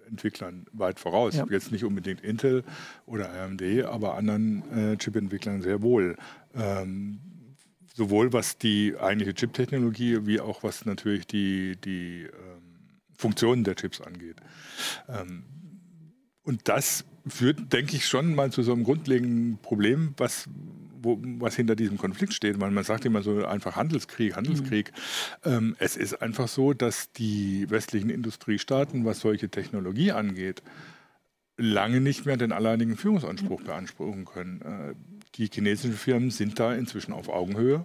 Entwicklern 0.08 0.66
weit 0.72 0.98
voraus. 1.00 1.36
Ja. 1.36 1.46
Jetzt 1.48 1.72
nicht 1.72 1.84
unbedingt 1.84 2.20
Intel 2.22 2.64
oder 3.06 3.32
AMD, 3.32 3.62
aber 3.84 4.14
anderen 4.16 4.62
äh, 4.92 4.96
Chip-Entwicklern 4.98 5.62
sehr 5.62 5.80
wohl. 5.80 6.16
Ähm, 6.54 7.20
sowohl 7.94 8.32
was 8.32 8.58
die 8.58 8.94
eigentliche 8.98 9.34
Chip-Technologie 9.34 10.26
wie 10.26 10.40
auch 10.40 10.62
was 10.62 10.84
natürlich 10.84 11.26
die, 11.26 11.76
die 11.76 12.22
ähm, 12.22 12.62
Funktionen 13.16 13.64
der 13.64 13.76
Chips 13.76 14.00
angeht. 14.00 14.36
Ähm, 15.08 15.44
und 16.42 16.68
das 16.68 17.04
führt, 17.26 17.72
denke 17.72 17.96
ich, 17.96 18.06
schon 18.06 18.34
mal 18.34 18.50
zu 18.50 18.62
so 18.62 18.72
einem 18.72 18.84
grundlegenden 18.84 19.58
Problem, 19.58 20.14
was, 20.16 20.48
wo, 21.00 21.18
was 21.38 21.54
hinter 21.54 21.76
diesem 21.76 21.98
Konflikt 21.98 22.34
steht. 22.34 22.60
Weil 22.60 22.72
man 22.72 22.84
sagt 22.84 23.04
immer 23.04 23.22
so 23.22 23.44
einfach 23.44 23.76
Handelskrieg, 23.76 24.34
Handelskrieg. 24.34 24.92
Mhm. 25.44 25.52
Ähm, 25.52 25.76
es 25.78 25.96
ist 25.96 26.20
einfach 26.20 26.48
so, 26.48 26.72
dass 26.72 27.12
die 27.12 27.70
westlichen 27.70 28.10
Industriestaaten, 28.10 29.04
was 29.04 29.20
solche 29.20 29.48
Technologie 29.50 30.12
angeht, 30.12 30.62
lange 31.56 32.00
nicht 32.00 32.26
mehr 32.26 32.36
den 32.36 32.50
alleinigen 32.50 32.96
Führungsanspruch 32.96 33.62
beanspruchen 33.62 34.24
können. 34.24 34.60
Äh, 34.62 34.94
die 35.36 35.48
chinesischen 35.52 35.94
Firmen 35.94 36.30
sind 36.30 36.58
da 36.58 36.74
inzwischen 36.74 37.12
auf 37.12 37.28
Augenhöhe. 37.28 37.84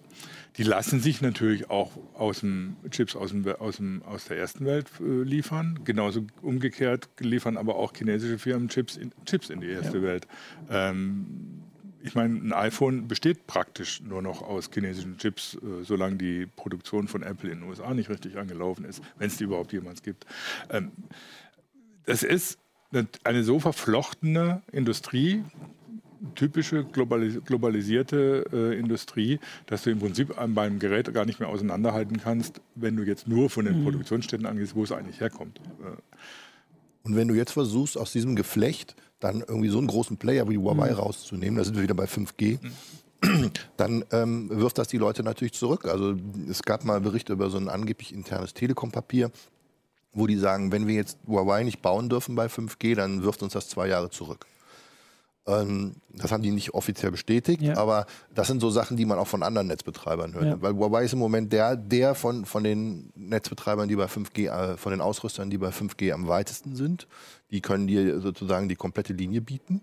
Die 0.58 0.64
lassen 0.64 1.00
sich 1.00 1.22
natürlich 1.22 1.70
auch 1.70 1.92
aus 2.14 2.42
dem 2.42 2.78
Chips 2.90 3.16
aus, 3.16 3.30
dem, 3.30 3.48
aus, 3.48 3.78
dem, 3.78 4.02
aus 4.04 4.26
der 4.26 4.38
ersten 4.38 4.66
Welt 4.66 4.90
äh, 5.00 5.24
liefern. 5.24 5.80
Genauso 5.84 6.26
umgekehrt 6.42 7.10
liefern 7.20 7.58
aber 7.58 7.76
auch 7.76 7.94
chinesische 7.96 8.40
Firmen 8.40 8.70
Chips 8.70 8.98
in, 8.98 9.12
Chips 9.26 9.50
in 9.50 9.62
die 9.62 9.70
erste 9.70 9.98
ja. 9.98 10.04
Welt. 10.04 10.28
Ähm, 10.70 11.64
ich 12.02 12.16
meine, 12.16 12.36
ein 12.36 12.54
iPhone 12.54 13.08
besteht 13.08 13.48
praktisch 13.48 14.02
nur 14.02 14.22
noch 14.22 14.42
aus 14.42 14.70
chinesischen 14.74 15.18
Chips, 15.18 15.56
äh, 15.56 15.84
solange 15.84 16.16
die 16.16 16.46
Produktion 16.48 17.08
von 17.08 17.22
Apple 17.24 17.52
in 17.52 17.60
den 17.60 17.70
USA 17.70 17.94
nicht 17.94 18.10
richtig 18.10 18.38
angelaufen 18.38 18.86
ist, 18.86 19.02
wenn 19.18 19.28
es 19.28 19.38
die 19.38 19.44
überhaupt 19.44 19.74
jemals 19.74 20.02
gibt. 20.02 20.26
Ähm, 20.70 20.92
das 22.06 22.24
ist 22.24 22.60
eine 23.24 23.44
so 23.44 23.60
verflochtene 23.60 24.62
Industrie, 24.72 25.44
typische 26.36 26.84
globalis 26.84 27.44
globalisierte 27.46 28.46
äh, 28.52 28.80
Industrie, 28.80 29.40
dass 29.66 29.84
du 29.84 29.92
im 29.92 30.00
Prinzip 30.00 30.36
beim 30.48 30.80
Gerät 30.80 31.14
gar 31.14 31.26
nicht 31.26 31.40
mehr 31.40 31.50
auseinanderhalten 31.50 32.18
kannst, 32.18 32.62
wenn 32.76 32.96
du 32.96 33.04
jetzt 33.04 33.28
nur 33.28 33.50
von 33.50 33.66
den 33.66 33.80
mhm. 33.80 33.84
Produktionsstätten 33.84 34.46
angehst, 34.46 34.76
wo 34.76 34.84
es 34.84 34.92
eigentlich 34.92 35.20
herkommt. 35.20 35.60
Äh. 35.82 35.98
Und 37.04 37.16
wenn 37.16 37.28
du 37.28 37.36
jetzt 37.36 37.52
versuchst, 37.52 37.98
aus 37.98 38.12
diesem 38.12 38.36
Geflecht 38.36 38.96
dann 39.20 39.40
irgendwie 39.40 39.70
so 39.70 39.78
einen 39.78 39.88
großen 39.88 40.18
Player 40.18 40.50
wie 40.50 40.58
Huawei 40.58 40.92
mhm. 40.92 40.98
rauszunehmen, 40.98 41.58
da 41.58 41.64
sind 41.64 41.76
wir 41.76 41.84
wieder 41.84 41.94
bei 41.94 42.06
5G, 42.06 42.60
mhm. 43.22 43.52
dann 43.78 44.04
ähm, 44.12 44.50
wirft 44.50 44.78
das 44.78 44.88
die 44.88 44.98
Leute 44.98 45.24
natürlich 45.24 45.54
zurück. 45.54 45.86
Also 45.86 46.16
es 46.50 46.64
gab 46.64 46.84
mal 46.84 47.00
Berichte 47.00 47.34
über 47.34 47.50
so 47.50 47.58
ein 47.58 47.70
angeblich 47.70 48.14
internes 48.14 48.54
Telekom-Papier, 48.54 49.32
wo 50.14 50.28
die 50.28 50.38
sagen, 50.38 50.72
wenn 50.72 50.88
wir 50.88 50.96
jetzt 50.96 51.18
Huawei 51.28 51.64
nicht 51.64 51.82
bauen 51.82 52.10
dürfen 52.10 52.36
bei 52.36 52.48
5G, 52.48 52.96
dann 52.96 53.24
wirft 53.24 53.42
uns 53.44 53.54
das 53.54 53.70
zwei 53.70 53.88
Jahre 53.88 54.10
zurück. 54.10 54.46
Ähm, 55.48 55.96
das 56.10 56.32
haben 56.32 56.44
die 56.44 56.52
nicht 56.52 56.74
offiziell 56.74 57.12
bestätigt, 57.12 57.62
ja. 57.62 57.78
aber 57.78 58.06
das 58.36 58.48
sind 58.48 58.60
so 58.60 58.70
Sachen, 58.70 58.98
die 58.98 59.06
man 59.06 59.18
auch 59.18 59.28
von 59.28 59.44
anderen 59.44 59.68
Netzbetreibern 59.68 60.34
hört. 60.34 60.46
Ja. 60.46 60.62
Weil 60.62 60.76
Huawei 60.76 61.06
ist 61.06 61.14
im 61.14 61.20
Moment 61.20 61.54
der, 61.54 61.78
der 61.78 62.16
von, 62.16 62.46
von 62.46 62.64
den 62.64 63.12
Netzbetreibern, 63.16 63.88
die 63.88 63.96
bei 63.96 64.06
5G, 64.06 64.50
äh, 64.50 64.78
von 64.78 64.92
den 64.92 65.00
Ausrüstern, 65.00 65.50
die 65.50 65.58
bei 65.58 65.70
5G 65.70 66.12
am 66.12 66.28
weitesten 66.28 66.76
sind. 66.76 67.08
Die 67.52 67.62
können 67.62 67.88
dir 67.88 68.20
sozusagen 68.20 68.68
die 68.68 68.76
komplette 68.76 69.14
Linie 69.14 69.42
bieten. 69.42 69.82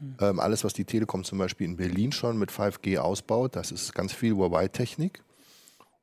Mhm. 0.00 0.14
Ähm, 0.20 0.40
alles, 0.40 0.62
was 0.62 0.74
die 0.74 0.84
Telekom 0.84 1.24
zum 1.24 1.38
Beispiel 1.38 1.66
in 1.66 1.76
Berlin 1.76 2.12
schon 2.12 2.38
mit 2.38 2.52
5G 2.52 2.98
ausbaut, 2.98 3.56
das 3.56 3.72
ist 3.72 3.94
ganz 3.94 4.12
viel 4.12 4.34
Huawei-Technik. 4.34 5.22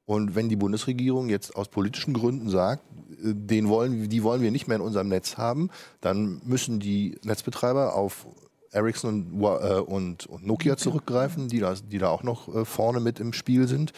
Und 0.05 0.35
wenn 0.35 0.47
die 0.47 0.55
Bundesregierung 0.55 1.27
jetzt 1.29 1.55
aus 1.55 1.67
politischen 1.67 2.13
Gründen 2.13 2.49
sagt, 2.49 2.83
äh, 3.23 3.33
den 3.33 3.69
wollen, 3.69 4.09
die 4.09 4.23
wollen 4.23 4.41
wir 4.41 4.51
nicht 4.51 4.67
mehr 4.67 4.77
in 4.77 4.81
unserem 4.81 5.07
Netz 5.07 5.37
haben, 5.37 5.69
dann 6.01 6.41
müssen 6.43 6.79
die 6.79 7.17
Netzbetreiber 7.23 7.93
auf 7.93 8.27
Ericsson 8.71 9.31
und, 9.31 9.43
äh, 9.43 9.79
und, 9.79 10.25
und 10.27 10.45
Nokia 10.45 10.77
zurückgreifen, 10.77 11.47
die 11.47 11.59
da, 11.59 11.75
die 11.75 11.97
da 11.97 12.09
auch 12.09 12.23
noch 12.23 12.53
äh, 12.53 12.65
vorne 12.65 12.99
mit 12.99 13.19
im 13.19 13.33
Spiel 13.33 13.67
sind. 13.67 13.93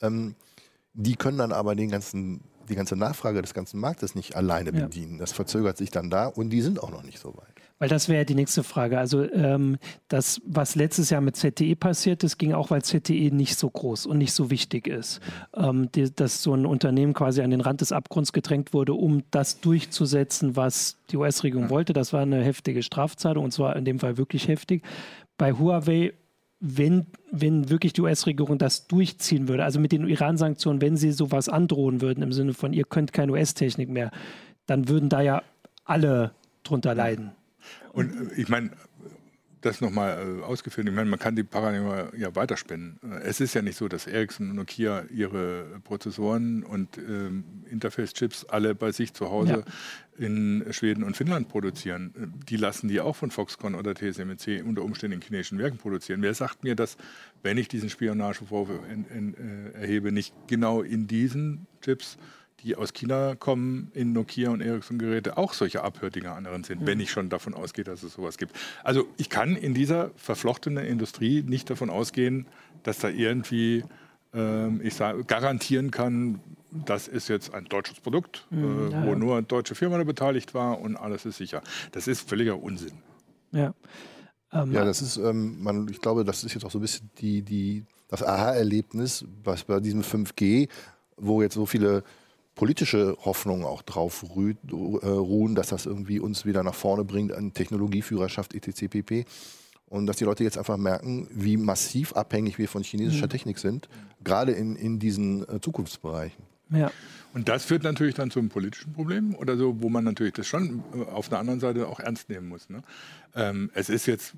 Ähm, 0.00 0.34
die 0.94 1.16
können 1.16 1.38
dann 1.38 1.52
aber 1.52 1.74
den 1.74 1.90
ganzen, 1.90 2.42
die 2.68 2.74
ganze 2.74 2.96
Nachfrage 2.96 3.42
des 3.42 3.54
ganzen 3.54 3.80
Marktes 3.80 4.14
nicht 4.14 4.36
alleine 4.36 4.72
bedienen. 4.72 5.14
Ja. 5.14 5.18
Das 5.20 5.32
verzögert 5.32 5.76
sich 5.76 5.90
dann 5.90 6.10
da 6.10 6.26
und 6.26 6.50
die 6.50 6.60
sind 6.60 6.82
auch 6.82 6.90
noch 6.90 7.02
nicht 7.02 7.18
so 7.18 7.36
weit. 7.36 7.59
Weil 7.80 7.88
das 7.88 8.10
wäre 8.10 8.26
die 8.26 8.34
nächste 8.34 8.62
Frage. 8.62 8.98
Also 8.98 9.22
ähm, 9.32 9.78
das, 10.08 10.42
was 10.44 10.74
letztes 10.74 11.08
Jahr 11.08 11.22
mit 11.22 11.36
ZTE 11.36 11.74
passiert 11.76 12.22
ist, 12.22 12.36
ging 12.36 12.52
auch, 12.52 12.70
weil 12.70 12.82
ZTE 12.82 13.30
nicht 13.34 13.56
so 13.56 13.70
groß 13.70 14.04
und 14.04 14.18
nicht 14.18 14.34
so 14.34 14.50
wichtig 14.50 14.86
ist. 14.86 15.20
Ähm, 15.54 15.90
die, 15.92 16.14
dass 16.14 16.42
so 16.42 16.52
ein 16.52 16.66
Unternehmen 16.66 17.14
quasi 17.14 17.40
an 17.40 17.50
den 17.50 17.62
Rand 17.62 17.80
des 17.80 17.90
Abgrunds 17.90 18.34
gedrängt 18.34 18.74
wurde, 18.74 18.92
um 18.92 19.22
das 19.30 19.60
durchzusetzen, 19.60 20.56
was 20.56 20.98
die 21.10 21.16
US-Regierung 21.16 21.70
wollte. 21.70 21.94
Das 21.94 22.12
war 22.12 22.20
eine 22.20 22.44
heftige 22.44 22.82
Strafzahlung 22.82 23.44
und 23.44 23.50
zwar 23.52 23.74
in 23.76 23.86
dem 23.86 23.98
Fall 23.98 24.18
wirklich 24.18 24.46
heftig. 24.46 24.84
Bei 25.38 25.54
Huawei 25.54 26.12
wenn, 26.62 27.06
wenn 27.32 27.70
wirklich 27.70 27.94
die 27.94 28.02
US-Regierung 28.02 28.58
das 28.58 28.86
durchziehen 28.86 29.48
würde, 29.48 29.64
also 29.64 29.80
mit 29.80 29.92
den 29.92 30.06
Iran-Sanktionen, 30.06 30.82
wenn 30.82 30.98
sie 30.98 31.10
sowas 31.10 31.48
androhen 31.48 32.02
würden 32.02 32.22
im 32.22 32.32
Sinne 32.32 32.52
von, 32.52 32.74
ihr 32.74 32.84
könnt 32.84 33.14
keine 33.14 33.32
US-Technik 33.32 33.88
mehr, 33.88 34.10
dann 34.66 34.90
würden 34.90 35.08
da 35.08 35.22
ja 35.22 35.42
alle 35.86 36.32
drunter 36.62 36.94
leiden. 36.94 37.32
Und 37.92 38.32
äh, 38.32 38.40
ich 38.40 38.48
meine, 38.48 38.70
das 39.60 39.82
nochmal 39.82 40.40
äh, 40.40 40.42
ausgeführt, 40.42 40.88
ich 40.88 40.94
meine, 40.94 41.10
man 41.10 41.18
kann 41.18 41.36
die 41.36 41.42
Paradigma 41.42 42.08
ja 42.16 42.34
weiterspinnen. 42.34 42.98
Äh, 43.02 43.24
es 43.24 43.40
ist 43.40 43.54
ja 43.54 43.62
nicht 43.62 43.76
so, 43.76 43.88
dass 43.88 44.06
Ericsson 44.06 44.50
und 44.50 44.56
Nokia 44.56 45.04
ihre 45.12 45.80
Prozessoren 45.84 46.62
und 46.62 46.96
ähm, 46.98 47.44
Interface-Chips 47.70 48.46
alle 48.46 48.74
bei 48.74 48.92
sich 48.92 49.12
zu 49.12 49.30
Hause 49.30 49.64
ja. 50.18 50.26
in 50.26 50.64
Schweden 50.70 51.04
und 51.04 51.16
Finnland 51.16 51.48
produzieren. 51.48 52.34
Die 52.48 52.56
lassen 52.56 52.88
die 52.88 53.00
auch 53.00 53.16
von 53.16 53.30
Foxconn 53.30 53.74
oder 53.74 53.94
TSMC 53.94 54.62
unter 54.64 54.82
Umständen 54.82 55.16
in 55.16 55.22
chinesischen 55.22 55.58
Werken 55.58 55.78
produzieren. 55.78 56.22
Wer 56.22 56.34
sagt 56.34 56.64
mir, 56.64 56.74
dass, 56.74 56.96
wenn 57.42 57.58
ich 57.58 57.68
diesen 57.68 57.90
Spionagevorwurf 57.90 58.80
erhebe, 59.74 60.12
nicht 60.12 60.34
genau 60.46 60.82
in 60.82 61.06
diesen 61.06 61.66
Chips 61.82 62.16
die 62.62 62.76
aus 62.76 62.92
China 62.92 63.34
kommen, 63.34 63.90
in 63.94 64.12
Nokia 64.12 64.50
und 64.50 64.60
Ericsson-Geräte 64.60 65.36
auch 65.36 65.54
solche 65.54 65.82
Abhördinger 65.82 66.34
anderen 66.34 66.64
sind, 66.64 66.82
mhm. 66.82 66.86
wenn 66.86 67.00
ich 67.00 67.10
schon 67.10 67.28
davon 67.28 67.54
ausgehe, 67.54 67.84
dass 67.84 68.02
es 68.02 68.14
sowas 68.14 68.38
gibt. 68.38 68.56
Also 68.84 69.06
ich 69.16 69.30
kann 69.30 69.56
in 69.56 69.74
dieser 69.74 70.10
verflochtenen 70.16 70.84
Industrie 70.84 71.42
nicht 71.42 71.70
davon 71.70 71.90
ausgehen, 71.90 72.46
dass 72.82 72.98
da 72.98 73.08
irgendwie, 73.08 73.84
ähm, 74.34 74.80
ich 74.82 74.94
sage, 74.94 75.24
garantieren 75.24 75.90
kann, 75.90 76.40
das 76.70 77.08
ist 77.08 77.28
jetzt 77.28 77.52
ein 77.52 77.64
deutsches 77.64 78.00
Produkt, 78.00 78.46
mhm, 78.50 78.92
äh, 78.92 79.04
wo 79.04 79.10
ja. 79.10 79.16
nur 79.16 79.36
eine 79.36 79.46
deutsche 79.46 79.74
Firma 79.74 79.98
da 79.98 80.04
beteiligt 80.04 80.54
war 80.54 80.80
und 80.80 80.96
alles 80.96 81.26
ist 81.26 81.38
sicher. 81.38 81.62
Das 81.92 82.06
ist 82.06 82.28
völliger 82.28 82.62
Unsinn. 82.62 82.92
Ja. 83.52 83.74
Ähm, 84.52 84.72
ja, 84.72 84.84
das 84.84 85.02
ist, 85.02 85.16
ähm, 85.16 85.62
man, 85.62 85.88
ich 85.88 86.00
glaube, 86.00 86.24
das 86.24 86.44
ist 86.44 86.54
jetzt 86.54 86.64
auch 86.64 86.70
so 86.70 86.78
ein 86.78 86.82
bisschen 86.82 87.10
die, 87.18 87.42
die, 87.42 87.84
das 88.08 88.22
Aha-Erlebnis, 88.22 89.24
was 89.44 89.64
bei 89.64 89.80
diesem 89.80 90.02
5G, 90.02 90.68
wo 91.16 91.42
jetzt 91.42 91.54
so 91.54 91.66
viele 91.66 92.02
politische 92.54 93.16
Hoffnungen 93.24 93.64
auch 93.64 93.82
drauf 93.82 94.24
äh, 94.24 95.06
ruhen, 95.06 95.54
dass 95.54 95.68
das 95.68 95.86
irgendwie 95.86 96.20
uns 96.20 96.44
wieder 96.44 96.62
nach 96.62 96.74
vorne 96.74 97.04
bringt 97.04 97.32
an 97.32 97.54
Technologieführerschaft 97.54 98.54
etc. 98.54 98.88
pp. 98.88 99.24
Und 99.86 100.06
dass 100.06 100.18
die 100.18 100.24
Leute 100.24 100.44
jetzt 100.44 100.56
einfach 100.56 100.76
merken, 100.76 101.28
wie 101.32 101.56
massiv 101.56 102.12
abhängig 102.12 102.58
wir 102.58 102.68
von 102.68 102.84
chinesischer 102.84 103.26
mhm. 103.26 103.30
Technik 103.30 103.58
sind, 103.58 103.88
gerade 104.22 104.52
in, 104.52 104.76
in 104.76 104.98
diesen 105.00 105.48
äh, 105.48 105.60
Zukunftsbereichen. 105.60 106.44
Ja. 106.70 106.92
Und 107.34 107.48
das 107.48 107.64
führt 107.64 107.82
natürlich 107.82 108.14
dann 108.14 108.30
zum 108.30 108.48
politischen 108.48 108.92
Problem 108.92 109.34
oder 109.34 109.56
so, 109.56 109.80
wo 109.80 109.88
man 109.88 110.04
natürlich 110.04 110.34
das 110.34 110.46
schon 110.46 110.82
äh, 110.94 111.02
auf 111.10 111.28
der 111.28 111.38
anderen 111.38 111.60
Seite 111.60 111.88
auch 111.88 112.00
ernst 112.00 112.28
nehmen 112.28 112.48
muss. 112.48 112.68
Ne? 112.68 112.82
Ähm, 113.34 113.70
es 113.74 113.88
ist 113.88 114.06
jetzt, 114.06 114.34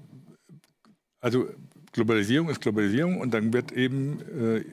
also 1.21 1.47
Globalisierung 1.93 2.49
ist 2.49 2.61
Globalisierung 2.61 3.21
und 3.21 3.35
dann 3.35 3.53
wird 3.53 3.73
eben 3.73 4.21
äh, 4.21 4.65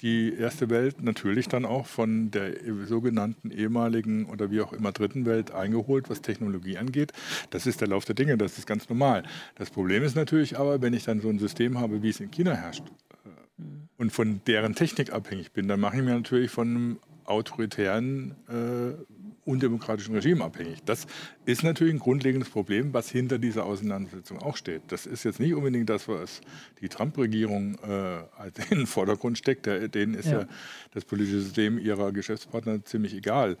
die 0.00 0.34
erste 0.34 0.68
Welt 0.68 1.02
natürlich 1.02 1.48
dann 1.48 1.64
auch 1.64 1.86
von 1.86 2.30
der 2.30 2.52
sogenannten 2.84 3.50
ehemaligen 3.50 4.26
oder 4.26 4.50
wie 4.50 4.60
auch 4.60 4.72
immer 4.72 4.92
dritten 4.92 5.24
Welt 5.24 5.52
eingeholt, 5.52 6.10
was 6.10 6.20
Technologie 6.20 6.76
angeht. 6.76 7.12
Das 7.50 7.66
ist 7.66 7.80
der 7.80 7.88
Lauf 7.88 8.04
der 8.04 8.14
Dinge, 8.14 8.36
das 8.36 8.58
ist 8.58 8.66
ganz 8.66 8.88
normal. 8.88 9.22
Das 9.54 9.70
Problem 9.70 10.02
ist 10.02 10.14
natürlich 10.14 10.58
aber, 10.58 10.82
wenn 10.82 10.92
ich 10.92 11.04
dann 11.04 11.20
so 11.20 11.28
ein 11.28 11.38
System 11.38 11.78
habe, 11.78 12.02
wie 12.02 12.10
es 12.10 12.20
in 12.20 12.30
China 12.30 12.52
herrscht 12.52 12.84
äh, 13.24 13.60
und 13.96 14.12
von 14.12 14.40
deren 14.46 14.74
Technik 14.74 15.12
abhängig 15.12 15.52
bin, 15.52 15.66
dann 15.68 15.80
mache 15.80 15.96
ich 15.96 16.02
mir 16.02 16.14
natürlich 16.14 16.50
von 16.50 16.68
einem 16.68 16.98
autoritären 17.24 18.34
äh, 18.48 19.02
undemokratischen 19.46 20.14
Regime 20.14 20.44
abhängig. 20.44 20.82
Das 20.84 21.06
ist 21.44 21.62
natürlich 21.62 21.94
ein 21.94 21.98
grundlegendes 22.00 22.50
Problem, 22.50 22.92
was 22.92 23.08
hinter 23.10 23.38
dieser 23.38 23.64
Auseinandersetzung 23.64 24.38
auch 24.42 24.56
steht. 24.56 24.82
Das 24.88 25.06
ist 25.06 25.24
jetzt 25.24 25.40
nicht 25.40 25.54
unbedingt 25.54 25.88
das, 25.88 26.08
was 26.08 26.40
die 26.80 26.88
Trump-Regierung 26.88 27.78
äh, 27.78 28.18
in 28.70 28.78
den 28.78 28.86
Vordergrund 28.86 29.38
steckt. 29.38 29.66
Der, 29.66 29.88
denen 29.88 30.14
ist 30.14 30.26
ja. 30.26 30.40
ja. 30.40 30.48
das 30.92 31.04
politische 31.04 31.40
System 31.40 31.78
ihrer 31.78 32.12
Geschäftspartner 32.12 32.84
ziemlich 32.84 33.14
egal. 33.14 33.56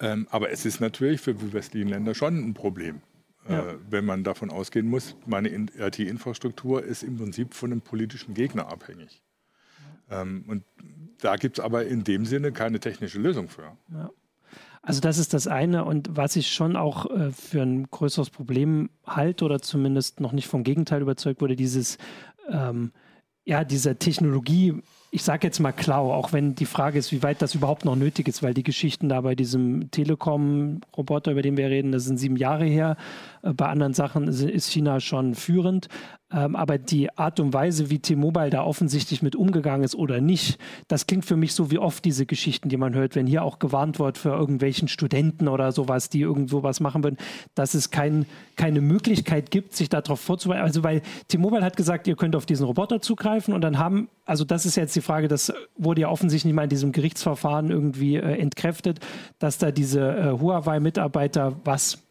Ähm, 0.00 0.26
aber 0.30 0.50
es 0.50 0.66
ist 0.66 0.80
natürlich 0.80 1.20
für 1.20 1.34
die 1.34 1.52
westlichen 1.52 1.88
Länder 1.88 2.14
schon 2.14 2.36
ein 2.38 2.54
Problem. 2.54 3.00
Äh, 3.48 3.52
ja. 3.52 3.70
Äh, 3.70 3.74
wenn 3.90 4.04
man 4.04 4.24
davon 4.24 4.50
ausgehen 4.50 4.88
muss, 4.88 5.16
meine 5.26 5.48
IT-Infrastruktur 5.48 6.82
ist 6.82 7.02
im 7.02 7.16
Prinzip 7.16 7.54
von 7.54 7.72
einem 7.72 7.80
politischen 7.80 8.34
Gegner 8.34 8.68
abhängig. 8.68 9.22
Ähm, 10.10 10.44
und 10.46 10.64
da 11.18 11.36
gibt 11.36 11.58
es 11.58 11.64
aber 11.64 11.86
in 11.86 12.04
dem 12.04 12.26
Sinne 12.26 12.52
keine 12.52 12.80
technische 12.80 13.18
Lösung 13.18 13.48
für. 13.48 13.76
Ja. 13.92 14.10
Also 14.86 15.00
das 15.00 15.18
ist 15.18 15.34
das 15.34 15.48
eine. 15.48 15.84
Und 15.84 16.16
was 16.16 16.36
ich 16.36 16.52
schon 16.52 16.76
auch 16.76 17.10
äh, 17.10 17.32
für 17.32 17.60
ein 17.60 17.90
größeres 17.90 18.30
Problem 18.30 18.88
halte 19.04 19.44
oder 19.44 19.60
zumindest 19.60 20.20
noch 20.20 20.30
nicht 20.30 20.46
vom 20.46 20.62
Gegenteil 20.62 21.02
überzeugt 21.02 21.40
wurde, 21.40 21.56
dieses 21.56 21.98
ähm, 22.48 22.92
ja, 23.44 23.64
dieser 23.64 23.98
Technologie, 23.98 24.82
ich 25.16 25.22
sage 25.22 25.46
jetzt 25.46 25.60
mal 25.60 25.72
Klau, 25.72 26.12
auch 26.12 26.34
wenn 26.34 26.54
die 26.54 26.66
Frage 26.66 26.98
ist, 26.98 27.10
wie 27.10 27.22
weit 27.22 27.40
das 27.40 27.54
überhaupt 27.54 27.86
noch 27.86 27.96
nötig 27.96 28.28
ist, 28.28 28.42
weil 28.42 28.52
die 28.52 28.62
Geschichten 28.62 29.08
da 29.08 29.22
bei 29.22 29.34
diesem 29.34 29.90
Telekom-Roboter, 29.90 31.32
über 31.32 31.40
den 31.40 31.56
wir 31.56 31.70
reden, 31.70 31.90
das 31.90 32.04
sind 32.04 32.18
sieben 32.18 32.36
Jahre 32.36 32.66
her. 32.66 32.98
Äh, 33.40 33.54
bei 33.54 33.64
anderen 33.64 33.94
Sachen 33.94 34.28
ist 34.28 34.70
China 34.70 35.00
schon 35.00 35.34
führend. 35.34 35.88
Ähm, 36.30 36.54
aber 36.54 36.76
die 36.76 37.16
Art 37.16 37.40
und 37.40 37.54
Weise, 37.54 37.88
wie 37.88 37.98
T-Mobile 37.98 38.50
da 38.50 38.62
offensichtlich 38.64 39.22
mit 39.22 39.36
umgegangen 39.36 39.84
ist 39.84 39.94
oder 39.94 40.20
nicht, 40.20 40.58
das 40.86 41.06
klingt 41.06 41.24
für 41.24 41.36
mich 41.36 41.54
so 41.54 41.70
wie 41.70 41.78
oft 41.78 42.04
diese 42.04 42.26
Geschichten, 42.26 42.68
die 42.68 42.76
man 42.76 42.94
hört, 42.94 43.14
wenn 43.14 43.26
hier 43.26 43.42
auch 43.42 43.58
gewarnt 43.58 43.98
wird 43.98 44.18
für 44.18 44.30
irgendwelchen 44.30 44.88
Studenten 44.88 45.48
oder 45.48 45.72
sowas, 45.72 46.10
die 46.10 46.20
irgendwo 46.20 46.62
was 46.62 46.80
machen 46.80 47.02
würden, 47.04 47.16
dass 47.54 47.72
es 47.72 47.90
kein, 47.90 48.26
keine 48.56 48.82
Möglichkeit 48.82 49.50
gibt, 49.50 49.74
sich 49.76 49.88
darauf 49.88 50.20
vorzubereiten. 50.20 50.64
Also 50.64 50.84
weil 50.84 51.00
T-Mobile 51.28 51.64
hat 51.64 51.78
gesagt, 51.78 52.06
ihr 52.06 52.16
könnt 52.16 52.36
auf 52.36 52.44
diesen 52.44 52.66
Roboter 52.66 53.00
zugreifen 53.00 53.54
und 53.54 53.62
dann 53.62 53.78
haben, 53.78 54.08
also 54.26 54.44
das 54.44 54.66
ist 54.66 54.76
jetzt 54.76 54.94
die 54.96 55.00
Frage, 55.00 55.28
das 55.28 55.52
wurde 55.76 56.02
ja 56.02 56.08
offensichtlich 56.08 56.52
mal 56.52 56.64
in 56.64 56.68
diesem 56.68 56.92
Gerichtsverfahren 56.92 57.70
irgendwie 57.70 58.16
äh, 58.16 58.38
entkräftet, 58.38 58.98
dass 59.38 59.58
da 59.58 59.70
diese 59.70 60.00
äh, 60.00 60.40
Huawei-Mitarbeiter 60.40 61.56
was 61.64 62.02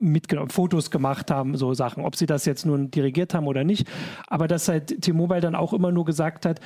mitgenommen, 0.00 0.50
Fotos 0.50 0.90
gemacht 0.90 1.30
haben, 1.30 1.56
so 1.56 1.72
Sachen. 1.72 2.04
Ob 2.04 2.16
sie 2.16 2.26
das 2.26 2.44
jetzt 2.44 2.66
nun 2.66 2.90
dirigiert 2.90 3.32
haben 3.32 3.46
oder 3.46 3.62
nicht. 3.62 3.86
Aber 4.26 4.48
dass 4.48 4.68
halt 4.68 5.00
T-Mobile 5.02 5.40
dann 5.40 5.54
auch 5.54 5.72
immer 5.72 5.92
nur 5.92 6.04
gesagt 6.04 6.44
hat, 6.44 6.60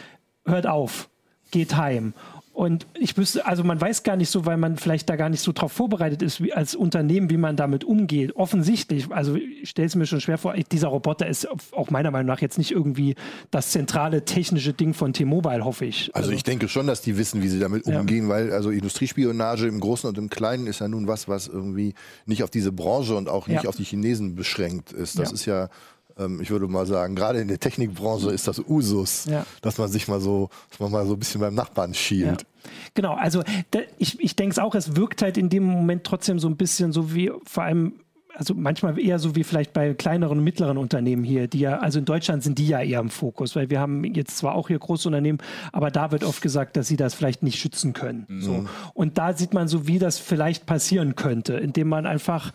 hört 0.47 0.67
auf, 0.67 1.11
geht 1.51 1.77
heim. 1.77 2.15
Und 2.57 2.87
ich 2.99 3.19
wüsste, 3.19 3.45
also 3.45 3.65
man 3.65 3.79
weiß 3.79 4.03
gar 4.03 4.17
nicht 4.17 4.31
so, 4.31 4.47
weil 4.47 4.57
man 4.57 4.79
vielleicht 4.79 5.11
da 5.11 5.17
gar 5.17 5.29
nicht 5.29 5.43
so 5.43 5.53
drauf 5.53 5.73
vorbereitet 5.73 6.23
ist, 6.23 6.43
wie 6.43 6.55
als 6.55 6.75
Unternehmen, 6.75 7.29
wie 7.29 7.37
man 7.37 7.55
damit 7.55 7.85
umgeht. 7.85 8.35
Offensichtlich, 8.35 9.13
also 9.13 9.35
ich 9.35 9.69
stelle 9.69 9.85
es 9.85 9.95
mir 9.95 10.07
schon 10.07 10.23
schwer 10.23 10.39
vor, 10.39 10.55
dieser 10.55 10.89
Roboter 10.89 11.27
ist 11.27 11.47
auch 11.73 11.91
meiner 11.91 12.11
Meinung 12.11 12.29
nach 12.29 12.41
jetzt 12.41 12.57
nicht 12.57 12.71
irgendwie 12.71 13.15
das 13.51 13.73
zentrale 13.73 14.25
technische 14.25 14.73
Ding 14.73 14.95
von 14.95 15.13
T-Mobile, 15.13 15.67
hoffe 15.67 15.85
ich. 15.85 16.09
Also, 16.15 16.29
also, 16.29 16.33
ich 16.33 16.45
denke 16.45 16.69
schon, 16.69 16.87
dass 16.87 17.03
die 17.03 17.19
wissen, 17.19 17.43
wie 17.43 17.49
sie 17.49 17.59
damit 17.59 17.85
umgehen, 17.85 18.25
ja. 18.25 18.31
weil 18.31 18.53
also 18.55 18.71
Industriespionage 18.71 19.67
im 19.67 19.79
Großen 19.79 20.09
und 20.09 20.17
im 20.17 20.31
Kleinen 20.31 20.67
ist 20.67 20.79
ja 20.79 20.89
nun 20.89 21.07
was, 21.07 21.29
was 21.29 21.49
irgendwie 21.49 21.93
nicht 22.25 22.43
auf 22.43 22.49
diese 22.49 22.73
Branche 22.73 23.17
und 23.17 23.29
auch 23.29 23.49
nicht 23.49 23.65
ja. 23.65 23.69
auf 23.69 23.77
die 23.77 23.85
Chinesen 23.85 24.35
beschränkt 24.35 24.93
ist. 24.93 25.19
Das 25.19 25.29
ja. 25.29 25.35
ist 25.35 25.45
ja 25.45 25.69
ähm, 26.19 26.41
ich 26.41 26.51
würde 26.51 26.67
mal 26.67 26.87
sagen, 26.87 27.15
gerade 27.15 27.41
in 27.41 27.49
der 27.49 27.61
Technikbranche 27.61 28.31
ist 28.31 28.49
das 28.49 28.59
Usus, 28.59 29.27
ja. 29.27 29.45
dass 29.63 29.79
man 29.79 29.89
sich 29.89 30.09
mal 30.09 30.21
so, 30.21 30.51
dass 30.71 30.81
man 30.81 30.91
mal 30.91 31.07
so 31.07 31.15
ein 31.15 31.19
bisschen 31.19 31.41
beim 31.41 31.55
Nachbarn 31.55 31.95
schielt. 31.95 32.43
Ja. 32.43 32.71
Genau, 32.95 33.15
also 33.15 33.43
da, 33.71 33.81
ich, 33.99 34.19
ich 34.21 34.35
denke 34.35 34.53
es 34.53 34.59
auch, 34.59 34.75
es 34.75 34.97
wirkt 34.97 35.23
halt 35.23 35.39
in 35.39 35.49
dem 35.49 35.65
Moment 35.65 36.05
trotzdem 36.05 36.39
so 36.39 36.49
ein 36.49 36.57
bisschen 36.57 36.93
so 36.93 37.15
wie 37.15 37.31
vor 37.45 37.63
allem 37.63 38.01
also 38.37 38.55
manchmal 38.55 38.99
eher 38.99 39.19
so 39.19 39.35
wie 39.35 39.45
vielleicht 39.45 39.73
bei 39.73 39.95
kleineren 39.95 40.39
und 40.39 40.45
mittleren 40.45 40.77
Unternehmen 40.77 41.25
hier, 41.25 41.49
die 41.49 41.61
ja, 41.61 41.79
also 41.79 41.99
in 41.99 42.05
Deutschland 42.05 42.43
sind 42.43 42.59
die 42.59 42.69
ja 42.69 42.83
eher 42.83 43.01
im 43.01 43.09
Fokus, 43.09 43.57
weil 43.57 43.71
wir 43.71 43.81
haben 43.81 44.05
jetzt 44.05 44.37
zwar 44.37 44.55
auch 44.55 44.69
hier 44.69 44.79
große 44.79 45.09
Unternehmen, 45.09 45.39
aber 45.73 45.91
da 45.91 46.13
wird 46.13 46.23
oft 46.23 46.43
gesagt, 46.43 46.77
dass 46.77 46.87
sie 46.87 46.99
das 46.99 47.15
vielleicht 47.15 47.43
nicht 47.43 47.59
schützen 47.59 47.95
können. 47.95 48.27
Mhm. 48.29 48.43
So. 48.43 48.65
Und 48.93 49.17
da 49.17 49.33
sieht 49.33 49.55
man 49.55 49.69
so, 49.69 49.87
wie 49.87 49.99
das 49.99 50.19
vielleicht 50.19 50.67
passieren 50.67 51.17
könnte, 51.17 51.55
indem 51.55 51.89
man 51.89 52.05
einfach 52.05 52.53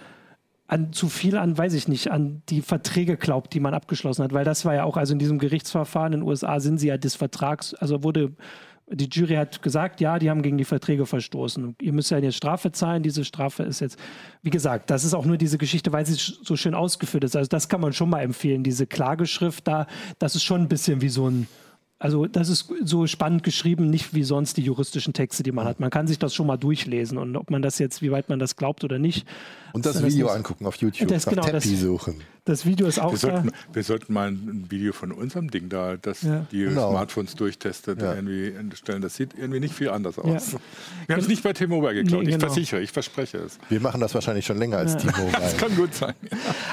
an 0.71 0.93
zu 0.93 1.09
viel 1.09 1.37
an, 1.37 1.57
weiß 1.57 1.73
ich 1.73 1.89
nicht, 1.89 2.11
an 2.11 2.43
die 2.47 2.61
Verträge 2.61 3.17
glaubt, 3.17 3.53
die 3.53 3.59
man 3.59 3.73
abgeschlossen 3.73 4.23
hat, 4.23 4.31
weil 4.31 4.45
das 4.45 4.63
war 4.63 4.73
ja 4.73 4.85
auch, 4.85 4.95
also 4.95 5.11
in 5.11 5.19
diesem 5.19 5.37
Gerichtsverfahren 5.37 6.13
in 6.13 6.21
den 6.21 6.27
USA 6.27 6.61
sind 6.61 6.77
sie 6.77 6.87
ja 6.87 6.97
des 6.97 7.15
Vertrags, 7.15 7.73
also 7.73 8.03
wurde 8.03 8.31
Die 8.93 9.09
Jury 9.09 9.35
hat 9.35 9.61
gesagt, 9.61 9.99
ja, 9.99 10.17
die 10.17 10.29
haben 10.29 10.41
gegen 10.41 10.57
die 10.57 10.65
Verträge 10.65 11.05
verstoßen. 11.05 11.75
Ihr 11.81 11.93
müsst 11.93 12.11
ja 12.11 12.17
eine 12.17 12.31
Strafe 12.31 12.71
zahlen. 12.71 13.03
Diese 13.03 13.23
Strafe 13.23 13.63
ist 13.63 13.79
jetzt, 13.79 13.97
wie 14.43 14.49
gesagt, 14.49 14.89
das 14.89 15.03
ist 15.05 15.13
auch 15.13 15.25
nur 15.25 15.37
diese 15.37 15.57
Geschichte, 15.57 15.91
weil 15.93 16.05
sie 16.05 16.15
so 16.15 16.55
schön 16.57 16.73
ausgeführt 16.73 17.23
ist. 17.23 17.35
Also 17.35 17.47
das 17.47 17.69
kann 17.69 17.79
man 17.79 17.93
schon 17.93 18.09
mal 18.09 18.21
empfehlen. 18.21 18.63
Diese 18.63 18.87
Klageschrift 18.87 19.67
da, 19.67 19.87
das 20.19 20.35
ist 20.35 20.43
schon 20.43 20.61
ein 20.61 20.67
bisschen 20.67 21.01
wie 21.01 21.09
so 21.09 21.29
ein 21.29 21.47
also 21.99 22.25
das 22.25 22.49
ist 22.49 22.73
so 22.83 23.05
spannend 23.05 23.43
geschrieben, 23.43 23.91
nicht 23.91 24.15
wie 24.15 24.23
sonst 24.23 24.57
die 24.57 24.63
juristischen 24.63 25.13
Texte, 25.13 25.43
die 25.43 25.51
man 25.51 25.67
hat. 25.67 25.79
Man 25.79 25.91
kann 25.91 26.07
sich 26.07 26.17
das 26.17 26.33
schon 26.33 26.47
mal 26.47 26.57
durchlesen 26.57 27.19
und 27.19 27.37
ob 27.37 27.51
man 27.51 27.61
das 27.61 27.77
jetzt, 27.77 28.01
wie 28.01 28.11
weit 28.11 28.27
man 28.27 28.39
das 28.39 28.55
glaubt 28.55 28.83
oder 28.83 28.97
nicht. 28.97 29.27
Und 29.73 29.85
das 29.85 30.03
Video 30.03 30.27
das 30.27 30.35
angucken 30.35 30.65
auf 30.65 30.75
YouTube, 30.75 31.07
das, 31.07 31.25
genau, 31.25 31.43
das, 31.43 31.63
suchen. 31.63 32.21
Das 32.43 32.65
Video 32.65 32.87
ist 32.87 32.99
auch 32.99 33.11
wir 33.11 33.17
sollten, 33.17 33.47
da. 33.47 33.75
Wir 33.75 33.83
sollten 33.83 34.13
mal 34.13 34.29
ein 34.29 34.65
Video 34.69 34.93
von 34.93 35.11
unserem 35.11 35.51
Ding 35.51 35.69
da, 35.69 35.95
das 35.97 36.23
ja. 36.23 36.47
die 36.51 36.63
genau. 36.63 36.89
Smartphones 36.89 37.35
durchtestet, 37.35 38.01
ja. 38.01 38.15
irgendwie 38.15 38.53
stellen. 38.75 39.01
Das 39.01 39.15
sieht 39.15 39.35
irgendwie 39.37 39.59
nicht 39.59 39.75
viel 39.75 39.89
anders 39.89 40.17
aus. 40.17 40.53
Ja. 40.53 40.59
Wir 41.05 41.15
haben 41.15 41.21
es 41.21 41.27
nicht 41.27 41.43
bei 41.43 41.53
T-Mobile 41.53 41.93
geklaut, 41.93 42.23
nee, 42.23 42.31
genau. 42.31 42.37
ich 42.37 42.41
versichere, 42.41 42.81
ich 42.81 42.91
verspreche 42.91 43.37
es. 43.37 43.59
Wir 43.69 43.79
machen 43.79 44.01
das 44.01 44.15
wahrscheinlich 44.15 44.45
schon 44.45 44.57
länger 44.57 44.77
als 44.77 44.97
T-Mobile. 44.97 45.31
das 45.39 45.57
kann 45.57 45.75
gut 45.75 45.93
sein. 45.93 46.15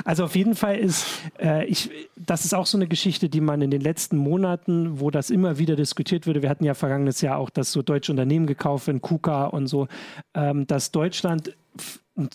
Also 0.04 0.24
auf 0.24 0.34
jeden 0.34 0.54
Fall 0.54 0.78
ist, 0.78 1.06
äh, 1.38 1.66
ich, 1.66 1.90
das 2.16 2.46
ist 2.46 2.54
auch 2.54 2.66
so 2.66 2.78
eine 2.78 2.88
Geschichte, 2.88 3.28
die 3.28 3.42
man 3.42 3.60
in 3.60 3.70
den 3.70 3.82
letzten 3.82 4.16
Monaten, 4.16 5.00
wo 5.00 5.10
das 5.10 5.28
immer 5.28 5.58
wieder 5.58 5.76
diskutiert 5.76 6.26
wurde, 6.26 6.40
wir 6.40 6.48
hatten 6.48 6.64
ja 6.64 6.72
vergangenes 6.72 7.20
Jahr 7.20 7.36
auch 7.36 7.50
das 7.50 7.72
so 7.72 7.82
deutsche 7.82 8.10
Unternehmen 8.10 8.46
gekauft 8.46 8.88
in 8.88 9.02
KUKA 9.02 9.44
und 9.46 9.66
so, 9.66 9.86
ähm, 10.34 10.66
dass 10.66 10.92
Deutschland 10.92 11.54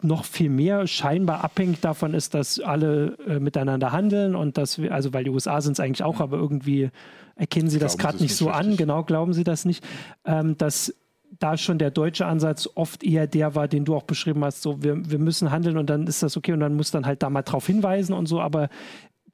noch 0.02 0.24
viel 0.26 0.50
mehr 0.50 0.88
scheinbar 0.88 1.44
abhängig 1.44 1.82
davon 1.82 2.14
ist, 2.14 2.34
dass 2.34 2.60
alle 2.60 3.18
äh, 3.28 3.40
miteinander 3.40 3.92
handeln 3.92 4.36
und 4.36 4.58
dass 4.58 4.80
wir, 4.80 4.94
also 4.94 5.14
weil 5.14 5.26
die 5.26 5.30
USA 5.30 5.60
sind 5.60 5.74
es 5.74 5.80
eigentlich 5.80 6.04
auch, 6.04 6.20
aber 6.22 6.38
irgendwie 6.38 6.90
erkennen 7.36 7.70
sie 7.70 7.80
das 7.80 7.98
gerade 7.98 8.22
nicht 8.22 8.36
so 8.36 8.46
richtig. 8.46 8.72
an, 8.72 8.78
genau 8.78 9.04
glauben 9.04 9.34
sie 9.34 9.44
das 9.44 9.66
nicht, 9.66 9.84
ähm, 10.26 10.58
dass 10.58 10.94
da 11.40 11.58
schon 11.58 11.80
der 11.80 11.92
deutsche 11.92 12.26
Ansatz 12.26 12.70
oft 12.76 13.04
eher 13.04 13.28
der 13.28 13.56
war, 13.56 13.68
den 13.68 13.86
du 13.86 13.96
auch 13.96 14.04
beschrieben 14.04 14.46
hast, 14.46 14.62
so 14.62 14.84
wir, 14.84 15.10
wir 15.10 15.20
müssen 15.20 15.52
handeln 15.52 15.78
und 15.78 15.90
dann 15.90 16.08
ist 16.08 16.24
das 16.24 16.38
okay 16.38 16.54
und 16.54 16.60
dann 16.60 16.76
muss 16.76 16.92
dann 16.92 17.06
halt 17.06 17.24
da 17.24 17.30
mal 17.30 17.42
drauf 17.42 17.68
hinweisen 17.68 18.14
und 18.14 18.28
so, 18.28 18.40
aber 18.40 18.70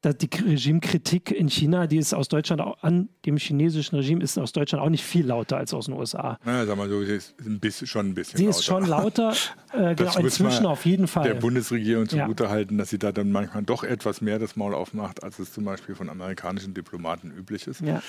die 0.02 0.30
Regimekritik 0.34 1.32
in 1.32 1.50
China, 1.50 1.86
die 1.86 1.98
ist 1.98 2.14
aus 2.14 2.30
Deutschland 2.30 2.62
auch 2.62 2.82
an 2.84 3.10
dem 3.26 3.36
chinesischen 3.36 3.98
Regime 3.98 4.24
ist 4.24 4.38
aus 4.38 4.54
Deutschland 4.54 4.82
auch 4.84 4.90
nicht 4.90 5.04
viel 5.04 5.26
lauter 5.26 5.58
als 5.58 5.74
aus 5.74 5.86
den 5.86 5.96
USA. 5.96 6.40
Naja, 6.46 6.66
sag 6.66 6.78
mal 6.78 6.88
so, 6.88 7.04
sie 7.04 7.14
ist 7.14 7.36
ein 7.46 7.60
bisschen, 7.60 7.86
schon 7.86 8.08
ein 8.08 8.14
bisschen 8.14 8.38
Sie 8.38 8.46
lauter. 8.46 8.58
ist 8.58 8.66
schon 8.66 8.86
lauter, 8.86 9.34
äh, 9.74 9.96
genau, 9.96 10.18
inzwischen 10.18 10.66
auf 10.66 10.86
jeden 10.86 11.08
Fall. 11.08 11.28
Der 11.28 11.34
Bundesregierung 11.34 12.08
zugutehalten, 12.08 12.78
ja. 12.78 12.82
dass 12.82 12.90
sie 12.90 13.00
da 13.00 13.12
dann 13.12 13.32
manchmal 13.32 13.64
doch 13.64 13.84
etwas 13.84 14.22
mehr 14.22 14.40
das 14.40 14.56
Maul 14.56 14.74
aufmacht, 14.74 15.24
als 15.24 15.38
es 15.40 15.52
zum 15.52 15.66
Beispiel 15.66 15.96
von 15.96 16.10
amerikanischen 16.10 16.74
Diplomaten 16.74 17.32
üblich 17.32 17.68
ist. 17.68 17.82
Ja. 17.82 18.02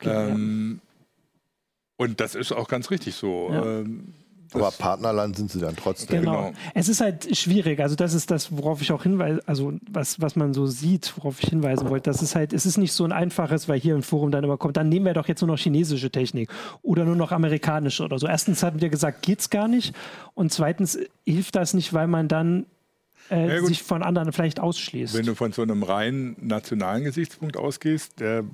Okay, 0.00 0.32
ähm, 0.32 0.80
ja. 0.82 0.86
Und 1.98 2.20
das 2.20 2.34
ist 2.34 2.52
auch 2.52 2.68
ganz 2.68 2.90
richtig 2.90 3.14
so. 3.14 3.50
Ähm, 3.52 4.14
aber 4.52 4.70
Partnerland 4.70 5.36
sind 5.36 5.50
sie 5.50 5.60
dann 5.60 5.76
trotzdem. 5.76 6.20
Genau. 6.20 6.46
genau. 6.46 6.52
Es 6.74 6.88
ist 6.88 7.00
halt 7.00 7.36
schwierig. 7.36 7.80
Also 7.80 7.96
das 7.96 8.14
ist 8.14 8.30
das, 8.30 8.56
worauf 8.56 8.80
ich 8.82 8.92
auch 8.92 9.02
hinweise, 9.02 9.40
also 9.46 9.72
was, 9.90 10.20
was 10.20 10.36
man 10.36 10.54
so 10.54 10.66
sieht, 10.66 11.14
worauf 11.16 11.42
ich 11.42 11.48
hinweisen 11.48 11.88
wollte. 11.88 12.10
Das 12.10 12.22
ist 12.22 12.34
halt, 12.34 12.52
es 12.52 12.66
ist 12.66 12.76
nicht 12.76 12.92
so 12.92 13.04
ein 13.04 13.12
einfaches, 13.12 13.68
weil 13.68 13.80
hier 13.80 13.94
im 13.94 14.02
Forum 14.02 14.30
dann 14.30 14.44
immer 14.44 14.56
kommt, 14.56 14.76
dann 14.76 14.88
nehmen 14.88 15.06
wir 15.06 15.14
doch 15.14 15.28
jetzt 15.28 15.40
nur 15.40 15.48
noch 15.48 15.58
chinesische 15.58 16.10
Technik 16.10 16.50
oder 16.82 17.04
nur 17.04 17.16
noch 17.16 17.32
amerikanische 17.32 18.04
oder 18.04 18.18
so. 18.18 18.26
Erstens 18.26 18.62
hatten 18.62 18.80
wir 18.80 18.88
gesagt, 18.88 19.22
geht's 19.22 19.50
gar 19.50 19.68
nicht. 19.68 19.94
Und 20.34 20.52
zweitens 20.52 20.98
hilft 21.24 21.56
das 21.56 21.74
nicht, 21.74 21.92
weil 21.92 22.06
man 22.06 22.28
dann 22.28 22.66
äh, 23.30 23.56
ja, 23.56 23.64
sich 23.64 23.82
von 23.82 24.02
anderen 24.02 24.32
vielleicht 24.32 24.60
ausschließt. 24.60 25.14
Wenn 25.14 25.26
du 25.26 25.34
von 25.34 25.52
so 25.52 25.62
einem 25.62 25.82
rein 25.82 26.36
nationalen 26.40 27.04
Gesichtspunkt 27.04 27.56
ausgehst, 27.56 28.20
der 28.20 28.44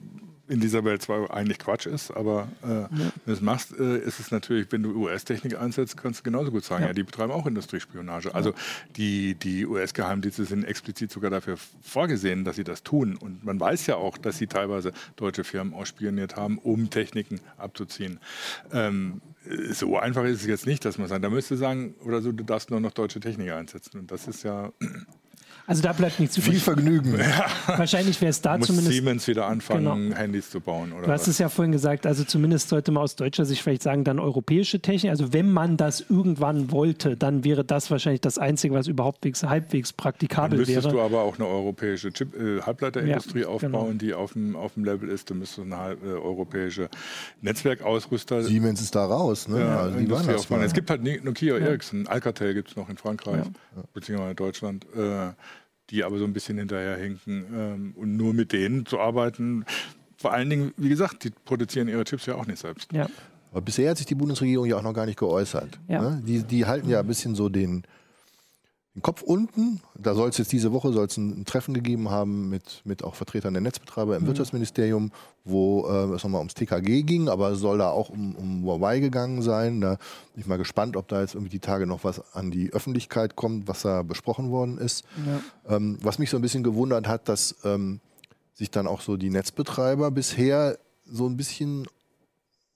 in 0.49 0.61
dieser 0.61 0.85
Welt 0.85 1.03
zwar 1.03 1.33
eigentlich 1.33 1.59
Quatsch 1.59 1.87
ist, 1.87 2.11
aber 2.11 2.49
äh, 2.63 2.69
ja. 2.69 2.91
wenn 2.91 3.13
du 3.27 3.33
es 3.33 3.41
machst, 3.41 3.79
äh, 3.79 3.99
ist 3.99 4.19
es 4.21 4.31
natürlich, 4.31 4.71
wenn 4.71 4.83
du 4.83 4.91
US-Technik 4.91 5.59
einsetzt, 5.59 5.97
kannst 5.97 6.21
du 6.21 6.25
genauso 6.25 6.51
gut 6.51 6.65
sagen, 6.65 6.83
ja, 6.83 6.89
ja 6.89 6.95
die 6.95 7.05
betreiben 7.05 7.33
auch 7.33 7.47
Industriespionage. 7.47 8.35
Also 8.35 8.53
die, 8.97 9.35
die 9.37 9.67
US-Geheimdienste 9.67 10.45
sind 10.45 10.65
explizit 10.65 11.13
sogar 11.13 11.31
dafür 11.31 11.57
vorgesehen, 11.83 12.45
dass 12.45 12.57
sie 12.57 12.65
das 12.65 12.83
tun. 12.83 13.17
Und 13.17 13.45
man 13.45 13.59
weiß 13.61 13.87
ja 13.87 13.97
auch, 13.97 14.19
dass 14.19 14.39
sie 14.39 14.47
teilweise 14.47 14.93
deutsche 15.17 15.45
Firmen 15.45 15.75
ausspioniert 15.75 16.37
haben, 16.37 16.59
um 16.59 16.91
Techniken 16.91 17.41
abzuziehen. 17.57 18.19
Ähm, 18.73 19.23
so 19.71 19.99
einfach 19.99 20.25
ist 20.25 20.43
es 20.43 20.47
jetzt 20.47 20.67
nicht, 20.67 20.85
dass 20.85 20.99
man 20.99 21.09
sagt, 21.09 21.25
da 21.25 21.31
müsste 21.31 21.57
sagen, 21.57 21.95
oder 22.05 22.21
so, 22.21 22.33
du 22.33 22.45
darfst 22.45 22.71
nur 22.71 22.81
noch 22.81 22.93
deutsche 22.93 23.21
Technik 23.21 23.51
einsetzen. 23.51 24.01
Und 24.01 24.11
das 24.11 24.29
ist 24.29 24.43
ja 24.43 24.73
also 25.67 25.83
da 25.83 25.93
bleibt 25.93 26.19
nicht 26.19 26.33
zu 26.33 26.41
viel 26.41 26.59
Vergnügen. 26.59 27.17
Ja. 27.19 27.47
Wahrscheinlich 27.79 28.21
wäre 28.21 28.31
es 28.31 28.41
da 28.41 28.59
Muss 28.59 28.67
zumindest. 28.67 28.97
Siemens 28.97 29.29
wieder 29.29 29.47
anfangen, 29.47 30.09
genau. 30.09 30.17
Handys 30.17 30.51
zu 30.51 30.61
bauen. 30.61 30.93
Oder 30.93 31.07
du 31.07 31.13
hast 31.13 31.23
was? 31.23 31.29
es 31.29 31.39
ja 31.39 31.49
vorhin 31.49 31.73
gesagt, 31.73 32.07
also 32.07 32.25
zumindest 32.25 32.69
sollte 32.69 32.91
man 32.91 33.03
aus 33.03 33.17
deutscher 33.17 33.45
Sicht 33.45 33.63
vielleicht 33.63 33.83
sagen, 33.83 34.05
dann 34.05 34.19
europäische 34.19 34.81
Technik. 34.81 35.11
Also 35.11 35.33
wenn 35.33 35.51
man 35.51 35.77
das 35.77 36.05
irgendwann 36.09 36.73
wollte, 36.73 37.17
dann 37.17 37.45
wäre 37.45 37.65
das 37.65 37.91
wahrscheinlich 37.91 38.21
das 38.21 38.39
Einzige, 38.39 38.75
was 38.75 38.89
überhaupt 38.89 39.25
halbwegs 39.25 39.93
praktikabel 39.93 40.51
dann 40.51 40.59
müsstest 40.59 40.85
wäre. 40.87 40.95
du 40.95 41.01
aber 41.01 41.23
auch 41.23 41.39
eine 41.39 41.47
europäische 41.47 42.13
Chip, 42.13 42.35
äh, 42.35 42.61
Halbleiterindustrie 42.63 43.43
ja, 43.43 43.47
aufbauen, 43.47 43.73
genau. 43.73 43.93
die 43.93 44.15
auf 44.15 44.33
dem, 44.33 44.57
auf 44.57 44.75
dem 44.75 44.85
Level 44.85 45.09
ist. 45.09 45.31
Du 45.31 45.35
müsstest 45.35 45.73
eine 45.73 45.97
äh, 46.05 46.09
europäische 46.09 46.89
Netzwerkausrüster. 47.41 48.43
Siemens 48.43 48.81
ist 48.81 48.95
da 48.95 49.05
raus, 49.05 49.47
ne? 49.47 49.61
Ja, 49.61 49.81
also 49.81 49.99
die 49.99 50.13
aufbauen. 50.13 50.63
Es 50.63 50.73
gibt 50.73 50.91
halt 50.91 51.03
Nokia, 51.25 51.57
Ericsson, 51.57 52.07
Alcatel 52.09 52.55
gibt 52.55 52.71
es 52.71 52.77
noch 52.77 52.89
in 52.89 52.97
Frankreich, 52.97 53.45
beziehungsweise 53.95 54.31
in 54.31 54.37
Deutschland. 54.37 54.87
Äh, 54.97 55.33
die 55.93 56.03
aber 56.03 56.19
so 56.19 56.25
ein 56.25 56.33
bisschen 56.33 56.59
hinterherhinken. 56.59 57.45
Ähm, 57.55 57.95
und 57.97 58.17
nur 58.17 58.35
mit 58.35 58.53
denen 58.53 58.87
zu 58.87 58.99
arbeiten, 58.99 59.65
vor 60.17 60.33
allen 60.33 60.51
Dingen, 60.51 60.73
wie 60.77 60.89
gesagt, 60.89 61.25
die 61.25 61.31
produzieren 61.45 61.89
ihre 61.89 62.05
Chips 62.05 62.27
ja 62.27 62.35
auch 62.35 62.47
nicht 62.47 62.59
selbst. 62.59 62.93
Ja. 62.93 63.07
Aber 63.51 63.61
bisher 63.61 63.91
hat 63.91 63.99
sich 63.99 64.07
die 64.07 64.15
Bundesregierung 64.15 64.67
ja 64.67 64.79
auch 64.79 64.83
noch 64.83 64.95
gar 64.95 65.07
nicht 65.07 65.19
geäußert. 65.19 65.79
Ja. 65.87 66.01
Ne? 66.01 66.23
Die, 66.27 66.43
die 66.43 66.65
halten 66.65 66.89
ja 66.89 67.01
ein 67.01 67.07
bisschen 67.07 67.35
so 67.35 67.51
den, 67.51 67.83
den 68.95 69.03
Kopf 69.03 69.23
unten. 69.23 69.81
Da 69.99 70.15
soll 70.15 70.29
es 70.29 70.39
jetzt 70.39 70.53
diese 70.53 70.73
Woche 70.73 70.93
soll's 70.93 71.17
ein, 71.17 71.41
ein, 71.41 71.45
Treffen 71.47 71.73
gegeben 71.73 72.11
haben 72.11 72.51
mit, 72.51 72.83
mit 72.85 73.03
auch 73.05 73.15
Vertretern 73.15 73.55
der 73.55 73.63
Netzbetreiber 73.63 74.17
im 74.17 74.25
mhm. 74.25 74.27
Wirtschaftsministerium, 74.29 75.13
wo 75.45 75.87
äh, 75.89 76.15
es 76.15 76.23
nochmal 76.23 76.41
ums 76.41 76.55
TKG 76.55 77.03
ging, 77.03 77.29
aber 77.29 77.51
es 77.51 77.61
soll 77.61 77.79
da 77.79 77.89
auch 77.89 78.11
um, 78.11 78.37
um 78.37 78.65
Huawei 78.65 79.01
gegangen 79.01 79.41
sein. 79.41 79.81
Da 79.81 79.97
bin 80.35 80.43
ich 80.43 80.47
mal 80.47 80.59
gespannt, 80.59 80.97
ob 80.97 81.09
da 81.09 81.23
jetzt 81.23 81.35
irgendwie 81.35 81.51
die 81.51 81.59
Tage 81.59 81.87
noch 81.87 82.05
was 82.05 82.35
an 82.35 82.51
die 82.51 82.71
Öffentlichkeit 82.73 83.35
kommt, 83.35 83.67
was 83.67 83.83
da 83.83 84.03
besprochen 84.03 84.51
worden 84.51 84.77
ist. 84.77 85.05
Ja. 85.27 85.77
Ähm, 85.77 85.99
was 86.03 86.19
mich 86.19 86.29
so 86.29 86.37
ein 86.37 86.43
bisschen 86.43 86.63
gewundert 86.63 87.09
hat, 87.09 87.29
dass 87.31 87.57
ähm, 87.65 88.01
sich 88.53 88.71
dann 88.71 88.87
auch 88.87 89.01
so 89.01 89.17
die 89.17 89.31
Netzbetreiber 89.31 90.11
bisher 90.11 90.79
so 91.07 91.27
ein 91.27 91.37
bisschen 91.39 91.87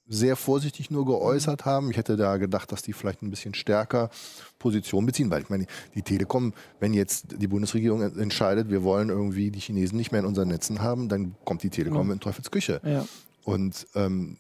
sehr 0.09 0.37
vorsichtig 0.37 0.91
nur 0.91 1.05
geäußert 1.05 1.65
haben. 1.65 1.91
Ich 1.91 1.97
hätte 1.97 2.17
da 2.17 2.37
gedacht, 2.37 2.71
dass 2.71 2.83
die 2.83 2.93
vielleicht 2.93 3.23
ein 3.23 3.31
bisschen 3.31 3.55
stärker 3.55 4.11
Position 4.59 5.05
beziehen, 5.07 5.31
weil 5.31 5.43
ich 5.43 5.51
meine, 5.51 5.67
die 5.95 6.03
Telekom, 6.03 6.55
wenn 6.81 6.95
jetzt 6.95 7.41
die 7.41 7.49
Bundesregierung 7.49 8.03
entscheidet, 8.03 8.71
wir 8.71 8.83
wollen 8.83 9.09
irgendwie 9.09 9.51
die 9.51 9.61
Chinesen 9.61 9.97
nicht 9.97 10.13
mehr 10.13 10.21
in 10.21 10.27
unseren 10.27 10.49
Netzen 10.49 10.81
haben, 10.81 11.09
dann 11.09 11.35
kommt 11.45 11.63
die 11.63 11.71
Telekom 11.71 12.09
ja. 12.09 12.15
in 12.15 12.21
Teufelsküche. 12.21 12.81
Ja. 12.85 13.05
Und 13.45 13.87
ähm, 13.95 14.39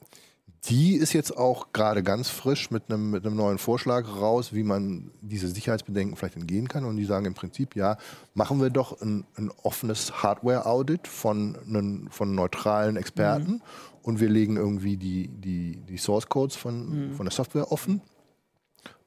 die 0.68 0.94
ist 0.94 1.12
jetzt 1.12 1.36
auch 1.36 1.72
gerade 1.72 2.02
ganz 2.02 2.28
frisch 2.28 2.70
mit 2.70 2.84
einem, 2.88 3.10
mit 3.10 3.26
einem 3.26 3.36
neuen 3.36 3.58
Vorschlag 3.58 4.06
raus, 4.20 4.52
wie 4.52 4.62
man 4.62 5.10
diese 5.20 5.48
Sicherheitsbedenken 5.48 6.16
vielleicht 6.16 6.36
entgehen 6.36 6.68
kann. 6.68 6.84
Und 6.84 6.96
die 6.96 7.04
sagen 7.04 7.26
im 7.26 7.34
Prinzip, 7.34 7.76
ja, 7.76 7.98
machen 8.34 8.60
wir 8.60 8.70
doch 8.70 9.00
ein, 9.00 9.24
ein 9.36 9.50
offenes 9.62 10.22
Hardware-Audit 10.22 11.06
von, 11.08 11.56
einen, 11.66 12.08
von 12.10 12.34
neutralen 12.34 12.96
Experten 12.96 13.52
mhm 13.52 13.62
und 14.06 14.20
wir 14.20 14.28
legen 14.28 14.56
irgendwie 14.56 14.96
die, 14.96 15.26
die, 15.26 15.80
die 15.88 15.96
Source 15.96 16.28
Codes 16.28 16.54
von, 16.54 17.08
mhm. 17.08 17.14
von 17.14 17.26
der 17.26 17.32
Software 17.32 17.72
offen, 17.72 18.00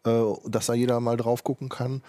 äh, 0.05 0.21
dass 0.45 0.65
da 0.65 0.73
jeder 0.73 0.99
mal 0.99 1.15
drauf 1.15 1.45
gucken 1.45 1.69
kann. 1.69 2.03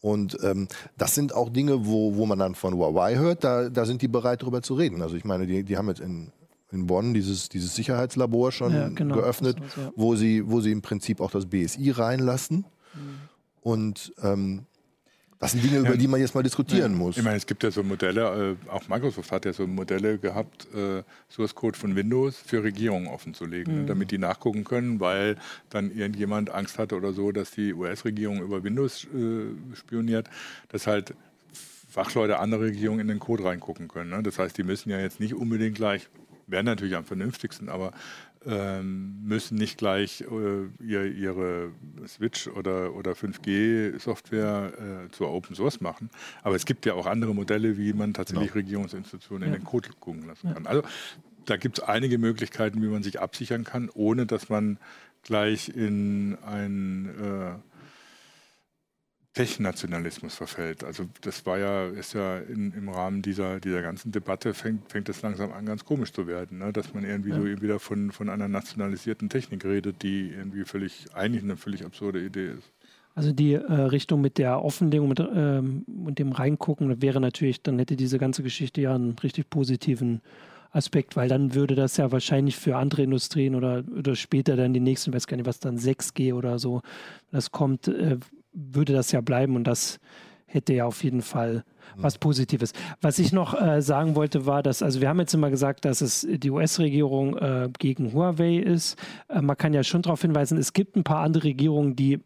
Und 0.00 0.38
ähm, 0.44 0.68
das 0.96 1.16
sind 1.16 1.34
auch 1.34 1.48
Dinge, 1.48 1.84
wo, 1.84 2.14
wo 2.14 2.26
man 2.26 2.38
dann 2.38 2.54
von 2.54 2.74
Huawei 2.74 3.16
hört, 3.16 3.42
da, 3.42 3.68
da 3.68 3.84
sind 3.84 4.02
die 4.02 4.08
bereit, 4.08 4.42
darüber 4.42 4.62
zu 4.62 4.74
reden. 4.74 5.02
Also 5.02 5.16
ich 5.16 5.24
meine, 5.24 5.48
die, 5.48 5.64
die 5.64 5.76
haben 5.76 5.88
jetzt 5.88 6.00
in, 6.00 6.30
in 6.70 6.86
Bonn 6.86 7.14
dieses, 7.14 7.48
dieses 7.48 7.74
Sicherheitslabor 7.74 8.52
schon 8.52 8.74
ja, 8.74 8.88
genau, 8.88 9.16
geöffnet, 9.16 9.56
ja. 9.76 9.92
wo, 9.96 10.16
sie, 10.16 10.48
wo 10.48 10.60
sie 10.60 10.72
im 10.72 10.82
Prinzip 10.82 11.20
auch 11.20 11.30
das 11.30 11.46
BSI 11.46 11.90
reinlassen. 11.90 12.66
Mhm. 12.94 13.18
Und 13.62 14.12
ähm, 14.22 14.66
das 15.38 15.52
sind 15.52 15.62
Dinge, 15.62 15.78
über 15.78 15.96
die 15.96 16.08
man 16.08 16.20
jetzt 16.20 16.34
mal 16.34 16.42
diskutieren 16.42 16.92
ja. 16.92 16.98
muss. 16.98 17.16
Ich 17.16 17.22
meine, 17.22 17.36
es 17.36 17.46
gibt 17.46 17.62
ja 17.62 17.70
so 17.70 17.84
Modelle, 17.84 18.56
äh, 18.66 18.70
auch 18.70 18.88
Microsoft 18.88 19.30
hat 19.30 19.44
ja 19.44 19.52
so 19.52 19.66
Modelle 19.68 20.18
gehabt, 20.18 20.66
äh, 20.74 21.04
Source 21.30 21.54
Code 21.54 21.78
von 21.78 21.94
Windows 21.94 22.36
für 22.36 22.64
Regierungen 22.64 23.06
offenzulegen, 23.06 23.82
mhm. 23.82 23.86
damit 23.86 24.10
die 24.10 24.18
nachgucken 24.18 24.64
können, 24.64 24.98
weil 24.98 25.36
dann 25.70 25.92
irgendjemand 25.92 26.50
Angst 26.50 26.78
hatte 26.78 26.96
oder 26.96 27.12
so, 27.12 27.30
dass 27.30 27.52
die 27.52 27.72
US-Regierung 27.72 28.42
über 28.42 28.64
Windows 28.64 29.04
äh, 29.04 29.76
spioniert, 29.76 30.28
dass 30.70 30.88
halt 30.88 31.14
Fachleute 31.88 32.40
anderer 32.40 32.62
Regierungen 32.62 33.00
in 33.00 33.08
den 33.08 33.20
Code 33.20 33.44
reingucken 33.44 33.86
können. 33.86 34.10
Ne? 34.10 34.22
Das 34.24 34.38
heißt, 34.38 34.58
die 34.58 34.64
müssen 34.64 34.90
ja 34.90 34.98
jetzt 34.98 35.20
nicht 35.20 35.34
unbedingt 35.34 35.76
gleich, 35.76 36.08
wäre 36.48 36.64
natürlich 36.64 36.96
am 36.96 37.04
vernünftigsten, 37.04 37.68
aber 37.68 37.92
ähm, 38.46 39.24
müssen 39.24 39.58
nicht 39.58 39.78
gleich 39.78 40.22
äh, 40.22 40.84
ihr, 40.84 41.04
ihre 41.06 41.72
Switch 42.06 42.46
oder, 42.48 42.94
oder 42.94 43.12
5G-Software 43.12 45.06
äh, 45.06 45.10
zur 45.10 45.30
Open 45.30 45.54
Source 45.54 45.80
machen. 45.80 46.10
Aber 46.42 46.54
es 46.54 46.64
gibt 46.64 46.86
ja 46.86 46.94
auch 46.94 47.06
andere 47.06 47.34
Modelle, 47.34 47.76
wie 47.76 47.92
man 47.92 48.14
tatsächlich 48.14 48.48
ja. 48.48 48.54
Regierungsinstitutionen 48.54 49.48
ja. 49.48 49.54
in 49.54 49.60
den 49.60 49.64
Code 49.64 49.90
gucken 50.00 50.26
lassen 50.26 50.54
kann. 50.54 50.66
Also 50.66 50.82
da 51.46 51.56
gibt 51.56 51.78
es 51.78 51.84
einige 51.84 52.18
Möglichkeiten, 52.18 52.82
wie 52.82 52.88
man 52.88 53.02
sich 53.02 53.20
absichern 53.20 53.64
kann, 53.64 53.90
ohne 53.92 54.26
dass 54.26 54.48
man 54.48 54.78
gleich 55.22 55.68
in 55.68 56.38
ein 56.46 57.08
äh, 57.20 57.54
Technationalismus 59.38 60.34
verfällt. 60.34 60.82
Also 60.82 61.04
das 61.20 61.46
war 61.46 61.58
ja, 61.60 61.86
ist 61.86 62.12
ja 62.12 62.38
in, 62.38 62.72
im 62.72 62.88
Rahmen 62.88 63.22
dieser, 63.22 63.60
dieser 63.60 63.82
ganzen 63.82 64.10
Debatte 64.10 64.52
fängt, 64.52 64.90
fängt 64.90 65.08
das 65.08 65.22
langsam 65.22 65.52
an, 65.52 65.64
ganz 65.64 65.84
komisch 65.84 66.12
zu 66.12 66.26
werden, 66.26 66.58
ne? 66.58 66.72
dass 66.72 66.92
man 66.92 67.04
irgendwie 67.04 67.30
ja. 67.30 67.36
so 67.36 67.44
wieder 67.44 67.78
von, 67.78 68.10
von 68.10 68.30
einer 68.30 68.48
nationalisierten 68.48 69.28
Technik 69.28 69.64
redet, 69.64 70.02
die 70.02 70.30
irgendwie 70.30 70.64
völlig, 70.64 71.06
eigentlich 71.14 71.44
eine 71.44 71.56
völlig 71.56 71.84
absurde 71.84 72.20
Idee 72.20 72.48
ist. 72.48 72.72
Also 73.14 73.30
die 73.30 73.52
äh, 73.52 73.60
Richtung 73.60 74.20
mit 74.20 74.38
der 74.38 74.60
Offenlegung 74.60 75.08
mit, 75.08 75.20
ähm, 75.20 75.84
und 76.04 76.18
dem 76.18 76.32
Reingucken 76.32 77.00
wäre 77.00 77.20
natürlich, 77.20 77.62
dann 77.62 77.78
hätte 77.78 77.94
diese 77.94 78.18
ganze 78.18 78.42
Geschichte 78.42 78.80
ja 78.80 78.96
einen 78.96 79.16
richtig 79.22 79.48
positiven 79.50 80.20
Aspekt, 80.72 81.14
weil 81.14 81.28
dann 81.28 81.54
würde 81.54 81.76
das 81.76 81.96
ja 81.96 82.10
wahrscheinlich 82.10 82.56
für 82.56 82.76
andere 82.76 83.02
Industrien 83.02 83.54
oder, 83.54 83.84
oder 83.96 84.16
später 84.16 84.56
dann 84.56 84.74
die 84.74 84.80
nächsten, 84.80 85.10
ich 85.10 85.14
weiß 85.14 85.28
gar 85.28 85.36
nicht, 85.36 85.46
was 85.46 85.60
dann 85.60 85.78
6G 85.78 86.34
oder 86.34 86.58
so, 86.58 86.82
das 87.30 87.52
kommt, 87.52 87.86
äh, 87.86 88.18
würde 88.52 88.92
das 88.92 89.12
ja 89.12 89.20
bleiben 89.20 89.56
und 89.56 89.64
das 89.64 89.98
hätte 90.46 90.72
ja 90.72 90.86
auf 90.86 91.04
jeden 91.04 91.22
Fall 91.22 91.64
hm. 91.94 92.02
was 92.02 92.18
Positives. 92.18 92.72
Was 93.00 93.18
ich 93.18 93.32
noch 93.32 93.60
äh, 93.60 93.82
sagen 93.82 94.14
wollte, 94.14 94.46
war, 94.46 94.62
dass, 94.62 94.82
also 94.82 95.00
wir 95.00 95.08
haben 95.08 95.20
jetzt 95.20 95.34
immer 95.34 95.50
gesagt, 95.50 95.84
dass 95.84 96.00
es 96.00 96.26
die 96.28 96.50
US-Regierung 96.50 97.36
äh, 97.36 97.68
gegen 97.78 98.12
Huawei 98.12 98.56
ist. 98.56 98.96
Äh, 99.28 99.42
man 99.42 99.56
kann 99.56 99.74
ja 99.74 99.84
schon 99.84 100.02
darauf 100.02 100.22
hinweisen, 100.22 100.58
es 100.58 100.72
gibt 100.72 100.96
ein 100.96 101.04
paar 101.04 101.20
andere 101.20 101.44
Regierungen, 101.44 101.96
die 101.96 102.20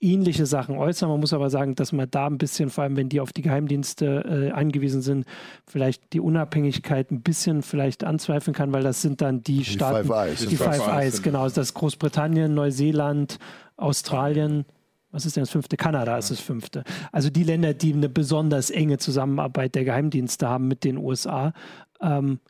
ähnliche 0.00 0.46
Sachen 0.46 0.76
äußern. 0.78 1.10
Man 1.10 1.20
muss 1.20 1.32
aber 1.32 1.50
sagen, 1.50 1.74
dass 1.74 1.92
man 1.92 2.10
da 2.10 2.26
ein 2.26 2.38
bisschen, 2.38 2.70
vor 2.70 2.84
allem 2.84 2.96
wenn 2.96 3.08
die 3.08 3.20
auf 3.20 3.32
die 3.32 3.42
Geheimdienste 3.42 4.50
äh, 4.50 4.50
angewiesen 4.52 5.02
sind, 5.02 5.26
vielleicht 5.66 6.12
die 6.14 6.20
Unabhängigkeit 6.20 7.10
ein 7.10 7.20
bisschen 7.20 7.62
vielleicht 7.62 8.04
anzweifeln 8.04 8.54
kann, 8.54 8.72
weil 8.72 8.82
das 8.82 9.02
sind 9.02 9.20
dann 9.20 9.42
die, 9.42 9.58
die 9.58 9.64
Staaten, 9.64 10.08
Five 10.08 10.28
Eyes. 10.28 10.46
die 10.46 10.56
Five, 10.56 10.76
Five 10.76 10.88
Eyes, 10.88 11.22
genau. 11.22 11.44
Das 11.44 11.58
ist 11.58 11.74
Großbritannien, 11.74 12.54
Neuseeland, 12.54 13.38
Australien. 13.76 14.64
Was 15.12 15.26
ist 15.26 15.36
denn 15.36 15.42
das 15.42 15.50
fünfte? 15.50 15.76
Kanada 15.76 16.16
ist 16.18 16.30
das 16.30 16.40
fünfte. 16.40 16.84
Also 17.12 17.30
die 17.30 17.44
Länder, 17.44 17.74
die 17.74 17.92
eine 17.92 18.08
besonders 18.08 18.70
enge 18.70 18.98
Zusammenarbeit 18.98 19.74
der 19.74 19.84
Geheimdienste 19.84 20.48
haben 20.48 20.68
mit 20.68 20.84
den 20.84 20.96
USA. 20.96 21.52
Ähm, 22.00 22.40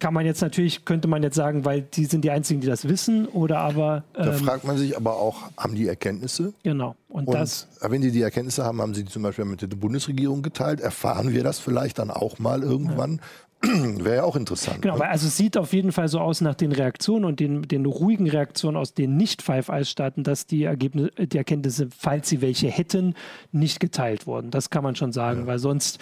kann 0.00 0.14
man 0.14 0.26
jetzt 0.26 0.40
natürlich, 0.40 0.84
könnte 0.84 1.06
man 1.06 1.22
jetzt 1.22 1.36
sagen, 1.36 1.64
weil 1.64 1.82
die 1.82 2.06
sind 2.06 2.24
die 2.24 2.30
Einzigen, 2.30 2.60
die 2.60 2.66
das 2.66 2.88
wissen, 2.88 3.26
oder 3.26 3.58
aber. 3.58 4.02
Ähm, 4.16 4.24
da 4.24 4.32
fragt 4.32 4.64
man 4.64 4.76
sich 4.76 4.96
aber 4.96 5.16
auch, 5.16 5.50
haben 5.56 5.74
die 5.74 5.86
Erkenntnisse? 5.86 6.54
Genau. 6.64 6.96
Und, 7.08 7.28
und 7.28 7.34
das, 7.34 7.68
wenn 7.80 8.00
die 8.00 8.10
die 8.10 8.22
Erkenntnisse 8.22 8.64
haben, 8.64 8.80
haben 8.80 8.94
sie 8.94 9.04
die 9.04 9.12
zum 9.12 9.22
Beispiel 9.22 9.44
mit 9.44 9.62
der 9.62 9.68
Bundesregierung 9.68 10.42
geteilt. 10.42 10.80
Erfahren 10.80 11.32
wir 11.32 11.44
das 11.44 11.58
vielleicht 11.58 11.98
dann 11.98 12.10
auch 12.10 12.38
mal 12.38 12.62
irgendwann? 12.62 13.16
Ja. 13.16 13.22
Wäre 13.62 14.16
ja 14.16 14.24
auch 14.24 14.36
interessant. 14.36 14.80
Genau, 14.80 14.96
ne? 14.96 15.08
also 15.08 15.26
es 15.26 15.36
sieht 15.36 15.58
auf 15.58 15.74
jeden 15.74 15.92
Fall 15.92 16.08
so 16.08 16.18
aus 16.18 16.40
nach 16.40 16.54
den 16.54 16.72
Reaktionen 16.72 17.26
und 17.26 17.40
den, 17.40 17.62
den 17.62 17.84
ruhigen 17.84 18.28
Reaktionen 18.28 18.76
aus 18.76 18.94
den 18.94 19.18
Nicht-Five-Eyes-Staaten, 19.18 20.24
dass 20.24 20.46
die, 20.46 20.64
Ergebnisse, 20.64 21.10
die 21.26 21.36
Erkenntnisse, 21.36 21.88
falls 21.96 22.30
sie 22.30 22.40
welche 22.40 22.68
hätten, 22.68 23.14
nicht 23.52 23.78
geteilt 23.78 24.26
wurden. 24.26 24.50
Das 24.50 24.70
kann 24.70 24.82
man 24.82 24.96
schon 24.96 25.12
sagen, 25.12 25.40
ja. 25.40 25.46
weil 25.46 25.58
sonst 25.58 25.98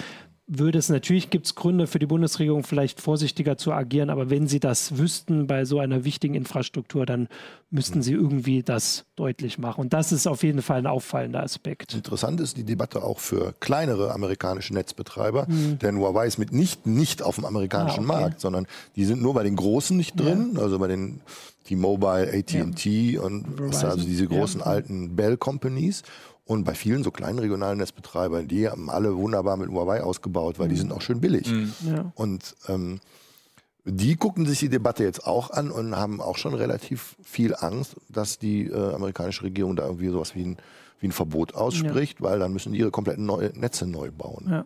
würde 0.48 0.78
es 0.78 0.88
natürlich, 0.88 1.28
gibt 1.28 1.44
es 1.44 1.54
Gründe 1.54 1.87
für 1.87 1.98
die 1.98 2.06
Bundesregierung 2.06 2.64
vielleicht 2.64 3.02
vorsichtiger 3.02 3.58
zu 3.58 3.72
agieren, 3.72 4.08
aber 4.08 4.30
wenn 4.30 4.48
sie 4.48 4.61
das 4.61 4.96
wüssten 4.96 5.46
bei 5.46 5.66
so 5.66 5.78
einer 5.78 6.04
wichtigen 6.04 6.34
Infrastruktur, 6.34 7.04
dann 7.04 7.28
müssten 7.70 8.00
sie 8.00 8.14
irgendwie 8.14 8.62
das 8.62 9.04
deutlich 9.14 9.58
machen. 9.58 9.82
Und 9.82 9.92
das 9.92 10.11
ist 10.11 10.26
auf 10.26 10.42
jeden 10.42 10.62
Fall 10.62 10.78
ein 10.78 10.87
auffallender 10.87 11.42
Aspekt. 11.42 11.92
Interessant 11.92 12.40
ist 12.40 12.56
die 12.56 12.64
Debatte 12.64 13.02
auch 13.04 13.18
für 13.18 13.54
kleinere 13.61 14.12
amerikanische 14.12 14.72
Netzbetreiber, 14.72 15.46
mhm. 15.48 15.78
denn 15.80 15.98
Huawei 15.98 16.26
ist 16.26 16.38
mitnichten 16.38 16.94
nicht 16.94 17.22
auf 17.22 17.34
dem 17.34 17.44
amerikanischen 17.44 18.11
ah, 18.11 18.14
okay. 18.14 18.22
Markt, 18.22 18.40
sondern 18.40 18.66
die 18.96 19.04
sind 19.04 19.20
nur 19.20 19.34
bei 19.34 19.42
den 19.42 19.54
Großen 19.54 19.94
nicht 19.94 20.18
drin, 20.18 20.52
ja. 20.54 20.62
also 20.62 20.78
bei 20.78 20.88
den 20.88 21.20
T-Mobile, 21.68 22.32
AT&T 22.32 23.12
ja. 23.12 23.20
und 23.20 23.44
also 23.61 24.02
diese 24.02 24.26
großen 24.26 24.61
ja. 24.61 24.66
alten 24.66 25.14
Bell 25.14 25.37
Companies. 25.37 26.02
Und 26.48 26.64
bei 26.64 26.74
vielen 26.74 27.04
so 27.04 27.11
kleinen 27.11 27.38
regionalen 27.38 27.76
Netzbetreibern, 27.76 28.48
die 28.48 28.70
haben 28.70 28.88
alle 28.88 29.14
wunderbar 29.14 29.58
mit 29.58 29.68
Huawei 29.68 30.02
ausgebaut, 30.02 30.58
weil 30.58 30.68
mhm. 30.68 30.70
die 30.70 30.76
sind 30.76 30.92
auch 30.92 31.02
schön 31.02 31.20
billig. 31.20 31.52
Mhm. 31.52 31.74
Ja. 31.87 32.11
Und 32.14 32.56
ähm, 32.68 33.00
die 33.84 34.16
gucken 34.16 34.46
sich 34.46 34.58
die 34.58 34.70
Debatte 34.70 35.04
jetzt 35.04 35.26
auch 35.26 35.50
an 35.50 35.70
und 35.70 35.94
haben 35.94 36.22
auch 36.22 36.38
schon 36.38 36.54
relativ 36.54 37.16
viel 37.22 37.54
Angst, 37.54 37.96
dass 38.08 38.38
die 38.38 38.66
äh, 38.66 38.94
amerikanische 38.94 39.42
Regierung 39.42 39.76
da 39.76 39.84
irgendwie 39.84 40.08
sowas 40.08 40.34
wie 40.34 40.46
ein, 40.46 40.56
wie 41.00 41.08
ein 41.08 41.12
Verbot 41.12 41.54
ausspricht, 41.54 42.20
ja. 42.20 42.24
weil 42.24 42.38
dann 42.38 42.54
müssen 42.54 42.72
die 42.72 42.78
ihre 42.78 42.90
kompletten 42.90 43.26
neue 43.26 43.52
Netze 43.54 43.87
neu 43.87 44.11
bauen. 44.11 44.46
Ja. 44.48 44.64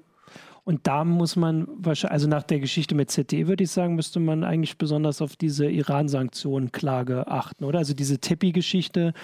Und 0.62 0.86
da 0.86 1.02
muss 1.02 1.34
man 1.34 1.66
wahrscheinlich, 1.78 2.12
also 2.12 2.28
nach 2.28 2.44
der 2.44 2.60
Geschichte 2.60 2.94
mit 2.94 3.10
ZDE 3.10 3.48
würde 3.48 3.64
ich 3.64 3.72
sagen, 3.72 3.96
müsste 3.96 4.20
man 4.20 4.44
eigentlich 4.44 4.78
besonders 4.78 5.20
auf 5.20 5.34
diese 5.34 5.68
Iran-Sanktionen-Klage 5.68 7.26
achten, 7.26 7.64
oder? 7.64 7.80
Also 7.80 7.92
diese 7.92 8.18
Tepi-Geschichte 8.18 9.14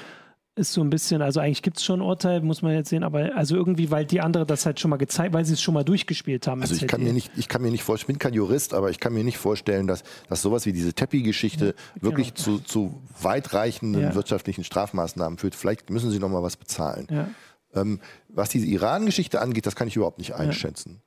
ist 0.58 0.72
so 0.72 0.82
ein 0.82 0.90
bisschen, 0.90 1.22
also 1.22 1.40
eigentlich 1.40 1.62
gibt 1.62 1.78
es 1.78 1.84
schon 1.84 2.00
ein 2.00 2.02
Urteil, 2.02 2.40
muss 2.42 2.60
man 2.60 2.72
jetzt 2.72 2.90
sehen, 2.90 3.04
aber 3.04 3.34
also 3.36 3.56
irgendwie, 3.56 3.90
weil 3.90 4.04
die 4.04 4.20
andere 4.20 4.44
das 4.44 4.66
halt 4.66 4.80
schon 4.80 4.90
mal 4.90 4.96
gezeigt, 4.96 5.32
weil 5.32 5.44
sie 5.44 5.54
es 5.54 5.62
schon 5.62 5.74
mal 5.74 5.84
durchgespielt 5.84 6.46
haben. 6.46 6.60
Also 6.60 6.74
ich 6.74 6.86
kann, 6.86 7.02
mir 7.02 7.12
nicht, 7.12 7.30
ich 7.36 7.48
kann 7.48 7.62
mir 7.62 7.70
nicht 7.70 7.84
vorstellen, 7.84 8.10
ich 8.10 8.18
bin 8.18 8.18
kein 8.18 8.34
Jurist, 8.34 8.74
aber 8.74 8.90
ich 8.90 9.00
kann 9.00 9.14
mir 9.14 9.24
nicht 9.24 9.38
vorstellen, 9.38 9.86
dass, 9.86 10.02
dass 10.28 10.42
sowas 10.42 10.66
wie 10.66 10.72
diese 10.72 10.92
Teppi-Geschichte 10.92 11.66
ja, 11.66 12.02
wirklich 12.02 12.34
genau. 12.34 12.58
zu, 12.58 12.58
zu 12.58 13.02
weitreichenden 13.22 14.02
ja. 14.02 14.14
wirtschaftlichen 14.14 14.64
Strafmaßnahmen 14.64 15.38
führt. 15.38 15.54
Vielleicht 15.54 15.90
müssen 15.90 16.10
sie 16.10 16.18
noch 16.18 16.28
mal 16.28 16.42
was 16.42 16.56
bezahlen. 16.56 17.06
Ja. 17.10 17.28
Ähm, 17.74 18.00
was 18.28 18.48
diese 18.48 18.66
Iran-Geschichte 18.66 19.40
angeht, 19.40 19.66
das 19.66 19.76
kann 19.76 19.88
ich 19.88 19.96
überhaupt 19.96 20.18
nicht 20.18 20.34
einschätzen. 20.34 21.02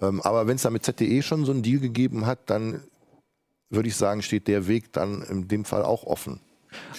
Ähm, 0.00 0.20
aber 0.22 0.46
wenn 0.46 0.56
es 0.56 0.62
da 0.62 0.70
mit 0.70 0.84
ZDE 0.84 1.22
schon 1.22 1.44
so 1.44 1.52
einen 1.52 1.62
Deal 1.62 1.80
gegeben 1.80 2.26
hat, 2.26 2.50
dann 2.50 2.82
würde 3.70 3.88
ich 3.88 3.96
sagen, 3.96 4.22
steht 4.22 4.48
der 4.48 4.66
Weg 4.66 4.92
dann 4.92 5.22
in 5.22 5.48
dem 5.48 5.64
Fall 5.64 5.84
auch 5.84 6.04
offen. 6.04 6.40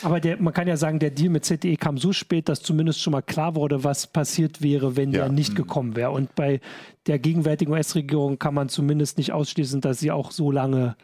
Aber 0.01 0.19
der, 0.19 0.41
man 0.41 0.53
kann 0.53 0.67
ja 0.67 0.77
sagen, 0.77 0.99
der 0.99 1.11
Deal 1.11 1.29
mit 1.29 1.45
ZDE 1.45 1.77
kam 1.77 1.97
so 1.97 2.13
spät, 2.13 2.49
dass 2.49 2.61
zumindest 2.61 3.01
schon 3.01 3.11
mal 3.11 3.21
klar 3.21 3.55
wurde, 3.55 3.83
was 3.83 4.07
passiert 4.07 4.61
wäre, 4.61 4.95
wenn 4.95 5.11
ja. 5.11 5.21
der 5.21 5.29
nicht 5.29 5.51
mhm. 5.51 5.55
gekommen 5.55 5.95
wäre. 5.95 6.11
Und 6.11 6.35
bei 6.35 6.59
der 7.07 7.19
gegenwärtigen 7.19 7.71
US-Regierung 7.71 8.39
kann 8.39 8.53
man 8.53 8.69
zumindest 8.69 9.17
nicht 9.17 9.31
ausschließen, 9.31 9.81
dass 9.81 9.99
sie 9.99 10.11
auch 10.11 10.31
so 10.31 10.51
lange 10.51 10.95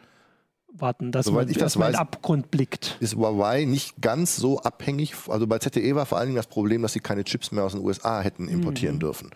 warten, 0.72 1.12
dass 1.12 1.26
Soweit 1.26 1.46
man, 1.46 1.50
ich 1.50 1.58
das 1.58 1.78
weiß, 1.78 1.94
Abgrund 1.94 2.50
blickt. 2.50 2.96
Ist 3.00 3.16
Huawei 3.16 3.64
nicht 3.64 4.00
ganz 4.00 4.36
so 4.36 4.60
abhängig. 4.60 5.14
Also 5.28 5.46
bei 5.46 5.58
ZTE 5.58 5.94
war 5.94 6.06
vor 6.06 6.18
allen 6.18 6.28
Dingen 6.28 6.36
das 6.36 6.46
Problem, 6.46 6.82
dass 6.82 6.92
sie 6.92 7.00
keine 7.00 7.24
Chips 7.24 7.52
mehr 7.52 7.64
aus 7.64 7.72
den 7.72 7.82
USA 7.82 8.20
hätten 8.20 8.48
importieren 8.48 8.96
mhm. 8.96 9.00
dürfen. 9.00 9.30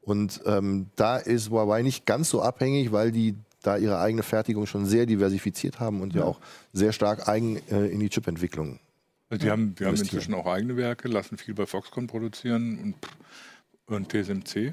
Und 0.00 0.40
ähm, 0.46 0.86
da 0.96 1.18
ist 1.18 1.50
Huawei 1.50 1.82
nicht 1.82 2.06
ganz 2.06 2.30
so 2.30 2.40
abhängig, 2.40 2.92
weil 2.92 3.12
die 3.12 3.36
da 3.68 3.76
ihre 3.76 3.98
eigene 4.00 4.22
Fertigung 4.22 4.66
schon 4.66 4.86
sehr 4.86 5.04
diversifiziert 5.04 5.78
haben 5.78 6.00
und 6.00 6.14
ja, 6.14 6.20
ja 6.20 6.26
auch 6.26 6.40
sehr 6.72 6.92
stark 6.92 7.28
eigen 7.28 7.60
äh, 7.70 7.86
in 7.86 8.00
die 8.00 8.08
Chipentwicklung. 8.08 8.80
Also 9.28 9.44
die 9.44 9.50
haben, 9.50 9.74
die 9.74 9.84
haben 9.84 9.94
inzwischen 9.94 10.32
auch 10.32 10.46
eigene 10.46 10.76
Werke, 10.76 11.08
lassen 11.08 11.36
viel 11.36 11.52
bei 11.52 11.66
Foxconn 11.66 12.06
produzieren 12.06 12.96
und, 13.86 13.94
und 13.94 14.10
TSMC. 14.10 14.72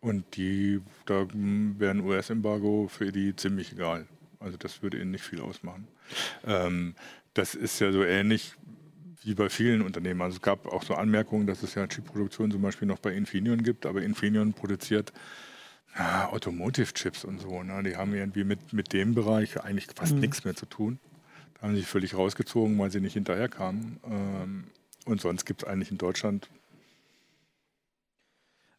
Und 0.00 0.36
die, 0.36 0.80
da 1.06 1.26
wäre 1.32 1.90
ein 1.90 2.00
US-Embargo 2.00 2.88
für 2.88 3.10
die 3.10 3.34
ziemlich 3.34 3.72
egal. 3.72 4.06
Also 4.38 4.56
das 4.56 4.82
würde 4.82 4.98
ihnen 4.98 5.10
nicht 5.10 5.24
viel 5.24 5.40
ausmachen. 5.40 5.88
Ähm, 6.46 6.94
das 7.34 7.54
ist 7.54 7.80
ja 7.80 7.92
so 7.92 8.04
ähnlich 8.04 8.54
wie 9.22 9.34
bei 9.34 9.50
vielen 9.50 9.82
Unternehmen. 9.82 10.22
Also 10.22 10.36
es 10.36 10.42
gab 10.42 10.66
auch 10.66 10.84
so 10.84 10.94
Anmerkungen, 10.94 11.46
dass 11.46 11.62
es 11.62 11.74
ja 11.74 11.86
Chipproduktion 11.86 12.50
zum 12.50 12.62
Beispiel 12.62 12.88
noch 12.88 13.00
bei 13.00 13.12
Infineon 13.12 13.62
gibt, 13.62 13.84
aber 13.84 14.02
Infineon 14.02 14.52
produziert 14.54 15.12
ja, 15.96 16.28
Automotive-Chips 16.30 17.24
und 17.24 17.40
so. 17.40 17.62
Ne? 17.62 17.82
Die 17.82 17.96
haben 17.96 18.14
irgendwie 18.14 18.44
mit, 18.44 18.72
mit 18.72 18.92
dem 18.92 19.14
Bereich 19.14 19.60
eigentlich 19.60 19.88
fast 19.94 20.14
mhm. 20.14 20.20
nichts 20.20 20.44
mehr 20.44 20.54
zu 20.54 20.66
tun. 20.66 20.98
Da 21.54 21.62
haben 21.62 21.74
sie 21.74 21.80
sich 21.80 21.88
völlig 21.88 22.14
rausgezogen, 22.14 22.78
weil 22.78 22.90
sie 22.90 23.00
nicht 23.00 23.14
hinterherkamen. 23.14 23.98
Ähm, 24.04 24.64
und 25.04 25.20
sonst 25.20 25.44
gibt 25.44 25.62
es 25.62 25.68
eigentlich 25.68 25.90
in 25.90 25.98
Deutschland 25.98 26.48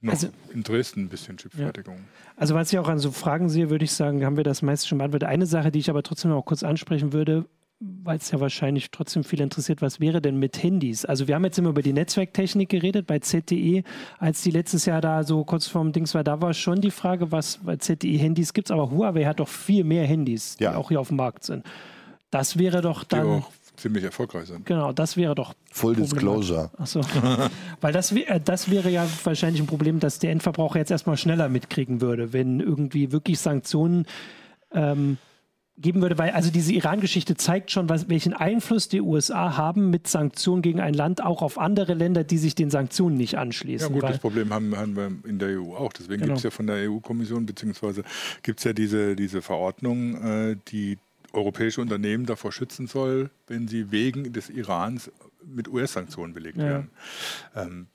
noch 0.04 0.14
also, 0.14 0.30
in 0.52 0.64
Dresden 0.64 1.02
ein 1.02 1.10
bisschen 1.10 1.38
Chipfertigung. 1.38 1.98
Ja. 1.98 2.04
Also 2.36 2.56
was 2.56 2.74
ich 2.74 2.80
auch 2.80 2.88
an 2.88 2.98
so 2.98 3.12
Fragen 3.12 3.50
sehe, 3.50 3.70
würde 3.70 3.86
ich 3.86 3.94
sagen, 3.94 4.26
haben 4.26 4.36
wir 4.36 4.44
das 4.44 4.64
meiste 4.64 4.88
schon 4.88 4.98
beantwortet. 4.98 5.30
Eine 5.30 5.46
Sache, 5.46 5.72
die 5.72 5.78
ich 5.78 5.92
aber 5.92 6.02
trotzdem 6.02 6.32
noch 6.32 6.42
kurz 6.44 6.64
ansprechen 6.64 7.14
würde, 7.14 7.46
weil 7.82 8.18
es 8.18 8.30
ja 8.30 8.40
wahrscheinlich 8.40 8.92
trotzdem 8.92 9.24
viel 9.24 9.42
interessiert, 9.42 9.82
was 9.82 10.00
wäre 10.00 10.22
denn 10.22 10.38
mit 10.38 10.62
Handys? 10.62 11.04
Also 11.04 11.28
wir 11.28 11.34
haben 11.34 11.44
jetzt 11.44 11.58
immer 11.58 11.70
über 11.70 11.82
die 11.82 11.94
Netzwerktechnik 11.94 12.70
geredet 12.70 13.08
bei 13.08 13.20
ZTE, 13.20 13.84
als 14.20 14.44
die 14.44 14.52
letztes 14.52 14.86
Jahr 14.86 15.02
da 15.02 15.24
so 15.24 15.44
kurz 15.44 15.68
vorm 15.68 15.92
Dings 15.92 16.14
war, 16.14 16.24
da 16.24 16.42
war 16.42 16.54
schon 16.54 16.80
die 16.80 16.92
Frage, 16.92 17.32
was 17.32 17.58
bei 17.58 17.78
ZTE 17.78 18.18
Handys 18.18 18.54
gibt 18.54 18.68
es, 18.68 18.72
aber 18.72 18.92
Huawei 18.92 19.26
hat 19.26 19.40
doch 19.40 19.48
viel 19.48 19.84
mehr 19.84 20.06
Handys, 20.06 20.58
die 20.58 20.66
ja. 20.66 20.76
auch 20.76 20.90
hier 20.90 21.00
auf 21.00 21.08
dem 21.08 21.18
Markt 21.18 21.44
sind. 21.44 21.66
Das 22.30 22.58
wäre 22.58 22.82
doch 22.82 23.04
dann... 23.04 23.26
Die 23.26 23.44
auch 23.44 23.52
ziemlich 23.78 24.04
erfolgreich 24.04 24.46
sind. 24.46 24.64
Genau, 24.66 24.94
das 24.94 25.18
wäre 25.18 25.34
doch... 25.34 25.56
Full 25.72 25.96
Disclosure. 25.96 26.70
Achso. 26.78 27.02
Weil 27.82 27.94
das, 27.94 28.12
äh, 28.12 28.40
das 28.40 28.70
wäre 28.70 28.92
ja 28.92 29.08
wahrscheinlich 29.24 29.60
ein 29.60 29.68
Problem, 29.68 30.00
dass 30.00 30.20
der 30.20 30.32
Endverbraucher 30.32 30.78
jetzt 30.78 30.92
erstmal 30.92 31.18
schneller 31.18 31.50
mitkriegen 31.50 32.00
würde, 32.00 32.32
wenn 32.32 32.60
irgendwie 32.60 33.12
wirklich 33.12 33.40
Sanktionen... 33.40 34.06
Ähm, 34.72 35.18
geben 35.78 36.02
würde, 36.02 36.18
weil 36.18 36.32
also 36.32 36.52
diese 36.52 36.74
Iran-Geschichte 36.74 37.36
zeigt 37.36 37.72
schon, 37.72 37.90
was, 37.90 38.10
welchen 38.10 38.34
Einfluss 38.34 38.88
die 38.88 39.02
USA 39.02 39.58
haben 39.58 39.90
mit 39.90 40.08
Sanktionen 40.08 40.62
gegen 40.62 40.80
ein 40.80 40.94
Land 40.94 41.24
auch 41.24 41.42
auf 41.42 41.58
andere 41.58 41.94
Länder, 41.94 42.24
die 42.24 42.38
sich 42.38 42.56
den 42.56 42.70
Sanktionen 42.70 43.18
nicht 43.18 43.38
anschließen. 43.38 43.88
Ja 43.88 43.94
gut, 43.94 44.10
das 44.10 44.20
Problem 44.20 44.54
haben, 44.54 44.76
haben, 44.78 44.96
wir 44.96 45.12
in 45.28 45.40
der 45.40 45.60
EU 45.60 45.76
auch. 45.76 45.94
Deswegen 45.94 46.22
genau. 46.22 46.34
gibt 46.34 46.38
es 46.38 46.44
ja 46.44 46.52
von 46.52 46.68
der 46.68 46.90
EU-Kommission, 46.90 47.46
beziehungsweise 47.46 48.04
gibt 48.44 48.60
es 48.60 48.66
ja 48.66 48.74
diese, 48.74 49.16
diese 49.16 49.42
Verordnung, 49.42 50.16
äh, 50.52 50.58
die 50.68 50.98
europäische 51.34 51.82
Unternehmen 51.82 52.26
davor 52.26 52.52
schützen 52.52 52.88
soll, 52.88 53.30
wenn 53.48 53.68
sie 53.68 53.92
wegen 53.92 54.34
des 54.34 54.50
Irans 54.50 55.12
mit 55.44 55.68
US-Sanktionen 55.68 56.34
belegt 56.34 56.58
ja. 56.58 56.64
werden. 56.64 56.90
Ähm, 57.56 57.88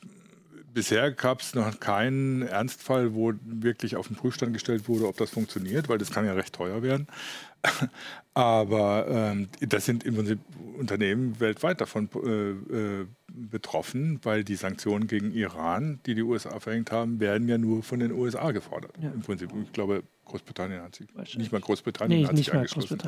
bisher 0.76 1.10
gab 1.10 1.40
es 1.40 1.54
noch 1.54 1.80
keinen 1.80 2.42
Ernstfall, 2.42 3.14
wo 3.14 3.32
wirklich 3.42 3.96
auf 3.96 4.08
den 4.08 4.16
Prüfstand 4.16 4.52
gestellt 4.52 4.88
wurde, 4.88 5.08
ob 5.08 5.16
das 5.16 5.30
funktioniert, 5.30 5.88
weil 5.88 5.96
das 5.96 6.10
kann 6.10 6.26
ja 6.26 6.34
recht 6.34 6.54
teuer 6.54 6.82
werden. 6.82 7.06
Aber 8.34 9.06
ähm, 9.08 9.48
das 9.60 9.86
sind 9.86 10.04
im 10.04 10.16
Prinzip 10.16 10.38
Unternehmen 10.76 11.40
weltweit 11.40 11.80
davon 11.80 12.10
äh, 12.22 12.50
äh, 13.00 13.06
betroffen, 13.26 14.20
weil 14.22 14.44
die 14.44 14.56
Sanktionen 14.56 15.06
gegen 15.06 15.32
Iran, 15.32 15.98
die 16.04 16.14
die 16.14 16.22
USA 16.22 16.60
verhängt 16.60 16.92
haben, 16.92 17.20
werden 17.20 17.48
ja 17.48 17.56
nur 17.56 17.82
von 17.82 17.98
den 17.98 18.12
USA 18.12 18.50
gefordert. 18.50 18.92
Ja. 19.00 19.08
Im 19.08 19.22
Prinzip, 19.22 19.48
ich 19.64 19.72
glaube, 19.72 20.02
Großbritannien 20.26 20.82
hat 20.82 20.94
sich, 20.94 21.08
nicht 21.38 21.52
mal 21.52 21.62
Großbritannien 21.62 22.20
nee, 22.20 22.26
hat 22.26 22.36
sich 22.36 22.52
angeschlossen. 22.52 22.98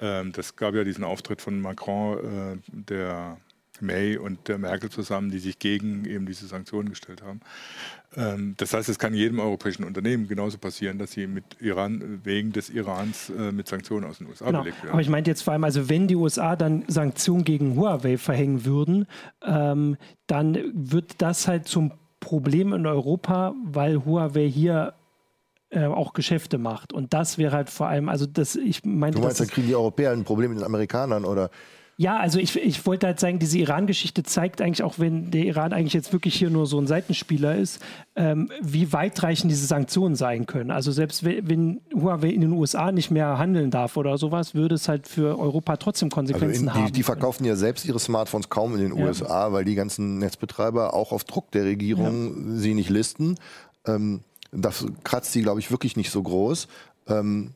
Ähm, 0.00 0.32
das 0.32 0.56
gab 0.56 0.74
ja 0.74 0.84
diesen 0.84 1.04
Auftritt 1.04 1.42
von 1.42 1.60
Macron, 1.60 2.54
äh, 2.54 2.56
der 2.72 3.36
May 3.82 4.16
und 4.16 4.48
der 4.48 4.58
Merkel 4.58 4.90
zusammen, 4.90 5.30
die 5.30 5.38
sich 5.38 5.58
gegen 5.58 6.04
eben 6.04 6.26
diese 6.26 6.46
Sanktionen 6.46 6.88
gestellt 6.90 7.22
haben. 7.22 7.40
Ähm, 8.16 8.54
das 8.56 8.74
heißt, 8.74 8.88
es 8.88 8.98
kann 8.98 9.14
jedem 9.14 9.38
europäischen 9.38 9.84
Unternehmen 9.84 10.26
genauso 10.26 10.58
passieren, 10.58 10.98
dass 10.98 11.12
sie 11.12 11.26
mit 11.26 11.44
Iran 11.60 12.20
wegen 12.24 12.52
des 12.52 12.70
Irans 12.70 13.30
äh, 13.30 13.52
mit 13.52 13.68
Sanktionen 13.68 14.04
aus 14.04 14.18
den 14.18 14.28
USA 14.28 14.46
genau. 14.46 14.62
belegt 14.62 14.82
werden. 14.82 14.92
Aber 14.92 15.00
ich 15.00 15.08
meinte 15.08 15.30
jetzt 15.30 15.42
vor 15.42 15.52
allem, 15.52 15.64
also 15.64 15.88
wenn 15.88 16.08
die 16.08 16.16
USA 16.16 16.56
dann 16.56 16.84
Sanktionen 16.88 17.44
gegen 17.44 17.76
Huawei 17.76 18.18
verhängen 18.18 18.64
würden, 18.64 19.06
ähm, 19.42 19.96
dann 20.26 20.58
wird 20.74 21.22
das 21.22 21.46
halt 21.46 21.68
zum 21.68 21.92
Problem 22.18 22.72
in 22.72 22.86
Europa, 22.86 23.54
weil 23.64 24.04
Huawei 24.04 24.48
hier 24.48 24.94
äh, 25.70 25.86
auch 25.86 26.12
Geschäfte 26.12 26.58
macht. 26.58 26.92
Und 26.92 27.14
das 27.14 27.38
wäre 27.38 27.52
halt 27.52 27.70
vor 27.70 27.86
allem, 27.86 28.08
also 28.08 28.26
das, 28.26 28.56
ich 28.56 28.84
meinte. 28.84 29.18
Du 29.18 29.24
meinst, 29.24 29.40
da 29.40 29.44
kriegen 29.44 29.68
die 29.68 29.76
Europäer 29.76 30.10
ein 30.10 30.24
Problem 30.24 30.50
mit 30.50 30.58
den 30.58 30.66
Amerikanern 30.66 31.24
oder? 31.24 31.50
Ja, 32.00 32.16
also 32.16 32.38
ich, 32.38 32.56
ich 32.56 32.86
wollte 32.86 33.08
halt 33.08 33.20
sagen, 33.20 33.38
diese 33.40 33.58
Iran-Geschichte 33.58 34.22
zeigt 34.22 34.62
eigentlich 34.62 34.82
auch, 34.82 34.98
wenn 34.98 35.30
der 35.30 35.44
Iran 35.44 35.74
eigentlich 35.74 35.92
jetzt 35.92 36.14
wirklich 36.14 36.34
hier 36.34 36.48
nur 36.48 36.66
so 36.66 36.80
ein 36.80 36.86
Seitenspieler 36.86 37.56
ist, 37.56 37.78
ähm, 38.16 38.50
wie 38.62 38.90
weitreichend 38.94 39.50
diese 39.50 39.66
Sanktionen 39.66 40.14
sein 40.14 40.46
können. 40.46 40.70
Also 40.70 40.92
selbst 40.92 41.26
wenn 41.26 41.82
Huawei 41.94 42.30
in 42.30 42.40
den 42.40 42.52
USA 42.52 42.90
nicht 42.90 43.10
mehr 43.10 43.36
handeln 43.36 43.70
darf 43.70 43.98
oder 43.98 44.16
sowas, 44.16 44.54
würde 44.54 44.76
es 44.76 44.88
halt 44.88 45.08
für 45.08 45.38
Europa 45.38 45.76
trotzdem 45.76 46.08
Konsequenzen 46.08 46.70
also 46.70 46.78
in, 46.78 46.84
haben. 46.86 46.92
Die, 46.94 47.02
verkaufen 47.02 47.44
ja 47.44 47.54
selbst 47.54 47.84
ihre 47.84 48.00
Smartphones 48.00 48.48
kaum 48.48 48.76
in 48.76 48.80
den 48.80 48.96
ja. 48.96 49.04
USA, 49.04 49.52
weil 49.52 49.66
die 49.66 49.74
ganzen 49.74 50.16
Netzbetreiber 50.20 50.94
auch 50.94 51.12
auf 51.12 51.24
Druck 51.24 51.50
der 51.50 51.64
Regierung 51.64 52.52
ja. 52.54 52.56
sie 52.56 52.72
nicht 52.72 52.88
listen. 52.88 53.36
Ähm, 53.86 54.20
das 54.52 54.86
kratzt 55.04 55.32
sie, 55.32 55.42
glaube 55.42 55.60
ich, 55.60 55.70
wirklich 55.70 55.98
nicht 55.98 56.10
so 56.10 56.22
groß. 56.22 56.66
Ähm, 57.08 57.52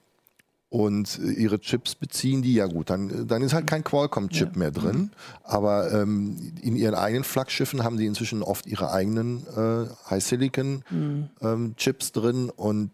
und 0.75 1.21
ihre 1.21 1.61
Chips 1.61 1.95
beziehen 1.95 2.43
die, 2.43 2.55
ja 2.55 2.67
gut, 2.67 2.91
dann, 2.91 3.29
dann 3.29 3.43
ist 3.43 3.55
halt 3.55 3.69
kein 3.69 3.85
Qualcomm-Chip 3.85 4.55
ja. 4.55 4.59
mehr 4.59 4.71
drin. 4.73 5.13
Aber 5.45 5.93
ähm, 5.93 6.53
in 6.63 6.75
ihren 6.75 6.97
eigenen 6.97 7.23
Flaggschiffen 7.23 7.85
haben 7.85 7.97
sie 7.97 8.07
inzwischen 8.07 8.43
oft 8.43 8.67
ihre 8.67 8.91
eigenen 8.91 9.47
äh, 9.57 9.87
High-Silicon-Chips 10.11 10.83
mhm. 10.91 11.31
ähm, 11.41 11.75
drin. 12.13 12.51
Und 12.51 12.91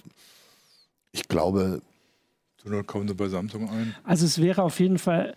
ich 1.11 1.27
glaube. 1.27 1.81
So 2.63 2.83
kommen 2.83 3.09
sie 3.09 3.15
bei 3.15 3.29
Samsung 3.29 3.71
ein. 3.71 3.95
Also 4.05 4.27
es 4.27 4.43
wäre 4.43 4.63
auf 4.63 4.79
jeden 4.79 4.99
Fall 4.99 5.35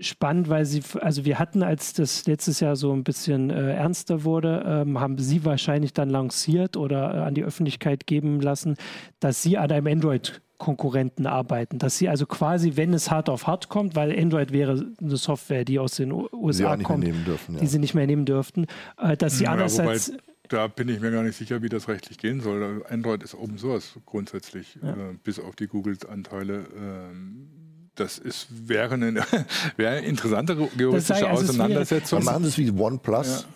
spannend, 0.00 0.48
weil 0.48 0.64
sie, 0.64 0.82
also 1.00 1.24
wir 1.24 1.38
hatten, 1.38 1.62
als 1.62 1.92
das 1.92 2.26
letztes 2.26 2.58
Jahr 2.58 2.74
so 2.74 2.92
ein 2.92 3.04
bisschen 3.04 3.50
äh, 3.50 3.72
ernster 3.72 4.24
wurde, 4.24 4.64
ähm, 4.66 4.98
haben 4.98 5.16
sie 5.18 5.44
wahrscheinlich 5.44 5.92
dann 5.92 6.10
lanciert 6.10 6.76
oder 6.76 7.14
äh, 7.14 7.18
an 7.20 7.34
die 7.34 7.44
Öffentlichkeit 7.44 8.08
geben 8.08 8.40
lassen, 8.40 8.76
dass 9.20 9.44
sie 9.44 9.58
an 9.58 9.70
einem 9.70 9.86
Android 9.86 10.42
Konkurrenten 10.58 11.26
arbeiten. 11.26 11.78
Dass 11.78 11.98
sie 11.98 12.08
also 12.08 12.26
quasi, 12.26 12.76
wenn 12.76 12.94
es 12.94 13.10
hart 13.10 13.28
auf 13.28 13.46
hart 13.46 13.68
kommt, 13.68 13.96
weil 13.96 14.16
Android 14.18 14.52
wäre 14.52 14.92
eine 15.00 15.16
Software, 15.16 15.64
die 15.64 15.78
aus 15.78 15.96
den 15.96 16.12
USA 16.12 16.76
kommt, 16.76 17.04
dürfen, 17.26 17.54
ja. 17.56 17.60
die 17.60 17.66
sie 17.66 17.78
nicht 17.78 17.94
mehr 17.94 18.06
nehmen 18.06 18.24
dürften, 18.24 18.66
äh, 18.98 19.16
dass 19.16 19.38
sie 19.38 19.44
ja, 19.44 19.52
andererseits. 19.52 20.12
Da 20.48 20.66
bin 20.66 20.88
ich 20.90 21.00
mir 21.00 21.10
gar 21.10 21.22
nicht 21.22 21.36
sicher, 21.36 21.62
wie 21.62 21.70
das 21.70 21.88
rechtlich 21.88 22.18
gehen 22.18 22.40
soll. 22.40 22.84
Android 22.88 23.22
ist 23.22 23.34
Open 23.34 23.56
Source 23.56 23.98
grundsätzlich, 24.04 24.78
ja. 24.82 24.90
äh, 24.90 24.94
bis 25.22 25.38
auf 25.38 25.56
die 25.56 25.66
Google-Anteile. 25.66 26.66
Ähm, 26.76 27.48
das 27.94 28.18
ist, 28.18 28.48
wäre, 28.68 28.94
eine, 28.94 29.14
wäre 29.76 29.96
eine 29.96 30.06
interessante 30.06 30.68
juristische 30.76 31.26
also 31.28 31.44
Auseinandersetzung. 31.44 32.18
Dann 32.18 32.26
machen 32.26 32.42
das 32.44 32.58
wie 32.58 32.70
OnePlus. 32.70 33.46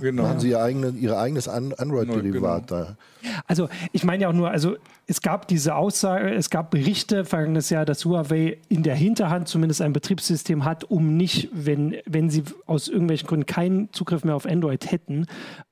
Genau. 0.00 0.22
Machen 0.22 0.40
Sie 0.40 0.48
ihr, 0.48 0.62
eigene, 0.62 0.88
ihr 0.90 1.18
eigenes 1.18 1.46
Android-Derivat 1.46 2.68
genau. 2.68 2.80
da. 2.80 2.96
Also 3.46 3.68
ich 3.92 4.04
meine 4.04 4.22
ja 4.22 4.28
auch 4.30 4.32
nur, 4.32 4.50
also 4.50 4.76
es 5.06 5.20
gab 5.20 5.46
diese 5.46 5.74
Aussage, 5.74 6.34
es 6.34 6.48
gab 6.48 6.70
Berichte 6.70 7.26
vergangenes 7.26 7.68
Jahr, 7.68 7.84
dass 7.84 8.04
Huawei 8.06 8.58
in 8.68 8.82
der 8.82 8.94
Hinterhand 8.94 9.46
zumindest 9.46 9.82
ein 9.82 9.92
Betriebssystem 9.92 10.64
hat, 10.64 10.84
um 10.84 11.18
nicht, 11.18 11.50
wenn, 11.52 11.96
wenn 12.06 12.30
sie 12.30 12.44
aus 12.64 12.88
irgendwelchen 12.88 13.28
Gründen 13.28 13.46
keinen 13.46 13.92
Zugriff 13.92 14.24
mehr 14.24 14.36
auf 14.36 14.46
Android 14.46 14.90
hätten, 14.90 15.26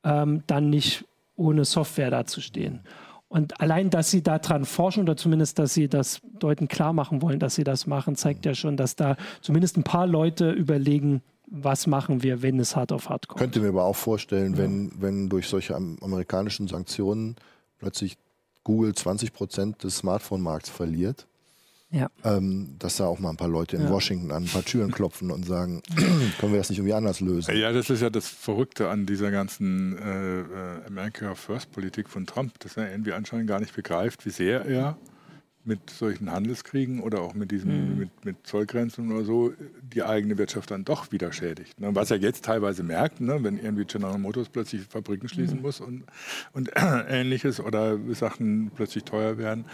ähm, 0.04 0.42
dann 0.46 0.68
nicht 0.68 1.06
ohne 1.34 1.64
Software 1.64 2.10
dazustehen. 2.10 2.80
Und 3.28 3.62
allein, 3.62 3.88
dass 3.88 4.10
sie 4.10 4.22
daran 4.22 4.66
forschen 4.66 5.04
oder 5.04 5.16
zumindest, 5.16 5.58
dass 5.58 5.72
sie 5.72 5.88
das 5.88 6.20
Leuten 6.42 6.68
klar 6.68 6.92
machen 6.92 7.22
wollen, 7.22 7.38
dass 7.38 7.54
sie 7.54 7.64
das 7.64 7.86
machen, 7.86 8.14
zeigt 8.14 8.44
ja 8.44 8.54
schon, 8.54 8.76
dass 8.76 8.94
da 8.94 9.16
zumindest 9.40 9.78
ein 9.78 9.84
paar 9.84 10.06
Leute 10.06 10.50
überlegen, 10.50 11.22
was 11.52 11.86
machen 11.86 12.22
wir, 12.22 12.40
wenn 12.40 12.58
es 12.58 12.74
hart 12.74 12.92
auf 12.92 13.10
hart 13.10 13.28
kommt. 13.28 13.38
Könnte 13.38 13.60
mir 13.60 13.68
aber 13.68 13.84
auch 13.84 13.96
vorstellen, 13.96 14.54
ja. 14.54 14.58
wenn, 14.58 14.90
wenn 14.98 15.28
durch 15.28 15.48
solche 15.48 15.76
amerikanischen 15.76 16.66
Sanktionen 16.66 17.36
plötzlich 17.78 18.16
Google 18.64 18.94
20 18.94 19.32
Prozent 19.34 19.84
des 19.84 19.98
Smartphone-Markts 19.98 20.70
verliert, 20.70 21.26
ja. 21.90 22.08
ähm, 22.24 22.76
dass 22.78 22.96
da 22.96 23.04
auch 23.04 23.18
mal 23.18 23.28
ein 23.28 23.36
paar 23.36 23.48
Leute 23.48 23.76
in 23.76 23.82
ja. 23.82 23.90
Washington 23.90 24.30
an 24.30 24.44
ein 24.44 24.48
paar 24.48 24.64
Türen 24.64 24.90
klopfen 24.92 25.30
und 25.30 25.44
sagen, 25.44 25.82
können 26.38 26.52
wir 26.52 26.58
das 26.58 26.70
nicht 26.70 26.78
irgendwie 26.78 26.94
anders 26.94 27.20
lösen? 27.20 27.54
Ja, 27.54 27.70
das 27.70 27.90
ist 27.90 28.00
ja 28.00 28.08
das 28.08 28.28
Verrückte 28.28 28.88
an 28.88 29.04
dieser 29.04 29.30
ganzen 29.30 29.98
äh, 29.98 30.40
äh 30.40 30.86
America 30.86 31.34
First-Politik 31.34 32.08
von 32.08 32.24
Trump, 32.24 32.58
dass 32.60 32.78
er 32.78 32.90
irgendwie 32.90 33.12
anscheinend 33.12 33.46
gar 33.46 33.60
nicht 33.60 33.76
begreift, 33.76 34.24
wie 34.24 34.30
sehr 34.30 34.64
er 34.64 34.96
mit 35.64 35.90
solchen 35.90 36.30
Handelskriegen 36.30 37.00
oder 37.00 37.20
auch 37.20 37.34
mit 37.34 37.50
diesen 37.50 37.92
mhm. 37.92 37.98
mit, 37.98 38.24
mit, 38.24 38.46
Zollgrenzen 38.46 39.12
oder 39.12 39.24
so 39.24 39.52
die 39.82 40.02
eigene 40.02 40.36
Wirtschaft 40.38 40.70
dann 40.70 40.84
doch 40.84 41.12
wieder 41.12 41.32
schädigt. 41.32 41.80
Ne? 41.80 41.94
Was 41.94 42.10
er 42.10 42.18
jetzt 42.18 42.44
teilweise 42.44 42.82
merkt, 42.82 43.20
ne? 43.20 43.42
wenn 43.44 43.58
irgendwie 43.58 43.84
General 43.84 44.18
Motors 44.18 44.48
plötzlich 44.48 44.82
Fabriken 44.82 45.28
schließen 45.28 45.58
mhm. 45.58 45.62
muss 45.62 45.80
und, 45.80 46.04
und 46.52 46.70
ähnliches 46.76 47.60
oder 47.60 47.98
Sachen 48.14 48.70
plötzlich 48.74 49.04
teuer 49.04 49.38
werden. 49.38 49.64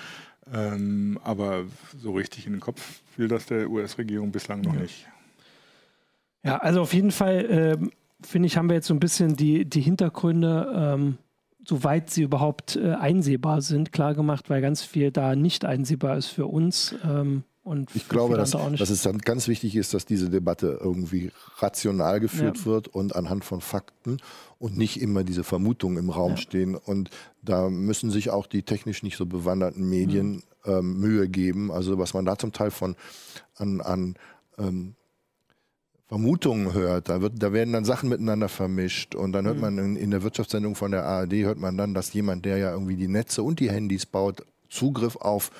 Ähm, 0.53 1.19
aber 1.25 1.65
so 1.99 2.13
richtig 2.13 2.47
in 2.47 2.53
den 2.53 2.61
Kopf 2.61 3.01
will 3.17 3.29
das 3.29 3.47
der 3.47 3.71
US-Regierung 3.71 4.31
bislang 4.31 4.61
noch 4.63 4.75
ja. 4.75 4.81
nicht. 4.81 5.07
Ja, 6.45 6.59
also 6.59 6.83
auf 6.83 6.95
jeden 6.95 7.11
Fall 7.11 7.47
ähm, 7.49 7.91
finde 8.23 8.47
ich, 8.47 8.57
haben 8.57 8.69
wir 8.69 8.75
jetzt 8.75 8.87
so 8.87 8.95
ein 8.95 9.01
bisschen 9.01 9.37
die, 9.37 9.65
die 9.65 9.81
Hintergründe. 9.81 10.73
Ähm, 10.75 11.19
soweit 11.69 12.09
sie 12.09 12.23
überhaupt 12.23 12.77
äh, 12.77 12.95
einsehbar 12.95 13.61
sind, 13.61 13.93
klargemacht, 13.93 14.49
weil 14.49 14.63
ganz 14.63 14.83
viel 14.83 15.11
da 15.11 15.37
nicht 15.37 15.67
einsehbar 15.67 16.17
ist 16.17 16.29
für 16.29 16.47
uns. 16.47 16.95
Ähm, 17.05 17.45
und 17.63 17.95
ich 17.95 18.09
glaube, 18.09 18.39
dass, 18.39 18.53
dass, 18.53 18.89
es 18.89 19.03
dann 19.03 19.19
ganz 19.19 19.47
wichtig 19.47 19.77
ist, 19.77 19.93
dass 19.93 20.07
diese 20.07 20.31
Debatte 20.31 20.79
irgendwie 20.81 21.31
rational 21.59 22.19
geführt 22.19 22.57
ja. 22.61 22.65
wird 22.65 22.89
und 22.89 23.15
anhand 23.15 23.45
von 23.45 23.61
Fakten 23.61 24.17
und 24.59 24.79
nicht 24.79 25.03
immer 25.03 25.23
diese 25.23 25.45
Vermutungen 25.45 25.99
im 25.99 26.09
Raum 26.09 26.31
ja. 26.31 26.37
stehen. 26.39 26.75
Und 26.75 27.11
da 27.43 27.69
müssen 27.69 28.11
sich 28.11 28.31
auch 28.31 28.47
die 28.47 28.63
technisch 28.63 29.03
nicht 29.03 29.19
so 29.19 29.27
bewanderten 29.27 29.87
Medien 29.87 30.37
mhm. 30.65 30.73
ähm, 30.73 31.01
Mühe 31.01 31.29
geben. 31.29 31.71
Also 31.71 31.99
was 31.99 32.15
man 32.15 32.25
da 32.25 32.39
zum 32.39 32.53
Teil 32.53 32.71
von 32.71 32.97
an, 33.57 33.83
an 33.83 34.15
ähm, 34.57 34.95
Vermutungen 36.09 36.73
hört, 36.73 37.11
da, 37.11 37.21
wird, 37.21 37.35
da 37.43 37.53
werden 37.53 37.75
dann 37.75 37.85
Sachen 37.85 38.09
miteinander 38.09 38.49
vermischt 38.49 39.15
und 39.15 39.33
dann 39.33 39.45
hört 39.45 39.57
mhm. 39.57 39.61
man 39.61 39.79
in, 39.79 39.97
in, 39.97 40.11
der 40.11 40.23
Wirtschaftssendung 40.23 40.75
von 40.75 40.91
der 40.91 41.05
ARD, 41.05 41.35
hört 41.45 41.59
man 41.59 41.77
dann, 41.77 41.93
dass 41.93 42.15
jemand, 42.15 42.47
der 42.47 42.57
ja 42.57 42.73
irgendwie 42.73 42.97
die 42.97 43.09
Netze 43.09 43.43
und 43.43 43.61
die 43.61 43.71
Handys 43.71 44.07
baut, 44.07 44.45
Zugriff 44.71 45.17
auf 45.17 45.51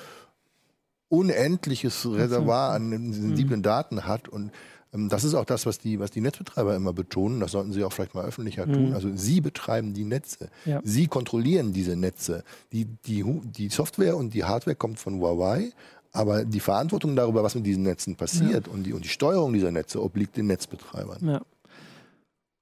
unendliches 1.11 2.07
Reservoir 2.11 2.73
an 2.73 3.13
sensiblen 3.13 3.61
mhm. 3.61 3.65
Daten 3.65 4.07
hat 4.07 4.29
und 4.29 4.51
ähm, 4.95 5.09
das 5.09 5.25
ist 5.25 5.35
auch 5.35 5.45
das, 5.45 5.67
was 5.67 5.79
die, 5.79 6.01
was 6.01 6.11
die 6.11 6.21
Netzbetreiber 6.21 6.75
immer 6.75 6.93
betonen. 6.93 7.41
Das 7.41 7.53
sollten 7.53 7.73
sie 7.73 7.85
auch 7.85 7.93
vielleicht 7.93 8.15
mal 8.15 8.25
öffentlicher 8.25 8.67
mhm. 8.67 8.73
tun. 8.73 8.95
Also 8.95 9.15
sie 9.15 9.41
betreiben 9.41 9.93
die 9.95 10.05
Netze. 10.05 10.49
Ja. 10.65 10.81
Sie 10.83 11.07
kontrollieren 11.09 11.73
diese 11.73 11.97
Netze. 11.97 12.45
Die, 12.73 12.87
die, 12.87 13.23
die 13.43 13.69
Software 13.69 14.17
und 14.17 14.35
die 14.35 14.45
Hardware 14.45 14.77
kommt 14.77 14.99
von 14.99 15.19
Huawei. 15.19 15.73
Aber 16.13 16.45
die 16.45 16.61
Verantwortung 16.61 17.15
darüber, 17.15 17.43
was 17.43 17.55
mit 17.55 17.67
diesen 17.67 17.83
Netzen 17.83 18.17
passiert 18.17 18.67
ja. 18.67 18.73
und, 18.73 18.85
die, 18.85 18.93
und 18.93 19.05
die 19.05 19.09
Steuerung 19.09 19.53
dieser 19.53 19.71
Netze 19.71 20.03
obliegt 20.03 20.37
den 20.37 20.47
Netzbetreibern. 20.47 21.27
Ja. 21.27 21.43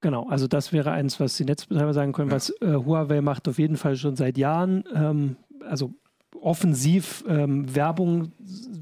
Genau, 0.01 0.27
also 0.29 0.47
das 0.47 0.73
wäre 0.73 0.91
eins, 0.91 1.19
was 1.19 1.37
die 1.37 1.45
Netzbetreiber 1.45 1.93
sagen 1.93 2.13
können, 2.13 2.29
ja. 2.29 2.35
was 2.35 2.49
äh, 2.61 2.73
Huawei 2.73 3.21
macht 3.21 3.47
auf 3.47 3.57
jeden 3.57 3.77
Fall 3.77 3.95
schon 3.95 4.15
seit 4.15 4.37
Jahren. 4.37 4.83
Ähm, 4.93 5.37
also 5.67 5.93
offensiv 6.39 7.23
ähm, 7.27 7.73
Werbung 7.73 8.31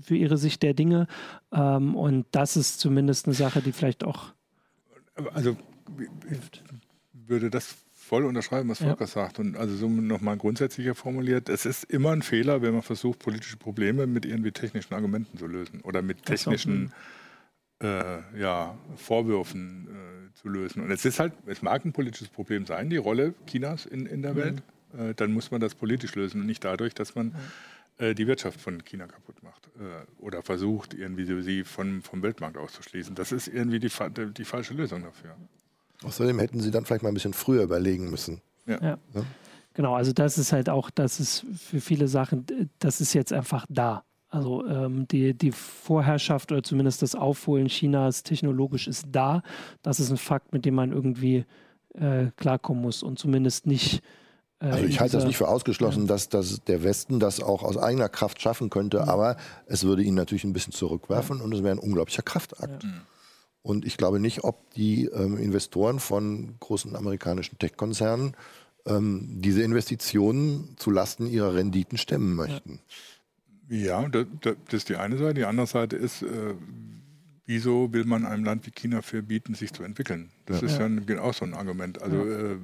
für 0.01 0.15
ihre 0.15 0.37
Sicht 0.37 0.61
der 0.63 0.73
Dinge. 0.73 1.07
Ähm, 1.51 1.95
und 1.95 2.25
das 2.31 2.57
ist 2.57 2.79
zumindest 2.79 3.27
eine 3.27 3.35
Sache, 3.35 3.61
die 3.61 3.71
vielleicht 3.71 4.03
auch. 4.03 4.33
Also 5.33 5.55
würde 7.13 7.49
das 7.49 7.75
voll 8.05 8.25
unterschreiben, 8.25 8.69
was 8.69 8.79
Volker 8.79 9.05
ja. 9.05 9.07
sagt. 9.07 9.39
Und 9.39 9.57
also 9.57 9.75
so 9.75 9.89
nochmal 9.89 10.37
grundsätzlicher 10.37 10.93
formuliert, 10.93 11.49
es 11.49 11.65
ist 11.65 11.85
immer 11.85 12.11
ein 12.11 12.21
Fehler, 12.21 12.61
wenn 12.61 12.73
man 12.73 12.83
versucht, 12.83 13.19
politische 13.19 13.57
Probleme 13.57 14.05
mit 14.05 14.25
irgendwie 14.25 14.51
technischen 14.51 14.93
Argumenten 14.93 15.37
zu 15.37 15.47
lösen 15.47 15.81
oder 15.81 16.01
mit 16.01 16.23
technischen 16.23 16.93
äh, 17.81 18.39
ja, 18.39 18.77
Vorwürfen 18.95 19.87
äh, 19.87 20.33
zu 20.35 20.49
lösen. 20.49 20.83
Und 20.83 20.91
es 20.91 21.03
ist 21.03 21.19
halt, 21.19 21.33
es 21.47 21.63
mag 21.63 21.83
ein 21.83 21.93
politisches 21.93 22.29
Problem 22.29 22.65
sein, 22.65 22.89
die 22.89 22.97
Rolle 22.97 23.33
Chinas 23.47 23.85
in, 23.85 24.05
in 24.05 24.21
der 24.21 24.33
mhm. 24.33 24.37
Welt. 24.37 24.63
Äh, 24.97 25.13
dann 25.15 25.33
muss 25.33 25.49
man 25.49 25.59
das 25.59 25.73
politisch 25.73 26.13
lösen 26.15 26.41
und 26.41 26.47
nicht 26.47 26.63
dadurch, 26.63 26.93
dass 26.93 27.15
man 27.15 27.35
mhm. 27.99 28.15
die 28.15 28.27
Wirtschaft 28.27 28.61
von 28.61 28.83
China 28.85 29.07
kaputt 29.07 29.41
macht 29.41 29.67
äh, 29.79 30.23
oder 30.23 30.43
versucht, 30.43 30.93
irgendwie 30.93 31.25
sie 31.41 31.63
von, 31.63 32.03
vom 32.03 32.21
Weltmarkt 32.21 32.57
auszuschließen. 32.57 33.15
Das 33.15 33.31
ist 33.31 33.47
irgendwie 33.47 33.79
die, 33.79 33.89
die 34.37 34.45
falsche 34.45 34.73
Lösung 34.75 35.01
dafür. 35.01 35.35
Außerdem 36.03 36.39
hätten 36.39 36.59
sie 36.59 36.71
dann 36.71 36.85
vielleicht 36.85 37.03
mal 37.03 37.09
ein 37.09 37.15
bisschen 37.15 37.33
früher 37.33 37.63
überlegen 37.63 38.09
müssen. 38.09 38.41
Ja. 38.65 38.79
ja. 38.81 38.97
Genau, 39.73 39.93
also 39.93 40.13
das 40.13 40.37
ist 40.37 40.53
halt 40.53 40.69
auch, 40.69 40.89
das 40.89 41.19
ist 41.19 41.45
für 41.57 41.81
viele 41.81 42.07
Sachen, 42.07 42.45
das 42.79 43.01
ist 43.01 43.13
jetzt 43.13 43.33
einfach 43.33 43.65
da. 43.69 44.03
Also 44.29 44.65
ähm, 44.67 45.07
die, 45.07 45.33
die 45.33 45.51
Vorherrschaft 45.51 46.51
oder 46.51 46.63
zumindest 46.63 47.01
das 47.01 47.15
Aufholen 47.15 47.67
Chinas 47.67 48.23
technologisch 48.23 48.87
ist 48.87 49.05
da. 49.11 49.43
Das 49.81 49.99
ist 49.99 50.11
ein 50.11 50.17
Fakt, 50.17 50.51
mit 50.51 50.65
dem 50.65 50.75
man 50.75 50.91
irgendwie 50.91 51.45
äh, 51.93 52.27
klarkommen 52.37 52.81
muss 52.81 53.03
und 53.03 53.19
zumindest 53.19 53.65
nicht. 53.67 54.01
Äh, 54.59 54.67
also 54.67 54.85
ich 54.85 54.99
halte 54.99 55.17
das 55.17 55.25
nicht 55.25 55.37
für 55.37 55.47
ausgeschlossen, 55.47 56.03
ja. 56.03 56.07
dass, 56.07 56.29
dass 56.29 56.63
der 56.63 56.83
Westen 56.83 57.19
das 57.19 57.41
auch 57.41 57.63
aus 57.63 57.77
eigener 57.77 58.09
Kraft 58.09 58.41
schaffen 58.41 58.69
könnte, 58.69 59.01
mhm. 59.03 59.09
aber 59.09 59.37
es 59.67 59.83
würde 59.83 60.03
ihn 60.03 60.15
natürlich 60.15 60.43
ein 60.43 60.53
bisschen 60.53 60.73
zurückwerfen 60.73 61.37
ja. 61.37 61.43
und 61.43 61.53
es 61.53 61.63
wäre 61.63 61.75
ein 61.75 61.79
unglaublicher 61.79 62.23
Kraftakt. 62.23 62.83
Ja. 62.83 62.89
Und 63.65 63.83
ich 63.83 63.97
glaube 63.97 64.19
nicht, 64.19 64.43
ob 64.43 64.71
die 64.75 65.05
ähm, 65.05 65.39
Investoren 65.39 65.99
von 65.99 66.53
großen 66.59 66.95
amerikanischen 66.95 67.57
Tech-Konzernen 67.57 68.35
ähm, 68.85 69.41
diese 69.41 69.63
Investitionen 69.63 70.75
zulasten 70.77 71.25
ihrer 71.25 71.55
Renditen 71.55 71.97
stemmen 71.97 72.35
möchten. 72.35 72.79
Ja, 73.67 74.07
das, 74.07 74.27
das, 74.41 74.55
ist 74.71 74.89
die 74.89 74.97
eine 74.97 75.17
Seite. 75.17 75.33
Die 75.33 75.45
andere 75.45 75.65
Seite 75.65 75.95
ist, 75.95 76.21
äh, 76.21 76.53
wieso 77.47 77.91
will 77.91 78.05
man 78.05 78.27
einem 78.27 78.45
Land 78.45 78.67
wie 78.67 78.71
China 78.71 79.01
verbieten, 79.01 79.55
sich 79.55 79.73
zu 79.73 79.81
entwickeln? 79.81 80.29
Das 80.45 80.61
ja. 80.61 80.67
ist 80.67 80.77
ja 80.77 80.85
ein, 80.85 81.17
auch 81.17 81.33
so 81.33 81.43
ein 81.43 81.55
Argument. 81.55 81.99
Also 82.03 82.17
ja. 82.17 82.51
Äh, 82.51 82.57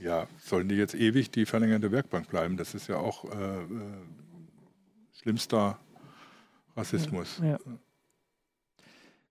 ja. 0.00 0.26
sollen 0.40 0.68
die 0.68 0.74
jetzt 0.74 0.96
ewig 0.96 1.30
die 1.30 1.46
verlängerte 1.46 1.92
Werkbank 1.92 2.30
bleiben? 2.30 2.56
Das 2.56 2.74
ist 2.74 2.88
ja 2.88 2.96
auch 2.96 3.26
äh, 3.26 3.28
äh 3.28 3.66
schlimmster 5.22 5.78
Rassismus. 6.76 7.40
Ja. 7.44 7.58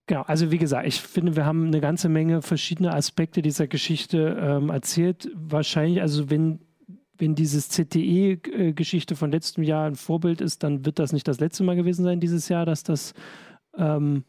Genau, 0.08 0.22
also 0.22 0.52
wie 0.52 0.58
gesagt, 0.58 0.88
ich 0.88 1.02
finde, 1.02 1.36
wir 1.36 1.46
haben 1.46 1.68
eine 1.68 1.82
ganze 1.82 2.08
Menge 2.08 2.42
verschiedene 2.42 2.94
Aspekte 2.94 3.42
dieser 3.42 3.68
Geschichte 3.68 4.38
ähm, 4.42 4.70
erzählt. 4.70 5.30
Wahrscheinlich, 5.36 6.02
also 6.02 6.30
wenn, 6.30 6.62
wenn 7.18 7.36
dieses 7.36 7.68
CTE-Geschichte 7.68 9.18
von 9.18 9.32
letztem 9.32 9.64
Jahr 9.64 9.86
ein 9.86 9.96
Vorbild 9.96 10.40
ist, 10.40 10.64
dann 10.64 10.86
wird 10.86 10.98
das 10.98 11.12
nicht 11.12 11.28
das 11.28 11.42
letzte 11.42 11.66
Mal 11.66 11.76
gewesen 11.76 12.06
sein 12.06 12.22
dieses 12.22 12.48
Jahr, 12.48 12.66
dass 12.66 12.84
das 12.84 13.14
ähm, 13.78 14.24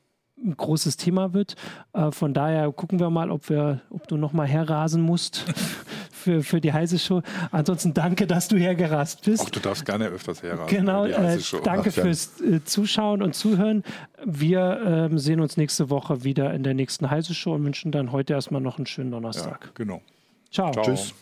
ein 0.45 0.57
großes 0.57 0.97
Thema 0.97 1.33
wird. 1.33 1.57
Äh, 1.93 2.11
von 2.11 2.35
daher 2.35 2.71
gucken 2.73 3.01
wir 3.01 3.11
mal, 3.11 3.31
ob, 3.31 3.49
wir, 3.49 3.81
ob 3.91 4.07
du 4.09 4.17
nochmal 4.17 4.47
herrasen 4.47 5.03
musst 5.03 5.45
für, 6.13 6.43
für 6.43 6.61
die 6.61 6.73
heiße 6.73 6.99
Show. 6.99 7.23
Ansonsten 7.51 7.95
danke, 7.95 8.27
dass 8.27 8.49
du 8.49 8.57
hergerast 8.57 9.25
bist. 9.25 9.43
Auch 9.43 9.51
du 9.51 9.61
darfst 9.61 9.85
gerne 9.85 10.07
öfters 10.07 10.43
herrasen. 10.43 10.77
Genau, 10.77 11.05
äh, 11.07 11.39
danke 11.65 11.91
Ach, 11.91 12.03
fürs 12.03 12.41
äh, 12.41 12.65
Zuschauen 12.65 13.23
und 13.23 13.35
Zuhören. 13.35 13.85
Wir 14.25 15.09
ähm, 15.11 15.19
sehen 15.19 15.41
uns 15.41 15.57
nächste 15.57 15.91
Woche 15.91 16.25
wieder 16.25 16.53
in 16.55 16.63
der 16.63 16.75
nächsten 16.75 17.11
heiße 17.11 17.35
Show 17.35 17.55
und 17.55 17.65
wünschen 17.65 17.93
dann 17.93 18.13
heute 18.13 18.35
erstmal 18.35 18.61
noch 18.61 18.79
einen 18.79 18.87
schönen 18.87 19.11
Donnerstag. 19.11 19.65
Ja, 19.65 19.71
genau. 19.75 20.03
Ciao. 20.51 20.73
Ciao. 20.73 20.85
Tschüss. 20.85 21.15